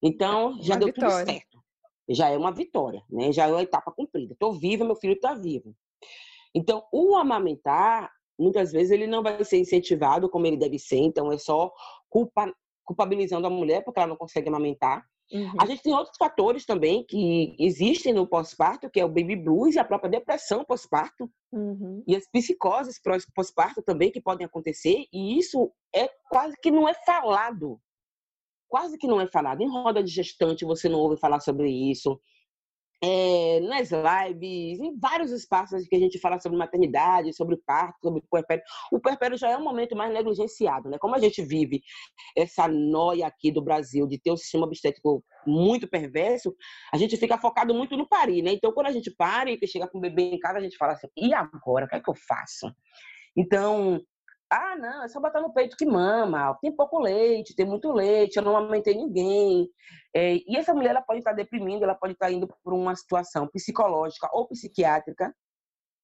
então 0.02 0.60
já 0.60 0.74
uma 0.74 0.80
deu 0.80 0.88
vitória. 0.88 1.24
tudo 1.24 1.30
certo 1.30 1.67
já 2.08 2.28
é 2.28 2.36
uma 2.36 2.52
vitória, 2.52 3.02
né? 3.10 3.32
Já 3.32 3.48
é 3.48 3.52
uma 3.52 3.62
etapa 3.62 3.92
cumprida. 3.92 4.32
Estou 4.32 4.52
viva, 4.52 4.84
meu 4.84 4.96
filho 4.96 5.14
está 5.14 5.34
vivo. 5.34 5.74
Então, 6.54 6.84
o 6.92 7.16
amamentar, 7.16 8.10
muitas 8.38 8.72
vezes, 8.72 8.90
ele 8.90 9.06
não 9.06 9.22
vai 9.22 9.44
ser 9.44 9.58
incentivado 9.58 10.28
como 10.28 10.46
ele 10.46 10.56
deve 10.56 10.78
ser, 10.78 10.98
então 10.98 11.30
é 11.30 11.38
só 11.38 11.70
culpa, 12.08 12.52
culpabilizando 12.84 13.46
a 13.46 13.50
mulher 13.50 13.84
porque 13.84 14.00
ela 14.00 14.08
não 14.08 14.16
consegue 14.16 14.48
amamentar. 14.48 15.04
Uhum. 15.30 15.52
A 15.60 15.66
gente 15.66 15.82
tem 15.82 15.92
outros 15.92 16.16
fatores 16.16 16.64
também 16.64 17.04
que 17.04 17.54
existem 17.58 18.14
no 18.14 18.26
pós-parto, 18.26 18.88
que 18.88 18.98
é 18.98 19.04
o 19.04 19.08
baby 19.08 19.36
blues 19.36 19.74
e 19.74 19.78
a 19.78 19.84
própria 19.84 20.10
depressão 20.10 20.64
pós-parto. 20.64 21.30
Uhum. 21.52 22.02
E 22.06 22.16
as 22.16 22.26
psicoses 22.30 22.98
pós-parto 23.34 23.82
também 23.82 24.10
que 24.10 24.22
podem 24.22 24.46
acontecer. 24.46 25.04
E 25.12 25.38
isso 25.38 25.70
é 25.94 26.08
quase 26.30 26.56
que 26.62 26.70
não 26.70 26.88
é 26.88 26.94
falado 27.04 27.78
quase 28.68 28.98
que 28.98 29.06
não 29.06 29.20
é 29.20 29.26
falado. 29.26 29.62
Em 29.62 29.70
roda 29.70 30.02
de 30.02 30.10
gestante 30.10 30.64
você 30.64 30.88
não 30.88 30.98
ouve 30.98 31.18
falar 31.18 31.40
sobre 31.40 31.70
isso. 31.70 32.20
É, 33.00 33.60
nas 33.60 33.90
lives, 33.90 34.80
em 34.80 34.98
vários 34.98 35.30
espaços 35.30 35.86
que 35.86 35.94
a 35.94 36.00
gente 36.00 36.18
fala 36.18 36.40
sobre 36.40 36.58
maternidade, 36.58 37.32
sobre 37.32 37.56
parto, 37.64 37.96
sobre 38.02 38.20
puerpério. 38.28 38.64
O 38.90 38.98
puerpério 38.98 39.38
já 39.38 39.50
é 39.50 39.56
um 39.56 39.62
momento 39.62 39.94
mais 39.94 40.12
negligenciado, 40.12 40.88
né? 40.88 40.98
Como 40.98 41.14
a 41.14 41.20
gente 41.20 41.40
vive 41.40 41.80
essa 42.36 42.66
noia 42.66 43.28
aqui 43.28 43.52
do 43.52 43.62
Brasil 43.62 44.04
de 44.08 44.18
ter 44.18 44.32
um 44.32 44.36
sistema 44.36 44.66
obstétrico 44.66 45.24
muito 45.46 45.88
perverso, 45.88 46.52
a 46.92 46.98
gente 46.98 47.16
fica 47.16 47.38
focado 47.38 47.72
muito 47.72 47.96
no 47.96 48.08
parir, 48.08 48.42
né? 48.42 48.50
Então, 48.52 48.72
quando 48.72 48.88
a 48.88 48.92
gente 48.92 49.14
para 49.16 49.48
e 49.48 49.66
chega 49.68 49.86
com 49.86 49.98
o 49.98 50.00
bebê 50.00 50.30
em 50.30 50.38
casa, 50.40 50.58
a 50.58 50.62
gente 50.62 50.76
fala 50.76 50.94
assim, 50.94 51.06
e 51.16 51.32
agora? 51.32 51.86
O 51.86 51.88
que 51.88 51.94
é 51.94 52.00
que 52.00 52.10
eu 52.10 52.16
faço? 52.16 52.66
Então, 53.36 54.00
ah, 54.50 54.76
não, 54.76 55.04
é 55.04 55.08
só 55.08 55.20
botar 55.20 55.40
no 55.40 55.52
peito 55.52 55.76
que 55.76 55.84
mama, 55.84 56.56
tem 56.60 56.74
pouco 56.74 56.98
leite, 56.98 57.54
tem 57.54 57.66
muito 57.66 57.92
leite, 57.92 58.36
eu 58.36 58.42
não 58.42 58.56
amamentei 58.56 58.94
ninguém. 58.94 59.68
É, 60.14 60.36
e 60.36 60.56
essa 60.56 60.72
mulher 60.72 60.90
ela 60.90 61.02
pode 61.02 61.18
estar 61.18 61.32
deprimindo, 61.32 61.84
ela 61.84 61.94
pode 61.94 62.14
estar 62.14 62.30
indo 62.30 62.48
por 62.64 62.72
uma 62.72 62.94
situação 62.96 63.46
psicológica 63.48 64.28
ou 64.32 64.48
psiquiátrica 64.48 65.34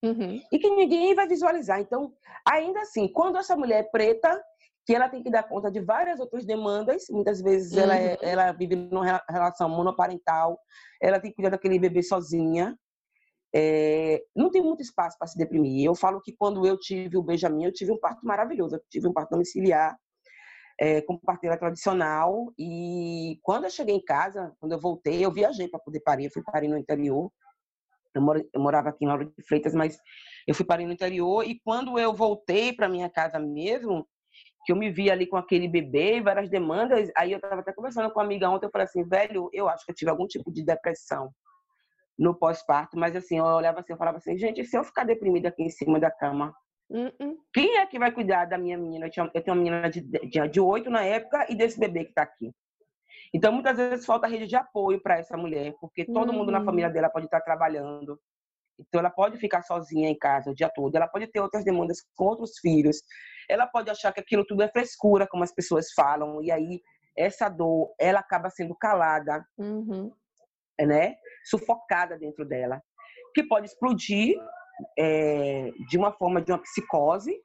uhum. 0.05 0.41
e 0.53 0.59
que 0.59 0.69
ninguém 0.71 1.15
vai 1.15 1.27
visualizar. 1.27 1.81
Então, 1.81 2.13
ainda 2.47 2.81
assim, 2.81 3.09
quando 3.09 3.39
essa 3.39 3.57
mulher 3.57 3.81
é 3.81 3.89
preta, 3.89 4.43
que 4.87 4.95
ela 4.95 5.09
tem 5.09 5.23
que 5.23 5.31
dar 5.31 5.45
conta 5.45 5.71
de 5.71 5.81
várias 5.81 6.21
outras 6.21 6.45
demandas, 6.45 7.05
muitas 7.11 7.41
vezes 7.41 7.73
uhum. 7.73 7.81
ela, 7.81 7.97
é, 7.97 8.19
ela 8.21 8.53
vive 8.53 8.77
numa 8.77 9.23
relação 9.29 9.69
monoparental, 9.69 10.59
ela 11.01 11.19
tem 11.19 11.31
que 11.31 11.37
cuidar 11.37 11.51
daquele 11.51 11.79
bebê 11.79 12.03
sozinha, 12.03 12.77
é, 13.55 14.21
não 14.35 14.51
tem 14.51 14.61
muito 14.61 14.83
espaço 14.83 15.17
para 15.17 15.29
se 15.29 15.39
deprimir. 15.39 15.87
Eu 15.87 15.95
falo 15.95 16.21
que 16.21 16.33
quando 16.37 16.67
eu 16.67 16.77
tive 16.77 17.17
o 17.17 17.23
Benjamin, 17.23 17.67
eu 17.67 17.73
tive 17.73 17.93
um 17.93 18.01
parto 18.01 18.27
maravilhoso. 18.27 18.75
Eu 18.75 18.83
tive 18.91 19.07
um 19.07 19.13
parto 19.13 19.31
domiciliar, 19.31 19.97
é, 20.81 21.01
com 21.03 21.17
parteira 21.17 21.57
tradicional. 21.57 22.53
E 22.59 23.39
quando 23.43 23.65
eu 23.65 23.71
cheguei 23.71 23.95
em 23.95 24.05
casa, 24.05 24.53
quando 24.59 24.73
eu 24.73 24.81
voltei, 24.81 25.25
eu 25.25 25.31
viajei 25.31 25.69
para 25.69 25.79
poder 25.79 26.01
parir. 26.01 26.25
Eu 26.25 26.33
fui 26.33 26.43
parir 26.43 26.67
no 26.67 26.77
interior. 26.77 27.31
Eu, 28.13 28.23
eu 28.53 28.61
morava 28.61 28.89
aqui 28.89 29.05
em 29.05 29.09
Lauro 29.09 29.27
de 29.27 29.47
Freitas, 29.47 29.73
mas 29.73 29.97
eu 30.49 30.55
fui 30.55 30.67
parir 30.67 30.87
no 30.87 30.93
interior. 30.93 31.45
E 31.45 31.61
quando 31.61 31.97
eu 31.97 32.13
voltei 32.13 32.73
para 32.73 32.89
minha 32.89 33.09
casa 33.09 33.39
mesmo, 33.39 34.05
que 34.67 34.73
eu 34.73 34.77
me 34.77 34.91
vi 34.91 35.13
ali 35.13 35.29
com 35.29 35.37
aquele 35.37 35.69
bebê, 35.69 36.21
várias 36.21 36.51
demandas, 36.51 37.09
aí 37.17 37.31
eu 37.31 37.37
estava 37.37 37.61
até 37.61 37.73
conversando 37.73 38.11
com 38.11 38.19
uma 38.19 38.25
amiga 38.25 38.51
ontem, 38.51 38.67
eu 38.67 38.71
falei 38.71 38.87
assim, 38.87 39.05
velho, 39.05 39.49
eu 39.53 39.69
acho 39.69 39.85
que 39.85 39.93
eu 39.93 39.95
tive 39.95 40.11
algum 40.11 40.27
tipo 40.27 40.51
de 40.51 40.65
depressão 40.65 41.31
no 42.19 42.35
pós-parto, 42.35 42.97
mas 42.97 43.15
assim, 43.17 43.39
eu 43.39 43.45
olhava 43.45 43.81
assim, 43.81 43.93
eu 43.93 43.99
falava 43.99 44.19
assim, 44.19 44.37
gente, 44.39 44.65
se 44.65 44.77
eu 44.77 44.85
ficar 44.85 45.05
deprimida 45.05 45.49
aqui 45.49 45.63
em 45.63 45.71
cima 45.71 45.99
da 45.99 46.11
cama, 46.11 46.55
uh 46.91 47.07
-uh. 47.07 47.37
quem 47.53 47.79
é 47.79 47.87
que 47.87 47.99
vai 47.99 48.13
cuidar 48.13 48.45
da 48.45 48.57
minha 48.57 48.79
menina? 48.79 49.07
Eu, 49.07 49.11
tinha, 49.11 49.31
eu 49.35 49.43
tenho 49.43 49.57
uma 49.57 49.63
menina 49.63 49.91
de, 49.91 50.01
de, 50.01 50.49
de 50.49 50.61
8 50.61 50.89
na 50.91 51.05
época 51.05 51.47
e 51.49 51.57
desse 51.57 51.79
bebê 51.79 52.05
que 52.05 52.11
está 52.11 52.23
aqui. 52.23 52.53
Então, 53.33 53.53
muitas 53.53 53.77
vezes 53.77 54.07
falta 54.07 54.29
rede 54.29 54.47
de 54.47 54.55
apoio 54.55 55.03
para 55.03 55.19
essa 55.19 55.37
mulher, 55.37 55.75
porque 55.81 56.05
todo 56.05 56.33
mundo 56.33 56.53
na 56.53 56.65
família 56.65 56.89
dela 56.89 57.11
pode 57.11 57.27
estar 57.27 57.41
trabalhando. 57.41 58.19
Então, 58.79 59.01
ela 59.01 59.11
pode 59.11 59.39
ficar 59.39 59.63
sozinha 59.63 60.09
em 60.09 60.17
casa 60.17 60.51
o 60.51 60.55
dia 60.55 60.71
todo. 60.73 60.95
Ela 60.95 61.09
pode 61.09 61.27
ter 61.27 61.41
outras 61.41 61.65
demandas 61.65 61.99
com 62.15 62.27
outros 62.27 62.59
filhos. 62.61 63.03
Ela 63.49 63.67
pode 63.67 63.91
achar 63.91 64.13
que 64.13 64.21
aquilo 64.21 64.45
tudo 64.47 64.63
é 64.63 64.69
frescura, 64.69 65.27
como 65.29 65.43
as 65.43 65.53
pessoas 65.53 65.93
falam. 65.93 66.41
E 66.43 66.51
aí, 66.51 66.81
essa 67.17 67.49
dor, 67.49 67.93
ela 67.99 68.21
acaba 68.21 68.51
sendo 68.51 68.75
calada. 68.77 69.45
Uhum 69.59 70.13
né, 70.83 71.15
sufocada 71.45 72.19
dentro 72.19 72.45
dela, 72.45 72.83
que 73.35 73.43
pode 73.43 73.67
explodir 73.67 74.37
é, 74.99 75.71
de 75.89 75.99
uma 75.99 76.13
forma 76.13 76.41
de 76.41 76.53
uma 76.53 76.59
psicose 76.59 77.37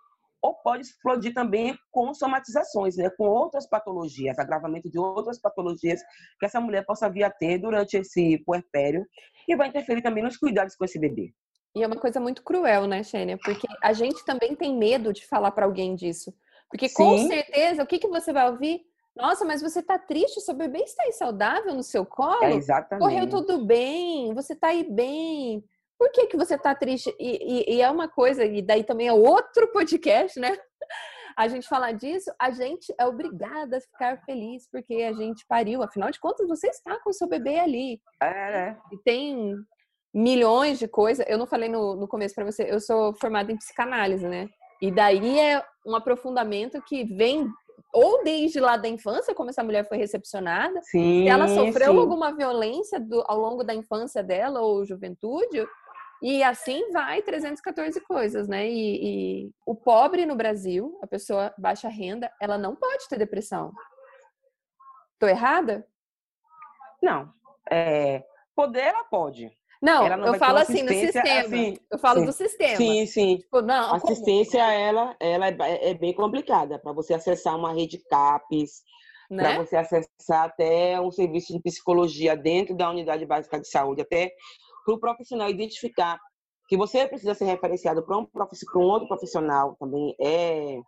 ou 0.42 0.56
pode 0.56 0.84
explodir 0.84 1.34
também 1.34 1.78
com 1.92 2.14
somatizações, 2.14 2.96
né, 2.96 3.10
com 3.18 3.26
outras 3.26 3.68
patologias, 3.68 4.40
agravamento 4.40 4.90
de 4.90 4.98
outras 4.98 5.40
patologias 5.40 6.02
que 6.40 6.46
essa 6.46 6.62
mulher 6.62 6.86
possa 6.86 7.10
vir 7.10 7.24
a 7.24 7.30
ter 7.30 7.58
durante 7.58 7.98
esse 7.98 8.42
puerpério 8.46 9.06
e 9.48 9.56
vai 9.56 9.68
interferir 9.68 10.02
também 10.02 10.24
nos 10.24 10.38
cuidados 10.38 10.76
com 10.76 10.86
esse 10.86 11.00
bebê. 11.00 11.34
E 11.76 11.84
é 11.84 11.88
uma 11.88 11.98
coisa 11.98 12.20
muito 12.20 12.44
cruel, 12.44 12.88
né, 12.88 13.04
Xênia? 13.04 13.38
Porque 13.38 13.68
a 13.84 13.94
gente 13.94 14.24
também 14.26 14.56
tem 14.56 14.76
medo 14.76 15.14
de 15.14 15.26
falar 15.28 15.52
para 15.52 15.66
alguém 15.66 15.94
disso. 15.94 16.34
Porque 16.70 16.88
Sim. 16.88 16.96
com 16.96 17.18
certeza, 17.28 17.84
o 17.84 17.88
que, 17.88 18.00
que 18.00 18.08
você 18.08 18.32
vai 18.32 18.50
ouvir? 18.50 18.82
Nossa, 19.16 19.44
mas 19.44 19.62
você 19.62 19.82
tá 19.82 19.98
triste? 19.98 20.42
Seu 20.42 20.54
bebê 20.56 20.80
está 20.80 21.04
aí 21.04 21.12
saudável 21.12 21.74
no 21.74 21.84
seu 21.84 22.06
colo? 22.06 22.44
É, 22.44 22.54
exatamente. 22.54 23.04
Correu 23.04 23.30
tudo 23.30 23.66
bem? 23.66 24.34
Você 24.34 24.56
tá 24.56 24.68
aí 24.68 24.84
bem? 24.90 25.64
Por 25.98 26.12
que, 26.12 26.28
que 26.28 26.38
você 26.38 26.58
tá 26.58 26.74
triste? 26.74 27.14
E, 27.20 27.72
e, 27.72 27.76
e 27.76 27.82
é 27.82 27.90
uma 27.90 28.08
coisa, 28.08 28.46
e 28.46 28.62
daí 28.62 28.84
também 28.84 29.08
é 29.08 29.14
outro 29.14 29.68
podcast, 29.74 30.40
né? 30.40 30.58
A 31.36 31.48
gente 31.48 31.68
falar 31.68 31.94
disso, 31.94 32.32
a 32.40 32.52
gente 32.52 32.94
é 33.00 33.06
obrigada 33.06 33.78
a 33.78 33.82
ficar 33.82 34.18
feliz 34.26 34.68
porque 34.70 34.96
a 35.04 35.14
gente 35.14 35.46
pariu. 35.48 35.82
Afinal 35.82 36.12
de 36.12 36.20
contas, 36.20 36.48
você 36.48 36.68
está 36.68 37.00
com 37.02 37.10
o 37.10 37.14
seu 37.14 37.28
bebê 37.28 37.60
ali. 37.60 38.02
É, 38.22 38.52
né? 38.52 38.78
E 38.92 38.98
tem 38.98 39.56
milhões 40.14 40.80
de 40.80 40.88
coisas. 40.88 41.26
Eu 41.30 41.38
não 41.38 41.48
falei 41.48 41.70
no, 41.70 41.96
no 41.96 42.08
começo 42.08 42.36
para 42.36 42.46
você, 42.46 42.64
eu 42.70 42.80
sou 42.80 43.14
formada 43.16 43.52
em 43.52 43.58
psicanálise, 43.58 44.28
né? 44.28 44.50
E 44.82 44.92
daí 44.92 45.40
é 45.40 45.64
um 45.86 45.96
aprofundamento 45.96 46.82
que 46.82 47.04
vem 47.04 47.48
ou 47.94 48.24
desde 48.24 48.60
lá 48.60 48.78
da 48.78 48.88
infância, 48.88 49.34
como 49.34 49.50
essa 49.50 49.64
mulher 49.64 49.88
foi 49.88 49.98
recepcionada, 49.98 50.82
sim, 50.84 51.24
se 51.24 51.28
ela 51.28 51.48
sofreu 51.48 51.94
sim. 51.94 51.98
alguma 51.98 52.36
violência 52.36 53.00
do, 53.00 53.24
ao 53.28 53.40
longo 53.40 53.64
da 53.64 53.74
infância 53.74 54.24
dela 54.24 54.62
ou 54.62 54.86
juventude, 54.86 55.66
e 56.22 56.44
assim 56.44 56.92
vai 56.92 57.22
314 57.22 58.02
coisas, 58.02 58.48
né? 58.48 58.70
E, 58.70 59.46
e, 59.46 59.52
o 59.66 59.74
pobre 59.74 60.26
no 60.26 60.36
Brasil, 60.36 61.00
a 61.02 61.08
pessoa 61.08 61.54
baixa 61.58 61.88
renda, 61.88 62.32
ela 62.42 62.58
não 62.58 62.76
pode 62.76 63.08
ter 63.08 63.18
depressão. 63.18 63.72
Tô 65.18 65.28
errada? 65.28 65.88
Não. 67.02 67.34
É, 67.70 68.24
poder 68.56 68.84
ela 68.84 69.04
pode. 69.06 69.52
Não, 69.82 70.10
não 70.18 70.28
eu 70.28 70.34
falo 70.36 70.58
assim 70.58 70.84
no 70.84 70.90
sistema. 70.90 71.40
Assim, 71.40 71.78
eu 71.90 71.98
falo 71.98 72.20
sim, 72.20 72.26
do 72.26 72.34
sistema. 72.34 72.76
Sim, 72.76 73.06
sim. 73.06 73.38
Tipo, 73.38 73.62
não, 73.62 73.96
assistência, 73.96 74.60
como? 74.60 74.72
ela, 74.72 75.16
ela 75.20 75.48
é, 75.48 75.92
é 75.92 75.94
bem 75.94 76.14
complicada 76.14 76.78
para 76.78 76.92
você 76.92 77.14
acessar 77.14 77.56
uma 77.56 77.74
rede 77.74 77.98
CAPES, 78.10 78.84
né? 79.30 79.56
para 79.56 79.64
você 79.64 79.78
acessar 79.78 80.46
até 80.46 81.00
um 81.00 81.12
serviço 81.12 81.54
de 81.54 81.62
psicologia 81.62 82.36
dentro 82.36 82.76
da 82.76 82.90
unidade 82.90 83.26
básica 83.26 83.60
de 83.60 83.70
saúde, 83.70 84.02
até 84.02 84.34
para 84.84 84.96
o 84.96 85.00
profissional 85.00 85.50
identificar 85.50 86.20
que 86.68 86.76
você 86.76 87.08
precisa 87.08 87.34
ser 87.34 87.46
referenciado 87.46 88.04
para 88.04 88.18
um, 88.18 88.28
um 88.28 88.80
outro 88.82 89.08
profissional 89.08 89.76
também 89.80 90.14
é, 90.20 90.80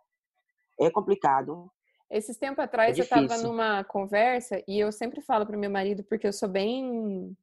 é 0.80 0.90
complicado. 0.90 1.70
Esses 2.10 2.36
tempos 2.36 2.58
atrás 2.58 2.96
é 2.96 3.00
eu 3.00 3.04
estava 3.04 3.38
numa 3.38 3.82
conversa 3.84 4.62
e 4.68 4.78
eu 4.78 4.92
sempre 4.92 5.22
falo 5.22 5.46
para 5.46 5.56
meu 5.56 5.70
marido, 5.70 6.04
porque 6.04 6.26
eu 6.26 6.32
sou 6.32 6.48
bem 6.48 7.34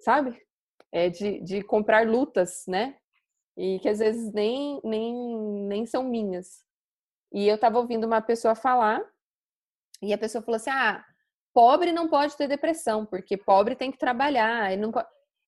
sabe? 0.00 0.40
É 0.92 1.08
de, 1.08 1.40
de 1.40 1.62
comprar 1.62 2.06
lutas, 2.06 2.64
né? 2.68 2.96
E 3.56 3.78
que 3.80 3.88
às 3.88 3.98
vezes 3.98 4.32
nem, 4.32 4.80
nem, 4.84 5.14
nem 5.66 5.86
são 5.86 6.02
minhas. 6.04 6.64
E 7.32 7.48
eu 7.48 7.58
tava 7.58 7.78
ouvindo 7.78 8.06
uma 8.06 8.20
pessoa 8.20 8.54
falar, 8.54 9.02
e 10.02 10.12
a 10.12 10.18
pessoa 10.18 10.42
falou 10.42 10.56
assim: 10.56 10.70
ah, 10.70 11.04
pobre 11.52 11.92
não 11.92 12.08
pode 12.08 12.36
ter 12.36 12.48
depressão, 12.48 13.06
porque 13.06 13.36
pobre 13.36 13.76
tem 13.76 13.90
que 13.90 13.98
trabalhar. 13.98 14.72
E, 14.72 14.76
não 14.76 14.92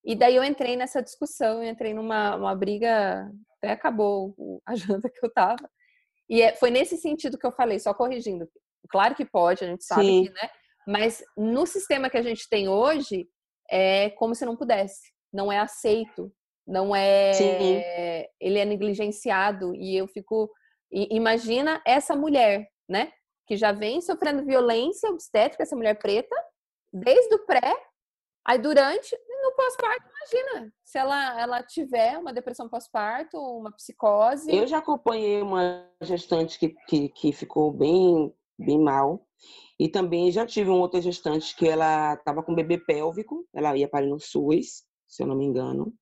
e 0.05 0.15
daí 0.15 0.37
eu 0.37 0.45
entrei 0.45 0.77
nessa 0.77 1.03
discussão, 1.03 1.63
eu 1.63 1.71
entrei 1.71 1.93
numa 1.93 2.37
uma 2.37 2.55
briga, 2.55 3.31
até 3.59 3.73
acabou 3.73 4.35
a 4.65 4.75
janta 4.77 5.11
que 5.11 5.25
eu 5.25 5.33
tava. 5.33 5.69
E 6.29 6.43
é, 6.43 6.55
foi 6.55 6.71
nesse 6.71 6.97
sentido 6.97 7.39
que 7.39 7.47
eu 7.47 7.53
falei, 7.53 7.79
só 7.79 7.93
corrigindo. 7.93 8.49
Claro 8.89 9.15
que 9.15 9.25
pode, 9.25 9.65
a 9.65 9.67
gente 9.67 9.85
sabe 9.85 10.07
Sim. 10.07 10.25
que, 10.25 10.31
né? 10.31 10.51
Mas 10.87 11.23
no 11.37 11.67
sistema 11.67 12.09
que 12.09 12.17
a 12.17 12.23
gente 12.23 12.49
tem 12.49 12.69
hoje, 12.69 13.29
é 13.71 14.11
como 14.11 14.35
se 14.35 14.45
não 14.45 14.57
pudesse, 14.57 15.13
não 15.33 15.51
é 15.51 15.59
aceito, 15.59 16.33
não 16.67 16.95
é, 16.95 17.33
Sim. 17.33 17.45
ele 18.41 18.59
é 18.59 18.65
negligenciado 18.65 19.75
e 19.75 19.97
eu 19.97 20.09
fico, 20.09 20.51
imagina 20.91 21.81
essa 21.87 22.17
mulher, 22.17 22.69
né, 22.89 23.13
que 23.47 23.57
já 23.57 23.71
vem 23.71 24.01
sofrendo 24.01 24.45
violência 24.45 25.09
obstétrica, 25.09 25.63
essa 25.63 25.77
mulher 25.77 25.95
preta, 25.99 26.35
desde 26.93 27.35
o 27.35 27.47
pré, 27.47 27.75
aí 28.45 28.59
durante, 28.59 29.17
no 29.43 29.53
pós-parto, 29.55 30.09
imagina, 30.09 30.73
se 30.85 30.99
ela, 30.99 31.41
ela 31.41 31.63
tiver 31.63 32.19
uma 32.19 32.33
depressão 32.33 32.69
pós-parto, 32.69 33.37
uma 33.39 33.73
psicose. 33.73 34.55
Eu 34.55 34.67
já 34.67 34.79
acompanhei 34.79 35.41
uma 35.43 35.89
gestante 36.01 36.59
que, 36.59 36.71
que, 36.89 37.09
que 37.11 37.33
ficou 37.33 37.71
bem, 37.71 38.35
bem 38.59 38.79
mal, 38.79 39.26
e 39.79 39.89
também 39.89 40.31
já 40.31 40.47
tive 40.47 40.71
uma 40.71 40.79
outra 40.79 41.01
gestante 41.01 41.55
que 41.55 41.69
ela 41.69 42.15
estava 42.15 42.43
com 42.43 42.55
bebê 42.55 42.79
pélvico, 42.79 43.47
ela 43.55 43.77
ia 43.77 43.89
parir 43.89 44.09
no 44.09 44.19
SUS, 44.19 44.85
se 45.07 45.23
eu 45.23 45.27
não 45.27 45.37
me 45.37 45.45
engano. 45.45 45.93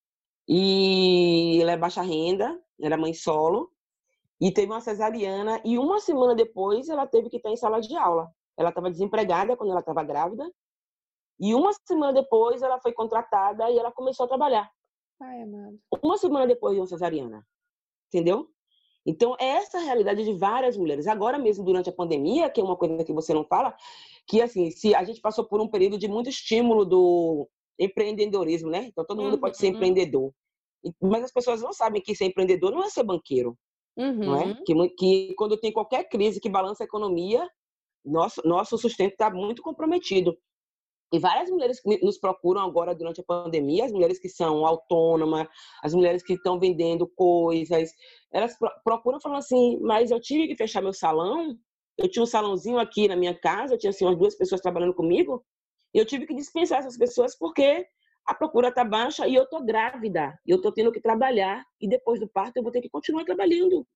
E 0.49 1.59
ela 1.61 1.73
é 1.73 1.77
baixa 1.77 2.03
renda, 2.03 2.61
era 2.81 2.97
mãe 2.97 3.13
solo, 3.13 3.71
e 4.41 4.53
teve 4.53 4.71
uma 4.71 4.81
cesariana, 4.81 5.61
e 5.65 5.79
uma 5.79 5.99
semana 6.01 6.35
depois 6.35 6.89
ela 6.89 7.07
teve 7.07 7.31
que 7.31 7.37
estar 7.37 7.51
em 7.51 7.57
sala 7.57 7.81
de 7.81 7.97
aula. 7.97 8.31
Ela 8.57 8.69
estava 8.69 8.91
desempregada 8.91 9.57
quando 9.57 9.71
ela 9.71 9.81
estava 9.81 10.05
grávida, 10.05 10.49
e 11.41 11.55
uma 11.55 11.73
semana 11.87 12.13
depois 12.13 12.63
ela 12.63 12.81
foi 12.81 12.93
contratada 12.93 13.71
e 13.71 13.79
ela 13.79 13.91
começou 13.91 14.25
a 14.25 14.29
trabalhar. 14.29 14.71
Ai, 15.21 15.43
amado. 15.43 15.79
Uma 16.03 16.17
semana 16.17 16.47
depois 16.47 16.75
de 16.75 16.81
uma 16.81 16.87
cesariana. 16.87 17.45
Entendeu? 18.09 18.49
Então, 19.07 19.37
é 19.39 19.47
essa 19.47 19.79
a 19.79 19.83
realidade 19.83 20.25
de 20.25 20.33
várias 20.33 20.77
mulheres. 20.77 21.07
Agora 21.07 21.39
mesmo, 21.39 21.65
durante 21.65 21.91
a 21.91 21.93
pandemia, 21.93 22.49
que 22.49 22.61
é 22.61 22.65
uma 22.65 22.77
coisa 22.77 23.05
que 23.05 23.13
você 23.13 23.35
não 23.35 23.45
fala, 23.45 23.75
que 24.27 24.41
assim, 24.41 24.71
se 24.71 24.95
a 24.95 25.05
gente 25.05 25.21
passou 25.21 25.45
por 25.45 25.61
um 25.61 25.69
período 25.69 25.99
de 25.99 26.09
muito 26.09 26.29
estímulo 26.29 26.85
do 26.85 27.49
empreendedorismo, 27.79 28.71
né? 28.71 28.87
Então, 28.87 29.05
todo 29.05 29.23
mundo 29.23 29.35
uhum. 29.35 29.41
pode 29.41 29.59
ser 29.59 29.69
uhum. 29.69 29.75
empreendedor. 29.75 30.33
Mas 31.01 31.25
as 31.25 31.33
pessoas 31.33 31.61
não 31.63 31.73
sabem 31.73 32.01
que 32.01 32.15
ser 32.15 32.27
empreendedor 32.27 32.71
não 32.73 32.85
é 32.85 32.89
ser 32.89 33.03
banqueiro. 33.03 33.57
Uhum. 33.97 34.13
Não 34.13 34.37
é? 34.37 34.45
Uhum. 34.47 34.65
Que, 34.65 34.89
que 34.91 35.35
quando 35.37 35.59
tem 35.59 35.73
qualquer 35.73 36.09
crise 36.09 36.41
que 36.41 36.49
balança 36.49 36.83
a 36.83 36.87
economia, 36.87 37.49
nosso, 38.05 38.43
nosso 38.45 38.77
sustento 38.77 39.13
está 39.13 39.31
muito 39.31 39.63
comprometido. 39.63 40.37
E 41.15 41.19
várias 41.21 41.49
mulheres 41.49 41.81
nos 42.03 42.19
procuram 42.19 42.63
agora 42.63 42.93
durante 42.93 43.21
a 43.21 43.25
pandemia, 43.25 43.85
as 43.85 43.93
mulheres 43.93 44.19
que 44.19 44.29
são 44.29 44.67
autônomas, 44.67 45.47
as 45.81 45.95
mulheres 45.95 46.25
que 46.25 46.33
estão 46.33 46.59
vendendo 46.59 47.07
coisas, 47.07 47.93
elas 48.33 48.57
procuram 48.83 49.21
falando 49.21 49.39
assim, 49.39 49.79
mas 49.81 50.11
eu 50.11 50.21
tive 50.21 50.49
que 50.49 50.57
fechar 50.57 50.83
meu 50.83 50.93
salão, 50.93 51.57
eu 51.97 52.11
tinha 52.11 52.25
um 52.25 52.27
salãozinho 52.27 52.81
aqui 52.81 53.07
na 53.07 53.15
minha 53.15 53.33
casa, 53.33 53.75
eu 53.75 53.79
tinha 53.79 53.91
assim 53.91 54.05
umas 54.05 54.19
duas 54.19 54.35
pessoas 54.35 54.61
trabalhando 54.61 54.93
comigo, 54.93 55.45
e 55.95 55.99
eu 56.01 56.05
tive 56.05 56.27
que 56.27 56.35
dispensar 56.35 56.81
essas 56.81 56.99
pessoas 56.99 57.39
porque 57.39 57.87
a 58.27 58.35
procura 58.35 58.71
está 58.71 58.83
baixa 58.85 59.29
e 59.29 59.37
eu 59.37 59.45
estou 59.45 59.65
grávida, 59.65 60.37
e 60.45 60.51
eu 60.51 60.57
estou 60.57 60.73
tendo 60.73 60.91
que 60.91 61.01
trabalhar, 61.01 61.65
e 61.81 61.89
depois 61.89 62.19
do 62.19 62.27
parto 62.27 62.57
eu 62.57 62.63
vou 62.65 62.73
ter 62.73 62.81
que 62.81 62.91
continuar 62.91 63.25
trabalhando. 63.25 63.87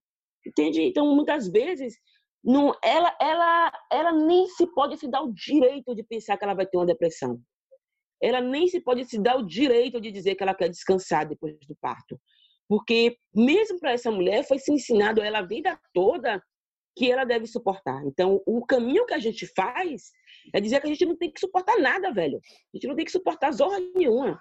Entende? 0.46 0.82
Então, 0.82 1.16
muitas 1.16 1.48
vezes, 1.48 1.96
não, 2.44 2.72
ela, 2.82 3.16
ela, 3.20 3.72
ela 3.90 4.12
nem 4.12 4.46
se 4.48 4.66
pode 4.72 4.96
se 4.96 5.08
dar 5.08 5.22
o 5.22 5.32
direito 5.32 5.94
de 5.94 6.02
pensar 6.02 6.36
que 6.36 6.44
ela 6.44 6.54
vai 6.54 6.66
ter 6.66 6.76
uma 6.76 6.86
depressão. 6.86 7.40
ela 8.22 8.40
nem 8.40 8.66
se 8.66 8.80
pode 8.80 9.04
se 9.04 9.18
dar 9.20 9.36
o 9.36 9.46
direito 9.46 10.00
de 10.00 10.10
dizer 10.10 10.34
que 10.34 10.42
ela 10.42 10.54
quer 10.54 10.68
descansar 10.68 11.28
depois 11.28 11.56
do 11.66 11.76
parto. 11.80 12.18
Porque 12.68 13.16
mesmo 13.34 13.78
para 13.80 13.92
essa 13.92 14.10
mulher 14.10 14.46
foi 14.46 14.58
se 14.58 14.72
ensinado 14.72 15.22
ela 15.22 15.38
a 15.38 15.46
vida 15.46 15.78
toda 15.94 16.42
que 16.96 17.10
ela 17.10 17.24
deve 17.24 17.46
suportar. 17.46 18.04
Então, 18.04 18.42
o 18.44 18.66
caminho 18.66 19.06
que 19.06 19.14
a 19.14 19.18
gente 19.18 19.46
faz 19.54 20.10
é 20.52 20.60
dizer 20.60 20.80
que 20.80 20.86
a 20.88 20.90
gente 20.90 21.06
não 21.06 21.16
tem 21.16 21.30
que 21.30 21.40
suportar 21.40 21.78
nada, 21.78 22.12
velho. 22.12 22.38
A 22.38 22.76
gente 22.76 22.88
não 22.88 22.96
tem 22.96 23.04
que 23.04 23.12
suportar 23.12 23.52
zorra 23.52 23.78
nenhuma. 23.94 24.38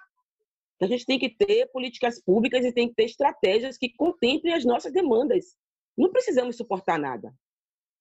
A 0.81 0.87
gente 0.87 1.05
tem 1.05 1.17
que 1.19 1.29
ter 1.29 1.67
políticas 1.71 2.21
públicas 2.21 2.65
e 2.65 2.73
tem 2.73 2.89
que 2.89 2.95
ter 2.95 3.05
estratégias 3.05 3.77
que 3.77 3.93
contemplem 3.95 4.53
as 4.53 4.65
nossas 4.65 4.91
demandas. 4.91 5.55
Não 5.97 6.11
precisamos 6.11 6.57
suportar 6.57 6.99
nada. 6.99 7.33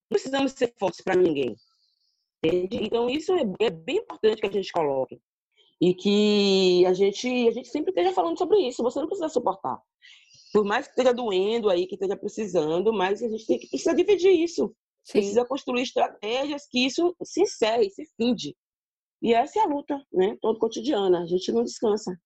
Não 0.09 0.15
precisamos 0.15 0.53
ser 0.53 0.73
fortes 0.79 1.01
para 1.01 1.15
ninguém. 1.15 1.55
Entende? 2.43 2.83
Então, 2.83 3.09
isso 3.09 3.33
é, 3.33 3.43
é 3.59 3.69
bem 3.69 3.97
importante 3.97 4.39
que 4.39 4.47
a 4.47 4.51
gente 4.51 4.71
coloque. 4.71 5.19
E 5.79 5.93
que 5.93 6.85
a 6.85 6.93
gente, 6.93 7.27
a 7.47 7.51
gente 7.51 7.67
sempre 7.67 7.91
esteja 7.91 8.13
falando 8.13 8.37
sobre 8.37 8.59
isso. 8.59 8.81
Você 8.83 8.99
não 8.99 9.07
precisa 9.07 9.29
suportar. 9.29 9.79
Por 10.53 10.63
mais 10.63 10.87
que 10.87 10.91
esteja 10.91 11.13
doendo 11.13 11.69
aí, 11.69 11.85
que 11.85 11.95
esteja 11.95 12.15
precisando, 12.15 12.93
mas 12.93 13.21
a 13.21 13.27
gente 13.27 13.45
tem 13.45 13.59
que, 13.59 13.67
precisa 13.67 13.93
dividir 13.93 14.31
isso. 14.31 14.73
Sim. 15.03 15.19
Precisa 15.19 15.45
construir 15.45 15.83
estratégias 15.83 16.67
que 16.67 16.85
isso 16.85 17.15
se 17.23 17.41
encerre, 17.41 17.89
se 17.89 18.05
finde. 18.15 18.55
E 19.21 19.33
essa 19.33 19.59
é 19.59 19.63
a 19.63 19.67
luta, 19.67 20.01
né? 20.11 20.37
Todo 20.41 20.59
cotidiana. 20.59 21.23
A 21.23 21.25
gente 21.25 21.51
não 21.51 21.63
descansa. 21.63 22.17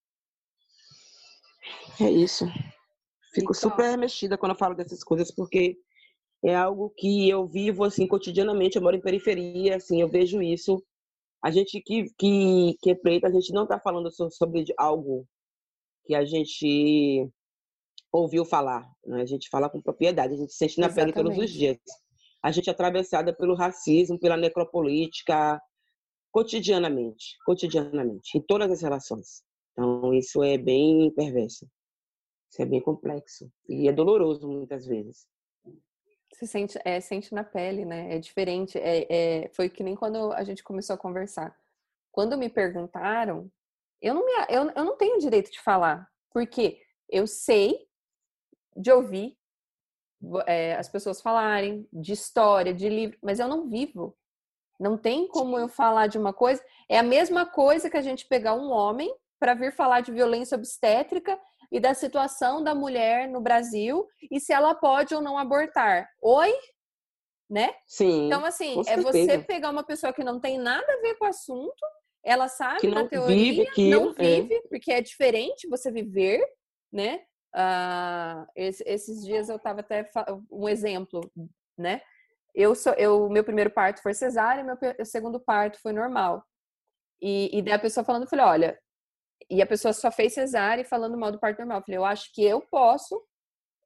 É 1.99 2.09
isso. 2.09 2.45
Fico 3.33 3.53
super 3.53 3.97
mexida 3.97 4.37
quando 4.37 4.51
eu 4.51 4.57
falo 4.57 4.75
dessas 4.75 5.03
coisas, 5.03 5.31
porque 5.33 5.77
é 6.43 6.55
algo 6.55 6.89
que 6.97 7.29
eu 7.29 7.45
vivo 7.47 7.83
assim 7.83 8.07
cotidianamente. 8.07 8.75
Eu 8.75 8.81
moro 8.81 8.95
em 8.95 9.01
periferia, 9.01 9.75
assim, 9.75 10.01
eu 10.01 10.09
vejo 10.09 10.41
isso. 10.41 10.83
A 11.43 11.51
gente 11.51 11.81
que, 11.81 12.05
que, 12.17 12.75
que 12.81 12.91
é 12.91 12.95
preta, 12.95 13.27
a 13.27 13.31
gente 13.31 13.51
não 13.53 13.63
está 13.63 13.79
falando 13.79 14.09
sobre 14.11 14.65
algo 14.77 15.27
que 16.05 16.15
a 16.15 16.23
gente 16.25 17.27
ouviu 18.11 18.45
falar. 18.45 18.87
Né? 19.05 19.21
A 19.21 19.25
gente 19.25 19.49
fala 19.49 19.69
com 19.69 19.81
propriedade, 19.81 20.33
a 20.33 20.37
gente 20.37 20.53
sente 20.53 20.79
na 20.79 20.87
Exatamente. 20.87 21.13
pele 21.13 21.25
todos 21.25 21.43
os 21.43 21.51
dias. 21.51 21.77
A 22.43 22.51
gente 22.51 22.69
é 22.69 22.71
atravessada 22.71 23.35
pelo 23.35 23.55
racismo, 23.55 24.19
pela 24.19 24.35
necropolítica, 24.35 25.61
cotidianamente, 26.31 27.37
cotidianamente, 27.45 28.37
em 28.37 28.41
todas 28.41 28.71
as 28.71 28.81
relações. 28.81 29.43
Então, 29.73 30.13
isso 30.13 30.43
é 30.43 30.57
bem 30.57 31.11
perverso. 31.11 31.67
Isso 32.51 32.61
é 32.61 32.65
bem 32.65 32.81
complexo. 32.81 33.49
E 33.69 33.87
é 33.87 33.93
doloroso 33.93 34.47
muitas 34.47 34.85
vezes. 34.85 35.25
Você 36.41 36.47
sente, 36.47 36.79
é, 36.83 36.99
sente 36.99 37.35
na 37.35 37.43
pele, 37.43 37.85
né? 37.85 38.15
É 38.15 38.17
diferente. 38.17 38.75
É, 38.79 39.05
é, 39.43 39.49
foi 39.49 39.69
que 39.69 39.83
nem 39.83 39.95
quando 39.95 40.33
a 40.33 40.43
gente 40.43 40.63
começou 40.63 40.95
a 40.95 40.97
conversar. 40.97 41.55
Quando 42.11 42.35
me 42.35 42.49
perguntaram, 42.49 43.51
eu 44.01 44.15
não, 44.15 44.25
me, 44.25 44.31
eu, 44.49 44.71
eu 44.71 44.83
não 44.83 44.97
tenho 44.97 45.19
direito 45.19 45.51
de 45.51 45.61
falar. 45.61 46.09
Porque 46.31 46.81
eu 47.07 47.27
sei 47.27 47.87
de 48.75 48.91
ouvir 48.91 49.37
é, 50.47 50.75
as 50.77 50.89
pessoas 50.89 51.21
falarem, 51.21 51.87
de 51.93 52.13
história, 52.13 52.73
de 52.73 52.89
livro, 52.89 53.19
mas 53.21 53.39
eu 53.39 53.47
não 53.47 53.69
vivo. 53.69 54.17
Não 54.79 54.97
tem 54.97 55.27
como 55.27 55.59
eu 55.59 55.67
falar 55.67 56.07
de 56.07 56.17
uma 56.17 56.33
coisa. 56.33 56.63
É 56.89 56.97
a 56.97 57.03
mesma 57.03 57.45
coisa 57.45 57.87
que 57.87 57.97
a 57.97 58.01
gente 58.01 58.25
pegar 58.25 58.55
um 58.55 58.71
homem 58.71 59.15
para 59.39 59.53
vir 59.53 59.71
falar 59.71 60.01
de 60.01 60.11
violência 60.11 60.57
obstétrica 60.57 61.39
e 61.71 61.79
da 61.79 61.93
situação 61.93 62.63
da 62.63 62.75
mulher 62.75 63.29
no 63.29 63.39
Brasil 63.39 64.07
e 64.29 64.39
se 64.39 64.51
ela 64.51 64.75
pode 64.75 65.15
ou 65.15 65.21
não 65.21 65.37
abortar. 65.37 66.09
Oi? 66.21 66.53
Né? 67.49 67.73
Sim. 67.87 68.27
Então, 68.27 68.45
assim, 68.45 68.81
é 68.87 68.97
você 68.97 69.39
pegar 69.39 69.69
uma 69.69 69.83
pessoa 69.83 70.13
que 70.13 70.23
não 70.23 70.39
tem 70.39 70.57
nada 70.57 70.85
a 70.91 71.01
ver 71.01 71.15
com 71.15 71.25
o 71.25 71.29
assunto, 71.29 71.85
ela 72.23 72.47
sabe 72.47 72.87
na 72.87 73.07
teoria, 73.07 73.35
vive 73.35 73.67
aquilo, 73.67 74.05
não 74.05 74.13
vive, 74.13 74.55
é. 74.55 74.61
porque 74.69 74.91
é 74.91 75.01
diferente 75.01 75.67
você 75.67 75.91
viver, 75.91 76.41
né? 76.91 77.21
Uh, 77.53 78.47
esses 78.55 79.25
dias 79.25 79.49
eu 79.49 79.57
estava 79.57 79.81
até 79.81 80.09
um 80.49 80.69
exemplo, 80.69 81.19
né? 81.77 82.01
Eu 82.53 82.75
sou, 82.75 82.93
eu, 82.93 83.29
meu 83.29 83.43
primeiro 83.43 83.69
parto 83.71 84.01
foi 84.01 84.13
cesárea, 84.13 84.63
meu 84.63 84.77
segundo 85.05 85.39
parto 85.39 85.79
foi 85.81 85.91
normal. 85.91 86.45
E, 87.21 87.57
e 87.57 87.61
daí 87.61 87.73
a 87.73 87.79
pessoa 87.79 88.03
falando, 88.03 88.23
eu 88.23 88.29
falei, 88.29 88.45
olha, 88.45 88.79
e 89.51 89.61
a 89.61 89.67
pessoa 89.67 89.93
só 89.93 90.11
fez 90.11 90.33
cesárea 90.33 90.81
e 90.81 90.85
falando 90.85 91.17
mal 91.17 91.31
do 91.31 91.39
parto 91.39 91.59
normal. 91.59 91.79
Eu 91.79 91.83
falei, 91.83 91.97
eu 91.97 92.05
acho 92.05 92.33
que 92.33 92.43
eu 92.43 92.61
posso 92.61 93.21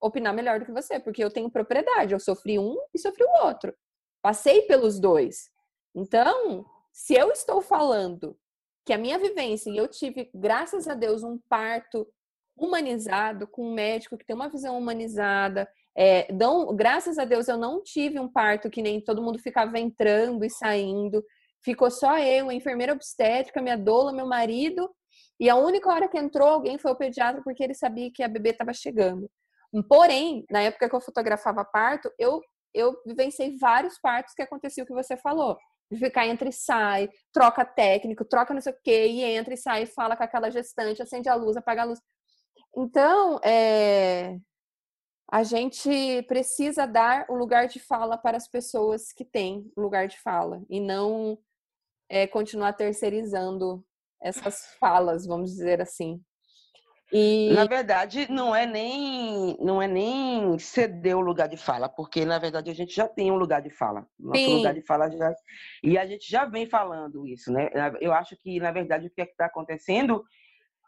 opinar 0.02 0.34
melhor 0.34 0.60
do 0.60 0.66
que 0.66 0.72
você, 0.72 1.00
porque 1.00 1.24
eu 1.24 1.32
tenho 1.32 1.50
propriedade. 1.50 2.14
Eu 2.14 2.20
sofri 2.20 2.60
um 2.60 2.78
e 2.94 3.00
sofri 3.00 3.24
o 3.24 3.46
outro. 3.46 3.74
Passei 4.22 4.62
pelos 4.64 5.00
dois. 5.00 5.50
Então, 5.96 6.66
se 6.94 7.16
eu 7.16 7.32
estou 7.32 7.62
falando 7.62 8.38
que 8.86 8.94
a 8.94 8.98
minha 8.98 9.18
vivência, 9.18 9.70
e 9.72 9.78
eu 9.78 9.88
tive, 9.88 10.30
graças 10.34 10.88
a 10.88 10.94
Deus, 10.94 11.24
um 11.24 11.40
parto 11.50 12.08
humanizado, 12.58 13.48
com 13.48 13.68
um 13.68 13.74
médico 13.74 14.18
que 14.18 14.26
tem 14.26 14.36
uma 14.36 14.50
visão 14.50 14.78
humanizada. 14.78 15.68
É, 15.98 16.32
dão, 16.32 16.76
graças 16.76 17.18
a 17.18 17.26
Deus 17.26 17.48
eu 17.48 17.58
não 17.58 17.82
tive 17.82 18.20
um 18.20 18.32
parto 18.32 18.70
que 18.70 18.82
nem 18.82 19.02
todo 19.02 19.22
mundo 19.22 19.40
ficava 19.40 19.80
entrando 19.80 20.46
e 20.46 20.50
saindo. 20.50 21.24
Ficou 21.64 21.90
só 21.90 22.18
eu, 22.20 22.50
a 22.50 22.54
enfermeira 22.54 22.94
obstétrica, 22.94 23.62
minha 23.62 23.78
doula, 23.78 24.14
meu 24.14 24.28
marido. 24.28 24.90
E 25.40 25.50
a 25.50 25.56
única 25.56 25.90
hora 25.90 26.08
que 26.08 26.18
entrou 26.18 26.48
alguém 26.48 26.78
foi 26.78 26.92
o 26.92 26.96
pediatra, 26.96 27.42
porque 27.44 27.64
ele 27.64 27.74
sabia 27.74 28.12
que 28.12 28.24
a 28.24 28.28
bebê 28.28 28.52
estava 28.52 28.74
chegando. 28.74 29.30
Porém, 29.90 30.46
na 30.50 30.62
época 30.62 30.88
que 30.88 30.96
eu 30.96 31.02
fotografava 31.02 31.66
parto, 31.66 32.10
eu, 32.18 32.42
eu 32.74 32.96
vivenciei 33.06 33.58
vários 33.58 34.00
partos 34.00 34.34
que 34.34 34.42
aconteceu 34.42 34.84
o 34.84 34.88
que 34.88 34.94
você 34.94 35.18
falou. 35.18 35.58
De 35.92 36.00
ficar 36.00 36.26
entre 36.26 36.50
e 36.50 36.54
sai, 36.54 37.10
troca 37.32 37.66
técnico, 37.66 38.26
troca 38.26 38.54
não 38.54 38.62
sei 38.62 38.74
o 38.74 38.78
quê, 38.84 39.08
e 39.08 39.24
entra 39.24 39.54
e 39.54 39.58
sai, 39.58 39.86
fala 39.86 40.16
com 40.16 40.24
aquela 40.24 40.50
gestante, 40.50 41.02
acende 41.02 41.30
a 41.30 41.36
luz, 41.36 41.58
apaga 41.58 41.84
a 41.84 41.86
luz. 41.86 42.00
Então, 42.76 43.40
é, 43.44 44.38
a 45.32 45.44
gente 45.44 46.24
precisa 46.28 46.86
dar 46.86 47.26
o 47.30 47.36
lugar 47.36 47.68
de 47.68 47.80
fala 47.80 48.18
para 48.18 48.38
as 48.38 48.48
pessoas 48.48 49.12
que 49.12 49.26
têm 49.26 49.72
lugar 49.76 50.08
de 50.08 50.20
fala 50.20 50.64
e 50.70 50.80
não 50.80 51.38
é, 52.10 52.28
continuar 52.28 52.74
terceirizando 52.74 53.86
essas 54.26 54.76
falas, 54.80 55.28
vamos 55.28 55.52
dizer 55.52 55.80
assim. 55.80 56.20
E... 57.14 57.54
Na 57.54 57.66
verdade, 57.66 58.30
não 58.32 58.56
é 58.56 58.66
nem 58.66 59.56
não 59.62 59.80
é 59.80 59.88
nem 59.88 60.58
ceder 60.58 61.16
o 61.16 61.22
lugar 61.22 61.48
de 61.48 61.56
fala, 61.56 61.88
porque 61.88 62.26
na 62.26 62.40
verdade 62.40 62.72
a 62.72 62.74
gente 62.74 62.96
já 62.96 63.08
tem 63.08 63.32
um 63.32 63.38
lugar 63.38 63.62
de 63.62 63.70
fala. 63.70 64.08
Nosso 64.20 64.42
Sim. 64.42 64.56
lugar 64.56 64.74
de 64.74 64.82
fala 64.82 65.12
já 65.12 65.32
e 65.84 65.98
a 66.00 66.06
gente 66.08 66.30
já 66.30 66.46
vem 66.46 66.68
falando 66.68 67.28
isso, 67.28 67.54
né? 67.54 67.70
Eu 68.02 68.12
acho 68.12 68.36
que 68.38 68.60
na 68.60 68.72
verdade 68.72 69.06
o 69.06 69.12
que 69.12 69.22
é 69.22 69.26
está 69.26 69.46
acontecendo 69.46 70.24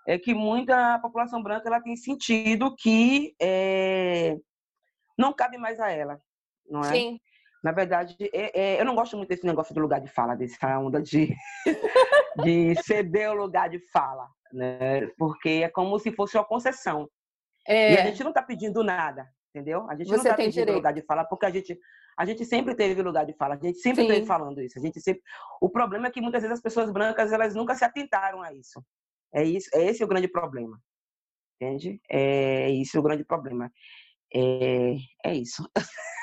é 0.07 0.17
que 0.17 0.33
muita 0.33 0.97
população 0.99 1.43
branca 1.43 1.67
ela 1.67 1.81
tem 1.81 1.95
sentido 1.95 2.75
que 2.75 3.35
é, 3.39 4.37
não 5.17 5.33
cabe 5.33 5.57
mais 5.59 5.79
a 5.79 5.91
ela, 5.91 6.19
não 6.67 6.81
é? 6.81 6.91
Sim. 6.91 7.19
Na 7.63 7.71
verdade, 7.71 8.15
é, 8.33 8.59
é, 8.59 8.81
eu 8.81 8.85
não 8.85 8.95
gosto 8.95 9.17
muito 9.17 9.29
desse 9.29 9.45
negócio 9.45 9.73
do 9.73 9.81
lugar 9.81 9.99
de 9.99 10.07
fala, 10.07 10.35
dessa 10.35 10.77
onda 10.79 11.01
de, 11.01 11.35
de 12.43 12.75
ceder 12.83 13.31
o 13.31 13.35
lugar 13.35 13.69
de 13.69 13.79
fala, 13.91 14.27
né? 14.53 15.07
Porque 15.17 15.61
é 15.63 15.69
como 15.69 15.97
se 15.99 16.11
fosse 16.11 16.37
uma 16.37 16.45
concessão. 16.45 17.09
É. 17.67 17.93
E 17.93 17.97
a 17.97 18.05
gente 18.05 18.23
não 18.23 18.29
está 18.29 18.41
pedindo 18.41 18.83
nada, 18.83 19.27
entendeu? 19.53 19.89
A 19.89 19.95
gente 19.95 20.07
Você 20.07 20.15
não 20.17 20.23
está 20.23 20.35
pedindo 20.35 20.53
direito. 20.53 20.75
lugar 20.75 20.93
de 20.93 21.01
fala, 21.01 21.25
porque 21.25 21.45
a 21.45 21.49
gente, 21.49 21.77
a 22.17 22.25
gente 22.25 22.45
sempre 22.45 22.75
teve 22.75 23.01
lugar 23.01 23.25
de 23.25 23.33
fala, 23.33 23.55
a 23.55 23.57
gente 23.57 23.79
sempre 23.79 24.03
Sim. 24.03 24.07
esteve 24.07 24.25
falando 24.25 24.61
isso. 24.61 24.77
A 24.77 24.81
gente 24.81 25.01
sempre... 25.01 25.21
O 25.59 25.69
problema 25.69 26.07
é 26.07 26.11
que 26.11 26.21
muitas 26.21 26.41
vezes 26.41 26.57
as 26.57 26.63
pessoas 26.63 26.91
brancas 26.91 27.33
elas 27.33 27.55
nunca 27.55 27.75
se 27.75 27.83
atentaram 27.83 28.41
a 28.41 28.53
isso. 28.53 28.83
É 29.33 29.43
isso, 29.43 29.69
é 29.73 29.83
esse 29.85 30.03
o 30.03 30.07
grande 30.07 30.27
problema. 30.27 30.79
Entende? 31.59 31.99
É 32.09 32.69
isso 32.69 32.99
o 32.99 33.01
grande 33.01 33.25
problema. 33.25 33.71
É, 34.33 34.95
é 35.25 35.33
isso. 35.33 35.67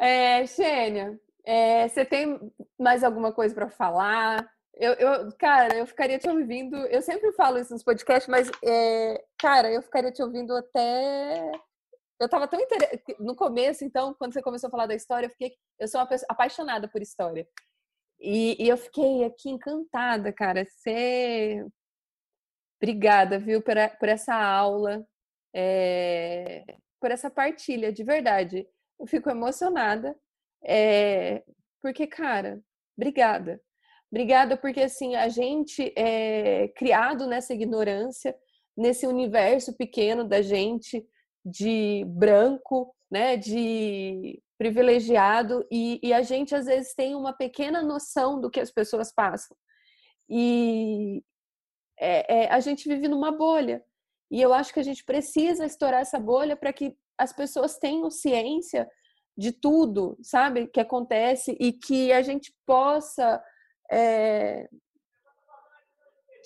é, 0.00 0.46
Xênia, 0.46 1.20
é, 1.44 1.88
você 1.88 2.04
tem 2.04 2.40
mais 2.78 3.04
alguma 3.04 3.32
coisa 3.32 3.54
para 3.54 3.68
falar? 3.68 4.50
Eu, 4.74 4.94
eu, 4.94 5.28
cara, 5.36 5.76
eu 5.76 5.86
ficaria 5.86 6.18
te 6.18 6.28
ouvindo. 6.28 6.76
Eu 6.86 7.02
sempre 7.02 7.32
falo 7.32 7.58
isso 7.58 7.72
nos 7.72 7.82
podcasts, 7.82 8.28
mas, 8.28 8.50
é, 8.64 9.22
cara, 9.38 9.70
eu 9.70 9.82
ficaria 9.82 10.10
te 10.10 10.22
ouvindo 10.22 10.56
até. 10.56 11.52
Eu 12.18 12.28
tava 12.28 12.48
tão 12.48 12.60
inter... 12.60 13.02
no 13.18 13.34
começo, 13.36 13.84
então, 13.84 14.14
quando 14.14 14.32
você 14.32 14.42
começou 14.42 14.68
a 14.68 14.70
falar 14.70 14.86
da 14.86 14.94
história, 14.94 15.26
eu 15.26 15.30
fiquei. 15.30 15.54
Eu 15.78 15.86
sou 15.86 16.00
uma 16.00 16.06
pessoa 16.06 16.26
apaixonada 16.30 16.88
por 16.88 17.02
história. 17.02 17.46
E, 18.18 18.56
e 18.62 18.68
eu 18.68 18.76
fiquei 18.76 19.24
aqui 19.24 19.50
encantada, 19.50 20.32
cara. 20.32 20.64
Você. 20.64 21.64
Obrigada, 22.82 23.38
viu, 23.38 23.60
por, 23.62 23.76
a, 23.76 23.88
por 23.88 24.08
essa 24.08 24.34
aula, 24.34 25.06
é, 25.54 26.64
por 26.98 27.10
essa 27.10 27.30
partilha, 27.30 27.92
de 27.92 28.02
verdade. 28.02 28.66
Eu 29.00 29.06
fico 29.06 29.30
emocionada, 29.30 30.14
é, 30.62 31.42
porque, 31.80 32.06
cara, 32.06 32.62
obrigada. 32.96 33.60
Obrigada, 34.12 34.56
porque 34.56 34.82
assim, 34.82 35.14
a 35.16 35.28
gente 35.28 35.92
é 35.96 36.68
criado 36.76 37.26
nessa 37.26 37.54
ignorância, 37.54 38.36
nesse 38.76 39.06
universo 39.06 39.74
pequeno 39.74 40.22
da 40.24 40.42
gente, 40.42 41.06
de 41.44 42.04
branco, 42.08 42.94
né, 43.10 43.36
de 43.36 44.42
privilegiado 44.58 45.66
e, 45.70 45.98
e, 46.02 46.12
a 46.12 46.20
gente 46.20 46.54
às 46.54 46.66
vezes 46.66 46.94
tem 46.94 47.14
uma 47.14 47.32
pequena 47.32 47.80
noção 47.82 48.38
do 48.38 48.50
que 48.50 48.60
as 48.60 48.70
pessoas 48.70 49.10
passam. 49.10 49.56
E 50.28 51.24
é, 51.98 52.42
é, 52.42 52.52
a 52.52 52.60
gente 52.60 52.86
vive 52.86 53.08
numa 53.08 53.32
bolha. 53.32 53.82
E 54.30 54.40
eu 54.40 54.52
acho 54.52 54.72
que 54.72 54.80
a 54.80 54.82
gente 54.82 55.04
precisa 55.04 55.64
estourar 55.64 56.02
essa 56.02 56.20
bolha 56.20 56.56
para 56.56 56.72
que 56.72 56.94
as 57.20 57.32
pessoas 57.34 57.76
tenham 57.76 58.10
ciência 58.10 58.90
de 59.36 59.52
tudo, 59.52 60.18
sabe, 60.22 60.66
que 60.66 60.80
acontece 60.80 61.56
e 61.60 61.72
que 61.72 62.12
a 62.12 62.22
gente 62.22 62.52
possa 62.66 63.42
é, 63.90 64.68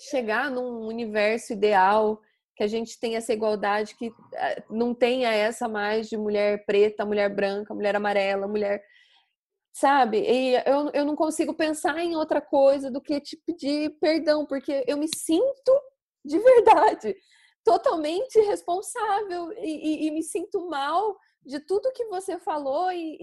chegar 0.09 0.51
num 0.51 0.85
universo 0.85 1.53
ideal, 1.53 2.21
que 2.55 2.63
a 2.63 2.67
gente 2.67 2.99
tenha 2.99 3.17
essa 3.17 3.33
igualdade, 3.33 3.95
que 3.95 4.13
eh, 4.33 4.63
não 4.69 4.93
tenha 4.93 5.33
essa 5.33 5.67
mais 5.67 6.07
de 6.07 6.17
mulher 6.17 6.65
preta, 6.65 7.05
mulher 7.05 7.33
branca, 7.33 7.73
mulher 7.73 7.95
amarela, 7.95 8.47
mulher. 8.47 8.83
Sabe? 9.73 10.19
E 10.19 10.55
eu, 10.65 10.89
eu 10.93 11.05
não 11.05 11.17
consigo 11.17 11.53
pensar 11.53 11.99
em 11.99 12.15
outra 12.15 12.39
coisa 12.39 12.89
do 12.89 13.01
que 13.01 13.19
te 13.19 13.37
pedir 13.45 13.97
perdão, 13.99 14.45
porque 14.45 14.85
eu 14.87 14.97
me 14.97 15.07
sinto 15.13 15.81
de 16.23 16.39
verdade 16.39 17.15
totalmente 17.65 18.39
responsável 18.41 19.51
e, 19.53 20.05
e, 20.05 20.07
e 20.07 20.11
me 20.11 20.21
sinto 20.21 20.69
mal 20.69 21.17
de 21.43 21.59
tudo 21.59 21.91
que 21.91 22.05
você 22.05 22.39
falou 22.39 22.91
e, 22.91 23.17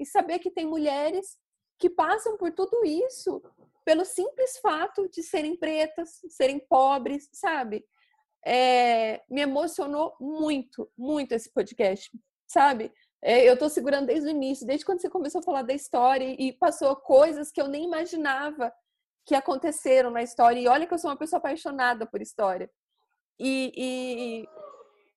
e, 0.00 0.06
saber 0.06 0.38
que 0.38 0.50
tem 0.50 0.66
mulheres 0.66 1.36
que 1.78 1.88
passam 1.88 2.36
por 2.36 2.52
tudo 2.52 2.84
isso 2.84 3.42
pelo 3.84 4.04
simples 4.04 4.58
fato 4.58 5.08
de 5.08 5.22
serem 5.22 5.56
pretas, 5.56 6.20
serem 6.28 6.58
pobres, 6.58 7.28
sabe? 7.32 7.84
É, 8.44 9.22
me 9.28 9.40
emocionou 9.40 10.14
muito, 10.20 10.90
muito 10.96 11.32
esse 11.32 11.50
podcast, 11.50 12.10
sabe? 12.46 12.92
É, 13.22 13.48
eu 13.48 13.58
tô 13.58 13.68
segurando 13.68 14.06
desde 14.06 14.28
o 14.28 14.30
início, 14.30 14.66
desde 14.66 14.84
quando 14.84 15.00
você 15.00 15.08
começou 15.08 15.40
a 15.40 15.44
falar 15.44 15.62
da 15.62 15.72
história 15.72 16.36
e 16.38 16.52
passou 16.52 16.94
coisas 16.96 17.50
que 17.50 17.60
eu 17.60 17.68
nem 17.68 17.84
imaginava 17.84 18.72
que 19.24 19.34
aconteceram 19.34 20.10
na 20.10 20.22
história. 20.22 20.60
E 20.60 20.68
olha 20.68 20.86
que 20.86 20.92
eu 20.92 20.98
sou 20.98 21.10
uma 21.10 21.16
pessoa 21.16 21.38
apaixonada 21.38 22.06
por 22.06 22.20
história. 22.20 22.70
E, 23.38 23.72
e 23.76 24.48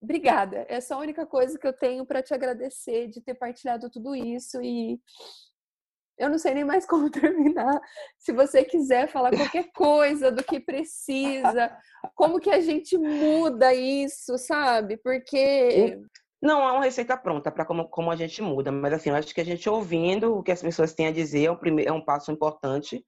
obrigada. 0.01 0.65
Essa 0.69 0.93
é 0.93 0.97
a 0.97 0.99
única 0.99 1.25
coisa 1.25 1.57
que 1.57 1.67
eu 1.67 1.73
tenho 1.73 2.05
para 2.05 2.21
te 2.21 2.33
agradecer 2.33 3.07
de 3.07 3.21
ter 3.21 3.35
partilhado 3.35 3.89
tudo 3.89 4.15
isso 4.15 4.61
e 4.61 4.99
eu 6.17 6.29
não 6.29 6.37
sei 6.37 6.53
nem 6.53 6.63
mais 6.63 6.85
como 6.87 7.09
terminar. 7.09 7.79
Se 8.17 8.31
você 8.31 8.63
quiser 8.63 9.07
falar 9.07 9.31
qualquer 9.35 9.71
coisa 9.73 10.31
do 10.31 10.43
que 10.43 10.59
precisa, 10.59 11.75
como 12.15 12.39
que 12.39 12.49
a 12.49 12.61
gente 12.61 12.97
muda 12.97 13.73
isso, 13.73 14.37
sabe? 14.37 14.97
Porque 14.97 15.99
não 16.41 16.63
há 16.63 16.73
uma 16.73 16.83
receita 16.83 17.15
pronta 17.15 17.51
para 17.51 17.65
como, 17.65 17.87
como 17.87 18.09
a 18.09 18.15
gente 18.15 18.41
muda, 18.41 18.71
mas 18.71 18.93
assim, 18.93 19.09
eu 19.11 19.15
acho 19.15 19.33
que 19.33 19.41
a 19.41 19.45
gente 19.45 19.69
ouvindo 19.69 20.35
o 20.35 20.41
que 20.41 20.51
as 20.51 20.61
pessoas 20.61 20.93
têm 20.93 21.07
a 21.07 21.11
dizer 21.11 21.45
é 21.45 21.51
um, 21.51 21.55
primeiro, 21.55 21.91
é 21.91 21.93
um 21.93 22.03
passo 22.03 22.31
importante 22.31 23.05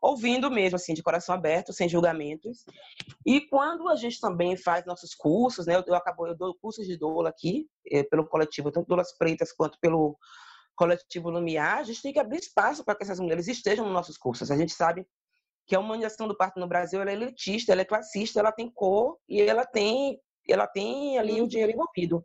ouvindo 0.00 0.50
mesmo, 0.50 0.76
assim, 0.76 0.94
de 0.94 1.02
coração 1.02 1.34
aberto, 1.34 1.72
sem 1.72 1.88
julgamentos. 1.88 2.64
E 3.24 3.40
quando 3.40 3.88
a 3.88 3.96
gente 3.96 4.20
também 4.20 4.56
faz 4.56 4.84
nossos 4.84 5.14
cursos, 5.14 5.66
né, 5.66 5.76
eu, 5.76 5.84
eu 5.86 5.94
acabo, 5.94 6.26
eu 6.26 6.36
dou 6.36 6.54
cursos 6.60 6.86
de 6.86 6.96
doula 6.96 7.28
aqui, 7.28 7.66
é, 7.90 8.02
pelo 8.02 8.26
coletivo, 8.26 8.70
tanto 8.70 8.86
doulas 8.86 9.16
pretas 9.16 9.52
quanto 9.52 9.78
pelo 9.80 10.16
coletivo 10.76 11.30
Lumiar, 11.30 11.78
a 11.78 11.82
gente 11.82 12.02
tem 12.02 12.12
que 12.12 12.18
abrir 12.18 12.38
espaço 12.38 12.84
para 12.84 12.94
que 12.94 13.02
essas 13.02 13.18
mulheres 13.18 13.48
estejam 13.48 13.84
nos 13.84 13.94
nossos 13.94 14.18
cursos. 14.18 14.50
A 14.50 14.56
gente 14.56 14.72
sabe 14.72 15.06
que 15.66 15.74
a 15.74 15.80
humanização 15.80 16.28
do 16.28 16.36
parto 16.36 16.60
no 16.60 16.68
Brasil 16.68 17.02
é 17.02 17.12
elitista, 17.12 17.72
ela 17.72 17.80
é 17.80 17.84
classista, 17.84 18.38
ela 18.38 18.52
tem 18.52 18.70
cor 18.70 19.18
e 19.28 19.40
ela 19.40 19.64
tem 19.64 20.20
ela 20.48 20.66
tem 20.66 21.18
ali 21.18 21.42
o 21.42 21.48
dinheiro 21.48 21.72
envolvido. 21.72 22.24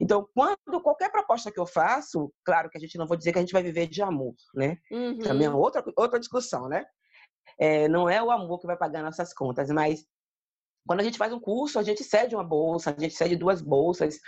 Então, 0.00 0.26
quando 0.34 0.82
qualquer 0.82 1.08
proposta 1.08 1.52
que 1.52 1.60
eu 1.60 1.66
faço, 1.66 2.32
claro 2.44 2.68
que 2.68 2.76
a 2.76 2.80
gente 2.80 2.98
não 2.98 3.06
vou 3.06 3.16
dizer 3.16 3.32
que 3.32 3.38
a 3.38 3.42
gente 3.42 3.52
vai 3.52 3.62
viver 3.62 3.86
de 3.86 4.02
amor, 4.02 4.34
né? 4.52 4.76
Uhum. 4.90 5.18
Também 5.18 5.46
é 5.46 5.50
outra, 5.50 5.84
outra 5.96 6.18
discussão, 6.18 6.68
né? 6.68 6.84
É, 7.58 7.88
não 7.88 8.08
é 8.08 8.22
o 8.22 8.30
amor 8.30 8.58
que 8.60 8.66
vai 8.66 8.76
pagar 8.76 9.02
nossas 9.02 9.32
contas, 9.32 9.70
mas 9.70 10.04
quando 10.86 11.00
a 11.00 11.04
gente 11.04 11.18
faz 11.18 11.32
um 11.32 11.40
curso, 11.40 11.78
a 11.78 11.82
gente 11.82 12.02
cede 12.02 12.34
uma 12.34 12.44
bolsa, 12.44 12.94
a 12.96 13.00
gente 13.00 13.14
cede 13.14 13.36
duas 13.36 13.60
bolsas, 13.60 14.18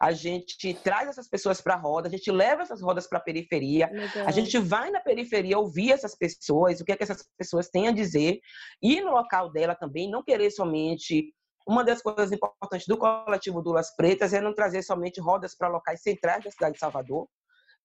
a 0.00 0.12
gente 0.12 0.74
traz 0.74 1.08
essas 1.08 1.28
pessoas 1.28 1.60
para 1.60 1.74
a 1.74 1.78
roda, 1.78 2.08
a 2.08 2.10
gente 2.10 2.30
leva 2.30 2.62
essas 2.62 2.82
rodas 2.82 3.06
para 3.08 3.18
a 3.18 3.22
periferia, 3.22 3.88
Legal. 3.92 4.26
a 4.26 4.30
gente 4.30 4.58
vai 4.58 4.90
na 4.90 5.00
periferia 5.00 5.58
ouvir 5.58 5.92
essas 5.92 6.16
pessoas, 6.16 6.80
o 6.80 6.84
que 6.84 6.92
é 6.92 6.96
que 6.96 7.02
essas 7.02 7.24
pessoas 7.38 7.68
têm 7.68 7.88
a 7.88 7.92
dizer, 7.92 8.40
e 8.82 9.00
no 9.00 9.12
local 9.12 9.50
dela 9.50 9.74
também, 9.74 10.10
não 10.10 10.22
querer 10.22 10.50
somente. 10.50 11.32
Uma 11.66 11.84
das 11.84 12.02
coisas 12.02 12.32
importantes 12.32 12.86
do 12.86 12.96
coletivo 12.96 13.62
Dulas 13.62 13.94
Pretas 13.94 14.32
é 14.32 14.40
não 14.40 14.54
trazer 14.54 14.82
somente 14.82 15.20
rodas 15.20 15.54
para 15.56 15.68
locais 15.68 16.02
centrais 16.02 16.42
da 16.42 16.50
cidade 16.50 16.74
de 16.74 16.80
Salvador, 16.80 17.28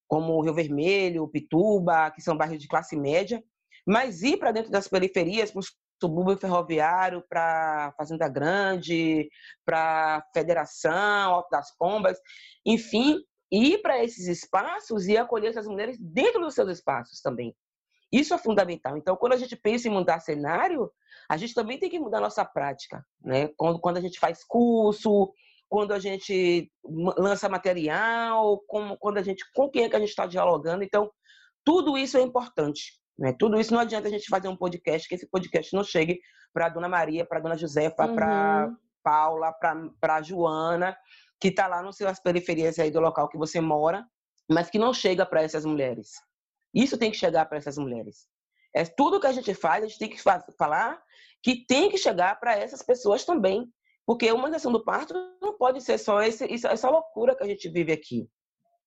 como 0.07 0.41
Rio 0.41 0.53
Vermelho, 0.53 1.27
Pituba, 1.27 2.09
que 2.11 2.21
são 2.21 2.37
bairros 2.37 2.59
de 2.59 2.67
classe 2.67 2.95
média, 2.95 3.43
mas 3.85 4.21
ir 4.23 4.37
para 4.37 4.51
dentro 4.51 4.71
das 4.71 4.87
periferias, 4.87 5.51
para 5.51 5.59
o 5.59 5.63
subúrbio 6.01 6.37
ferroviário, 6.37 7.23
para 7.29 7.93
Fazenda 7.97 8.27
Grande, 8.27 9.29
para 9.65 10.25
Federação, 10.33 11.33
Alto 11.33 11.49
das 11.49 11.75
Pombas, 11.77 12.17
enfim, 12.65 13.19
ir 13.51 13.81
para 13.81 14.03
esses 14.03 14.27
espaços 14.27 15.07
e 15.07 15.17
acolher 15.17 15.49
essas 15.49 15.67
mulheres 15.67 15.97
dentro 15.99 16.41
dos 16.41 16.53
seus 16.53 16.69
espaços 16.69 17.21
também. 17.21 17.55
Isso 18.11 18.33
é 18.33 18.37
fundamental. 18.37 18.97
Então, 18.97 19.15
quando 19.15 19.33
a 19.33 19.37
gente 19.37 19.55
pensa 19.55 19.87
em 19.87 19.91
mudar 19.91 20.19
cenário, 20.19 20.91
a 21.29 21.37
gente 21.37 21.53
também 21.53 21.77
tem 21.77 21.89
que 21.89 21.99
mudar 21.99 22.19
nossa 22.19 22.45
prática, 22.45 23.05
né? 23.21 23.49
Quando, 23.57 23.79
quando 23.79 23.97
a 23.97 24.01
gente 24.01 24.19
faz 24.19 24.43
curso, 24.43 25.33
quando 25.67 25.91
a 25.91 25.99
gente 25.99 26.71
lança 27.17 27.49
material, 27.49 28.61
como, 28.67 28.97
quando 28.97 29.17
a 29.17 29.23
gente, 29.23 29.43
com 29.53 29.69
quem 29.69 29.85
é 29.85 29.89
que 29.89 29.95
a 29.95 29.99
gente 29.99 30.09
está 30.09 30.25
dialogando. 30.25 30.83
Então, 30.83 31.11
tudo 31.63 31.97
isso 31.97 32.17
é 32.17 32.21
importante. 32.21 32.93
Né? 33.17 33.33
Tudo 33.37 33.59
isso 33.59 33.73
não 33.73 33.79
adianta 33.79 34.07
a 34.07 34.11
gente 34.11 34.27
fazer 34.27 34.47
um 34.47 34.57
podcast, 34.57 35.07
que 35.07 35.15
esse 35.15 35.27
podcast 35.27 35.73
não 35.73 35.83
chegue 35.83 36.19
para 36.53 36.67
a 36.67 36.69
dona 36.69 36.89
Maria, 36.89 37.25
para 37.25 37.39
a 37.39 37.41
dona 37.41 37.57
Josefa, 37.57 38.05
uhum. 38.05 38.15
para 38.15 38.75
Paula, 39.03 39.53
para 39.53 40.15
a 40.15 40.21
Joana, 40.21 40.97
que 41.39 41.49
está 41.49 41.67
lá 41.67 41.81
nas 41.81 42.19
periferias 42.19 42.79
aí 42.79 42.91
do 42.91 42.99
local 42.99 43.29
que 43.29 43.37
você 43.37 43.61
mora, 43.61 44.05
mas 44.49 44.69
que 44.69 44.79
não 44.79 44.93
chega 44.93 45.25
para 45.25 45.41
essas 45.41 45.65
mulheres. 45.65 46.11
Isso 46.73 46.97
tem 46.97 47.11
que 47.11 47.17
chegar 47.17 47.45
para 47.45 47.57
essas 47.57 47.77
mulheres. 47.77 48.27
É 48.73 48.83
tudo 48.83 49.19
que 49.19 49.27
a 49.27 49.31
gente 49.31 49.53
faz, 49.53 49.83
a 49.83 49.87
gente 49.87 49.99
tem 49.99 50.09
que 50.09 50.21
falar 50.21 51.01
que 51.41 51.65
tem 51.65 51.89
que 51.89 51.97
chegar 51.97 52.39
para 52.39 52.57
essas 52.57 52.81
pessoas 52.81 53.23
também. 53.23 53.71
Porque 54.05 54.27
a 54.27 54.33
humanização 54.33 54.71
do 54.71 54.83
parto 54.83 55.13
não 55.41 55.57
pode 55.57 55.81
ser 55.81 55.97
só 55.97 56.21
esse, 56.21 56.45
essa 56.67 56.89
loucura 56.89 57.35
que 57.35 57.43
a 57.43 57.47
gente 57.47 57.69
vive 57.69 57.91
aqui. 57.91 58.29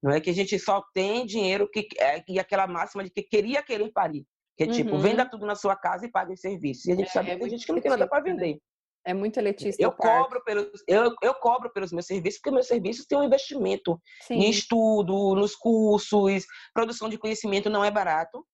Não 0.03 0.13
é 0.13 0.21
que 0.21 0.31
a 0.31 0.35
gente 0.35 0.59
só 0.59 0.83
tem 0.95 1.27
dinheiro 1.27 1.69
que, 1.71 1.89
é, 1.99 2.23
e 2.29 2.39
aquela 2.39 2.67
máxima 2.67 3.03
de 3.03 3.11
que 3.11 3.23
queria 3.23 3.63
querer 3.63 3.91
parir. 3.93 4.25
Que 4.57 4.65
é 4.65 4.67
tipo, 4.67 4.93
uhum. 4.93 5.01
venda 5.01 5.29
tudo 5.29 5.47
na 5.47 5.55
sua 5.55 5.77
casa 5.77 6.07
e 6.07 6.11
pague 6.11 6.33
os 6.33 6.41
serviços. 6.41 6.87
E 6.87 6.93
a 6.93 6.97
gente 6.97 7.09
é, 7.09 7.13
sabe 7.13 7.31
é 7.31 7.39
que 7.39 7.45
a 7.45 7.49
gente 7.49 7.69
não 7.69 7.81
tem 7.81 7.91
nada 7.91 8.09
para 8.09 8.23
né? 8.23 8.33
vender. 8.33 8.59
É 9.07 9.15
muito 9.15 9.39
elitista. 9.39 9.83
Eu 9.83 9.93
cobro, 9.93 10.43
pelos, 10.45 10.83
eu, 10.87 11.15
eu 11.23 11.35
cobro 11.35 11.73
pelos 11.73 11.93
meus 11.93 12.07
serviços, 12.07 12.41
porque 12.41 12.55
meus 12.55 12.67
serviços 12.67 13.07
têm 13.07 13.19
um 13.19 13.23
investimento 13.23 14.01
Sim. 14.23 14.35
em 14.35 14.51
estudo, 14.51 15.35
nos 15.35 15.55
cursos, 15.55 16.45
produção 16.75 17.09
de 17.09 17.17
conhecimento 17.17 17.71
não 17.71 17.85
é 17.85 17.91
barato. 17.91 18.45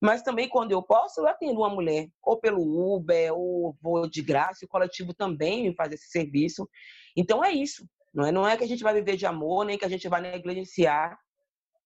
Mas 0.00 0.22
também, 0.22 0.48
quando 0.48 0.72
eu 0.72 0.82
posso, 0.82 1.20
eu 1.20 1.26
atendo 1.26 1.60
uma 1.60 1.70
mulher, 1.70 2.06
ou 2.22 2.38
pelo 2.38 2.94
Uber, 2.94 3.32
ou 3.34 3.74
vou 3.80 4.08
de 4.08 4.22
graça, 4.22 4.64
o 4.64 4.68
coletivo 4.68 5.14
também 5.14 5.64
me 5.64 5.74
faz 5.74 5.90
esse 5.92 6.08
serviço. 6.08 6.68
Então 7.16 7.42
é 7.42 7.50
isso. 7.50 7.84
Não 8.16 8.24
é, 8.24 8.32
não 8.32 8.48
é 8.48 8.56
que 8.56 8.64
a 8.64 8.66
gente 8.66 8.82
vai 8.82 8.94
viver 8.94 9.14
de 9.14 9.26
amor, 9.26 9.66
nem 9.66 9.76
que 9.76 9.84
a 9.84 9.90
gente 9.90 10.08
vai 10.08 10.22
negligenciar, 10.22 11.18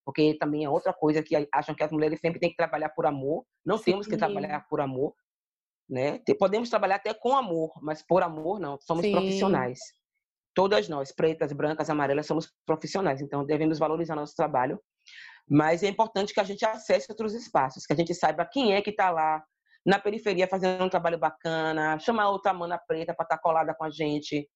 porque 0.05 0.39
também 0.39 0.65
é 0.65 0.71
outra 0.71 0.93
coisa 0.93 1.25
que 1.25 1.49
acham 1.53 1.75
que 1.75 1.83
as 1.83 1.91
mulheres 1.91 2.21
sempre 2.21 2.39
têm 2.39 2.51
que 2.51 2.57
trabalhar 2.57 2.91
por 2.91 3.05
amor. 3.05 3.45
Não 3.67 3.77
Sim. 3.77 3.87
temos 3.87 4.07
que 4.07 4.17
trabalhar 4.17 4.65
por 4.69 4.81
amor. 4.81 5.13
Né? 5.89 6.21
Podemos 6.39 6.71
trabalhar 6.71 6.97
até 6.97 7.13
com 7.13 7.37
amor, 7.37 7.73
mas 7.83 8.01
por 8.01 8.23
amor 8.23 8.61
não. 8.61 8.79
Somos 8.81 9.05
Sim. 9.05 9.11
profissionais. 9.11 9.81
Todas 10.55 10.89
nós, 10.89 11.11
pretas, 11.11 11.53
brancas, 11.53 11.91
amarelas, 11.91 12.27
somos 12.27 12.49
profissionais. 12.65 13.21
Então 13.21 13.45
devemos 13.45 13.81
valorizar 13.81 14.15
nosso 14.15 14.37
trabalho. 14.37 14.81
Mas 15.49 15.83
é 15.83 15.89
importante 15.89 16.33
que 16.33 16.39
a 16.39 16.45
gente 16.45 16.65
acesse 16.65 17.11
outros 17.11 17.35
espaços, 17.35 17.85
que 17.85 17.93
a 17.93 17.97
gente 17.97 18.15
saiba 18.15 18.47
quem 18.47 18.75
é 18.75 18.81
que 18.81 18.91
está 18.91 19.11
lá 19.11 19.43
na 19.85 19.99
periferia 19.99 20.47
fazendo 20.47 20.85
um 20.85 20.89
trabalho 20.89 21.19
bacana, 21.19 21.99
chamar 21.99 22.31
outra 22.31 22.55
mana 22.55 22.79
preta 22.79 23.13
para 23.13 23.25
estar 23.25 23.37
tá 23.37 23.43
colada 23.43 23.75
com 23.75 23.83
a 23.83 23.91
gente, 23.91 24.49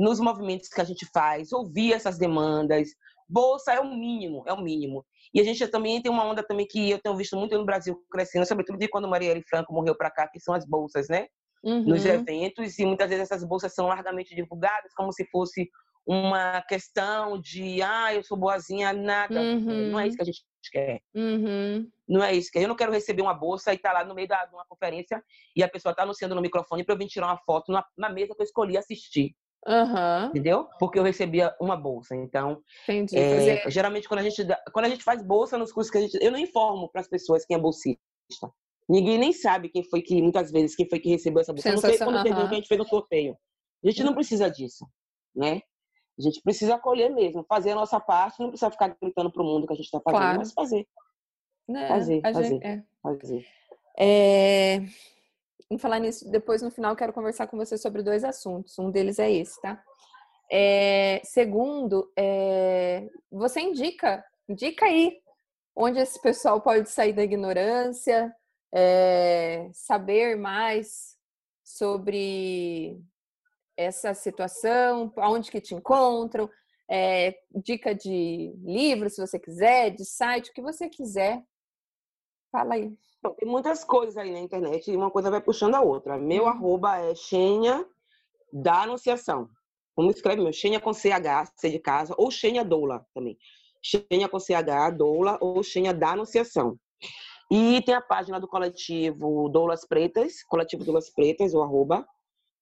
nos 0.00 0.18
movimentos 0.18 0.68
que 0.68 0.80
a 0.80 0.84
gente 0.84 1.06
faz, 1.12 1.52
ouvir 1.52 1.92
essas 1.92 2.16
demandas. 2.16 2.88
Bolsa 3.28 3.72
é 3.72 3.80
o 3.80 3.84
mínimo, 3.84 4.42
é 4.46 4.52
o 4.52 4.60
mínimo. 4.60 5.04
E 5.32 5.40
a 5.40 5.44
gente 5.44 5.68
também 5.68 6.00
tem 6.02 6.10
uma 6.10 6.24
onda 6.24 6.42
também 6.42 6.66
que 6.66 6.90
eu 6.90 6.98
tenho 6.98 7.14
visto 7.14 7.36
muito 7.36 7.56
no 7.56 7.66
Brasil 7.66 8.02
crescendo, 8.10 8.46
sobretudo 8.46 8.78
de 8.78 8.88
quando 8.88 9.06
Marielle 9.06 9.44
Franco 9.48 9.74
morreu 9.74 9.94
para 9.94 10.10
cá, 10.10 10.26
que 10.26 10.40
são 10.40 10.54
as 10.54 10.66
bolsas, 10.66 11.08
né? 11.08 11.26
Uhum. 11.62 11.84
Nos 11.84 12.06
eventos, 12.06 12.78
e 12.78 12.86
muitas 12.86 13.10
vezes 13.10 13.24
essas 13.24 13.44
bolsas 13.44 13.74
são 13.74 13.86
largamente 13.86 14.34
divulgadas, 14.34 14.94
como 14.94 15.12
se 15.12 15.26
fosse 15.26 15.68
uma 16.06 16.62
questão 16.62 17.38
de, 17.38 17.82
ah, 17.82 18.14
eu 18.14 18.24
sou 18.24 18.38
boazinha, 18.38 18.94
nada. 18.94 19.38
Uhum. 19.38 19.90
Não 19.90 20.00
é 20.00 20.08
isso 20.08 20.16
que 20.16 20.22
a 20.22 20.26
gente 20.26 20.42
quer. 20.72 21.00
Uhum. 21.14 21.86
Não 22.08 22.24
é 22.24 22.34
isso 22.34 22.50
que 22.50 22.58
eu 22.58 22.66
não 22.66 22.74
quero 22.74 22.90
receber 22.90 23.20
uma 23.20 23.34
bolsa 23.34 23.70
e 23.72 23.76
estar 23.76 23.92
tá 23.92 23.98
lá 23.98 24.04
no 24.04 24.14
meio 24.14 24.26
da, 24.26 24.46
de 24.46 24.54
uma 24.54 24.64
conferência 24.66 25.22
e 25.54 25.62
a 25.62 25.68
pessoa 25.68 25.92
está 25.92 26.04
anunciando 26.04 26.34
no 26.34 26.40
microfone 26.40 26.84
para 26.84 26.94
eu 26.94 26.98
vir 26.98 27.06
tirar 27.06 27.26
uma 27.26 27.38
foto 27.44 27.70
na, 27.70 27.84
na 27.96 28.08
mesa 28.08 28.34
que 28.34 28.40
eu 28.40 28.44
escolhi 28.44 28.78
assistir. 28.78 29.36
Uhum. 29.66 30.26
Entendeu? 30.28 30.66
Porque 30.78 30.98
eu 30.98 31.02
recebia 31.02 31.54
uma 31.60 31.76
bolsa. 31.76 32.16
Então, 32.16 32.62
é, 32.88 33.70
geralmente 33.70 34.08
quando 34.08 34.20
a 34.20 34.22
gente 34.22 34.42
quando 34.72 34.86
a 34.86 34.88
gente 34.88 35.04
faz 35.04 35.22
bolsa 35.22 35.58
nos 35.58 35.72
cursos 35.72 35.90
que 35.90 35.98
a 35.98 36.00
gente, 36.00 36.18
eu 36.20 36.30
não 36.30 36.38
informo 36.38 36.88
para 36.90 37.02
as 37.02 37.08
pessoas 37.08 37.44
quem 37.44 37.56
é 37.56 37.60
bolsista. 37.60 38.00
Ninguém 38.88 39.18
nem 39.18 39.32
sabe 39.32 39.68
quem 39.68 39.84
foi 39.84 40.02
que, 40.02 40.20
muitas 40.20 40.50
vezes, 40.50 40.74
quem 40.74 40.88
foi 40.88 40.98
que 40.98 41.10
recebeu 41.10 41.40
essa 41.40 41.52
bolsa. 41.52 41.70
Não 41.70 41.78
sei 41.78 41.98
quando 41.98 42.22
terminou 42.22 42.48
que 42.48 42.54
a 42.54 42.56
gente 42.56 42.68
fez 42.68 42.80
o 42.80 42.84
sorteio. 42.84 43.36
A 43.84 43.88
gente 43.88 44.02
não 44.02 44.14
precisa 44.14 44.50
disso, 44.50 44.84
né? 45.34 45.60
A 46.18 46.22
gente 46.22 46.42
precisa 46.42 46.74
acolher 46.74 47.08
mesmo, 47.10 47.44
fazer 47.48 47.70
a 47.70 47.74
nossa 47.74 47.98
parte, 48.00 48.40
não 48.40 48.50
precisa 48.50 48.70
ficar 48.70 48.94
gritando 49.00 49.30
pro 49.30 49.44
mundo 49.44 49.66
que 49.66 49.72
a 49.72 49.76
gente 49.76 49.86
está 49.86 50.00
fazendo, 50.00 50.20
claro. 50.20 50.38
mas 50.38 50.52
fazer. 50.52 50.86
Né? 51.68 51.88
Fazer, 51.88 52.20
fazer, 52.20 52.44
gente, 52.44 52.66
é. 52.66 52.82
fazer. 53.02 53.46
É... 53.96 54.80
Em 55.70 55.78
falar 55.78 56.00
nisso, 56.00 56.28
depois 56.30 56.62
no 56.62 56.70
final 56.70 56.96
quero 56.96 57.12
conversar 57.12 57.46
com 57.46 57.56
você 57.56 57.78
sobre 57.78 58.02
dois 58.02 58.24
assuntos. 58.24 58.78
Um 58.78 58.90
deles 58.90 59.18
é 59.18 59.30
esse, 59.30 59.60
tá? 59.60 59.82
É... 60.50 61.20
Segundo, 61.24 62.10
é... 62.18 63.08
você 63.30 63.60
indica, 63.60 64.24
indica 64.48 64.86
aí 64.86 65.20
onde 65.74 65.98
esse 66.00 66.20
pessoal 66.20 66.60
pode 66.60 66.90
sair 66.90 67.12
da 67.12 67.22
ignorância, 67.22 68.34
é, 68.72 69.70
saber 69.72 70.36
mais 70.36 71.16
sobre 71.64 73.00
essa 73.76 74.12
situação, 74.12 75.12
aonde 75.16 75.50
que 75.50 75.60
te 75.60 75.74
encontram, 75.74 76.50
é, 76.88 77.38
dica 77.64 77.94
de 77.94 78.52
livro, 78.62 79.08
se 79.08 79.20
você 79.20 79.38
quiser, 79.38 79.90
de 79.90 80.04
site, 80.04 80.50
o 80.50 80.52
que 80.52 80.60
você 80.60 80.88
quiser. 80.88 81.42
Fala 82.52 82.74
aí. 82.74 82.92
Bom, 83.22 83.30
tem 83.34 83.48
muitas 83.48 83.84
coisas 83.84 84.16
aí 84.16 84.30
na 84.30 84.40
internet 84.40 84.90
e 84.90 84.96
uma 84.96 85.10
coisa 85.10 85.30
vai 85.30 85.40
puxando 85.40 85.74
a 85.74 85.80
outra. 85.80 86.16
Meu 86.16 86.44
hum. 86.44 86.48
arroba 86.48 86.98
é 86.98 87.14
Xenia 87.14 87.86
da 88.52 88.82
Anunciação. 88.82 89.48
Como 89.94 90.10
escreve 90.10 90.42
meu? 90.42 90.52
Xenia 90.52 90.80
com 90.80 90.94
CH, 90.94 91.52
C 91.56 91.70
de 91.70 91.78
casa, 91.78 92.14
ou 92.16 92.30
Xenia 92.30 92.64
Doula 92.64 93.04
também. 93.14 93.36
Xenia 93.82 94.28
com 94.28 94.38
CH, 94.38 94.96
Doula, 94.96 95.36
ou 95.40 95.62
Xenia 95.62 95.92
da 95.92 96.12
Anunciação. 96.12 96.78
E 97.50 97.82
tem 97.82 97.94
a 97.94 98.00
página 98.00 98.38
do 98.40 98.48
coletivo 98.48 99.48
Doulas 99.48 99.86
Pretas, 99.86 100.42
coletivo 100.44 100.84
Doulas 100.84 101.10
Pretas, 101.10 101.52
o 101.52 101.60
arroba. 101.60 102.06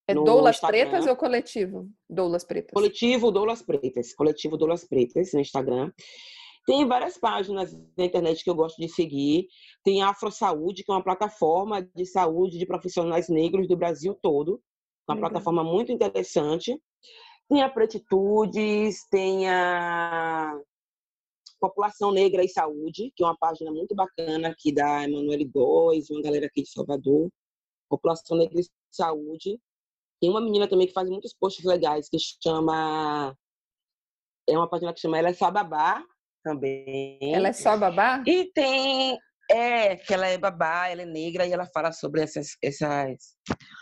É 0.09 0.14
Doulas 0.14 0.56
Instagram. 0.56 0.90
Pretas 0.90 1.06
ou 1.06 1.14
coletivo 1.14 1.88
Doulas 2.09 2.42
Pretas? 2.42 2.72
Coletivo 2.72 3.30
Doulas 3.30 3.62
Pretas, 3.62 4.14
coletivo 4.14 4.56
Doulas 4.56 4.84
Pretas 4.84 5.32
no 5.34 5.40
Instagram. 5.40 5.92
Tem 6.69 6.87
várias 6.87 7.16
páginas 7.16 7.73
na 7.97 8.05
internet 8.05 8.45
que 8.45 8.51
eu 8.51 8.55
gosto 8.55 8.77
de 8.77 8.91
seguir. 8.91 9.49
Tem 9.83 10.03
a 10.03 10.11
Afro 10.11 10.31
Saúde, 10.31 10.85
que 10.85 10.93
é 10.93 10.95
uma 10.95 11.03
plataforma 11.03 11.81
de 11.81 12.05
saúde 12.05 12.59
de 12.59 12.66
profissionais 12.66 13.31
negros 13.31 13.66
do 13.66 13.75
Brasil 13.75 14.14
todo. 14.21 14.61
Uma 15.09 15.16
plataforma 15.16 15.64
muito 15.64 15.91
interessante. 15.91 16.79
Tem 17.49 17.62
a 17.62 17.71
Pretitudes, 17.71 19.09
tem 19.09 19.49
a 19.49 20.61
População 21.59 22.12
Negra 22.12 22.45
e 22.45 22.49
Saúde, 22.51 23.14
que 23.16 23.25
é 23.25 23.27
uma 23.27 23.39
página 23.39 23.73
muito 23.73 23.95
bacana 23.95 24.49
aqui 24.49 24.71
da 24.71 25.05
Emanuele 25.05 25.47
Góes, 25.47 26.11
uma 26.11 26.21
galera 26.21 26.45
aqui 26.45 26.61
de 26.61 26.71
Salvador. 26.71 27.31
População 27.89 28.37
Negra 28.37 28.61
e 28.61 28.66
Saúde. 28.91 29.59
Tem 30.21 30.29
uma 30.29 30.43
menina 30.43 30.69
também 30.69 30.87
que 30.87 30.93
faz 30.93 31.09
muitos 31.09 31.33
posts 31.33 31.64
legais, 31.64 32.11
que 32.11 32.19
chama. 32.19 33.35
É 34.47 34.55
uma 34.55 34.69
página 34.69 34.93
que 34.93 35.01
chama 35.01 35.16
Ela 35.16 35.31
é 35.31 35.33
Só 35.33 35.51
Babá 35.51 36.05
também. 36.49 37.18
Ela 37.34 37.49
é 37.49 37.53
só 37.53 37.76
babá? 37.76 38.22
E 38.26 38.51
tem. 38.53 39.18
É, 39.51 39.96
que 39.96 40.12
ela 40.12 40.26
é 40.26 40.36
babá, 40.36 40.88
ela 40.88 41.03
é 41.03 41.07
negra 41.07 41.46
e 41.46 41.53
ela 41.53 41.66
fala 41.72 41.90
sobre 41.90 42.20
essas, 42.20 42.49
essas, 42.62 43.16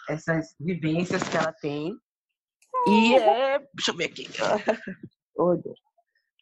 essas 0.08 0.54
vivências 0.60 1.22
que 1.24 1.36
ela 1.36 1.52
tem. 1.60 1.92
E 2.88 3.14
é. 3.16 3.58
Deixa 3.74 3.90
eu 3.90 3.96
ver 3.96 4.06
aqui. 4.06 4.26
Oh, 5.38 5.54
Deus. 5.54 5.78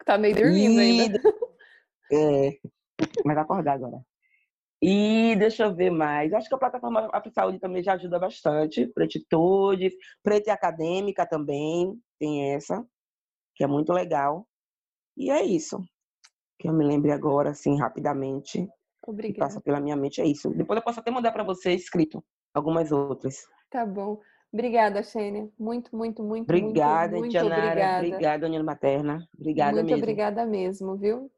Tá 0.07 0.17
meio 0.17 0.37
dormindo 0.37 0.81
e... 0.81 1.01
ainda. 1.01 1.21
É, 2.13 2.51
mas 3.25 3.37
acordar 3.37 3.73
agora. 3.73 4.01
E 4.81 5.35
deixa 5.35 5.65
eu 5.65 5.75
ver 5.75 5.91
mais. 5.91 6.33
Acho 6.33 6.49
que 6.49 6.55
a 6.55 6.59
plataforma 6.59 7.11
Afro 7.13 7.33
Saúde 7.33 7.59
também 7.59 7.83
já 7.83 7.95
ajuda 7.95 8.21
bastante. 8.21 8.87
Pretitude, 8.87 9.91
Preta 10.23 10.51
e 10.51 10.53
Acadêmica 10.53 11.27
também 11.27 11.99
tem 12.21 12.55
essa, 12.55 12.87
que 13.57 13.65
é 13.65 13.67
muito 13.67 13.93
legal. 13.93 14.47
E 15.17 15.31
é 15.31 15.43
isso. 15.43 15.85
Que 16.65 16.71
eu 16.71 16.73
me 16.73 16.83
lembre 16.83 17.13
agora, 17.13 17.51
assim, 17.51 17.79
rapidamente. 17.79 18.67
Obrigada. 19.07 19.35
Que 19.35 19.39
passa 19.39 19.61
pela 19.61 19.79
minha 19.79 19.95
mente, 19.95 20.23
é 20.23 20.25
isso. 20.25 20.49
Depois 20.49 20.79
eu 20.79 20.83
posso 20.83 20.99
até 20.99 21.11
mandar 21.11 21.31
para 21.31 21.45
você 21.45 21.75
escrito 21.75 22.25
algumas 22.55 22.91
outras. 22.91 23.45
Tá 23.69 23.85
bom. 23.85 24.19
Obrigada, 24.51 25.03
Xênia. 25.03 25.47
Muito, 25.59 25.95
muito, 25.95 26.23
muito, 26.23 26.45
obrigada, 26.45 27.19
muito, 27.19 27.35
muito 27.35 27.37
Obrigada, 27.37 28.07
obrigada, 28.07 28.49
Dona 28.49 28.65
Materna. 28.65 29.29
Obrigada 29.39 29.73
muito 29.73 29.85
mesmo. 29.85 29.97
Muito 29.97 30.03
obrigada 30.05 30.47
mesmo, 30.47 30.97
viu? 30.97 31.31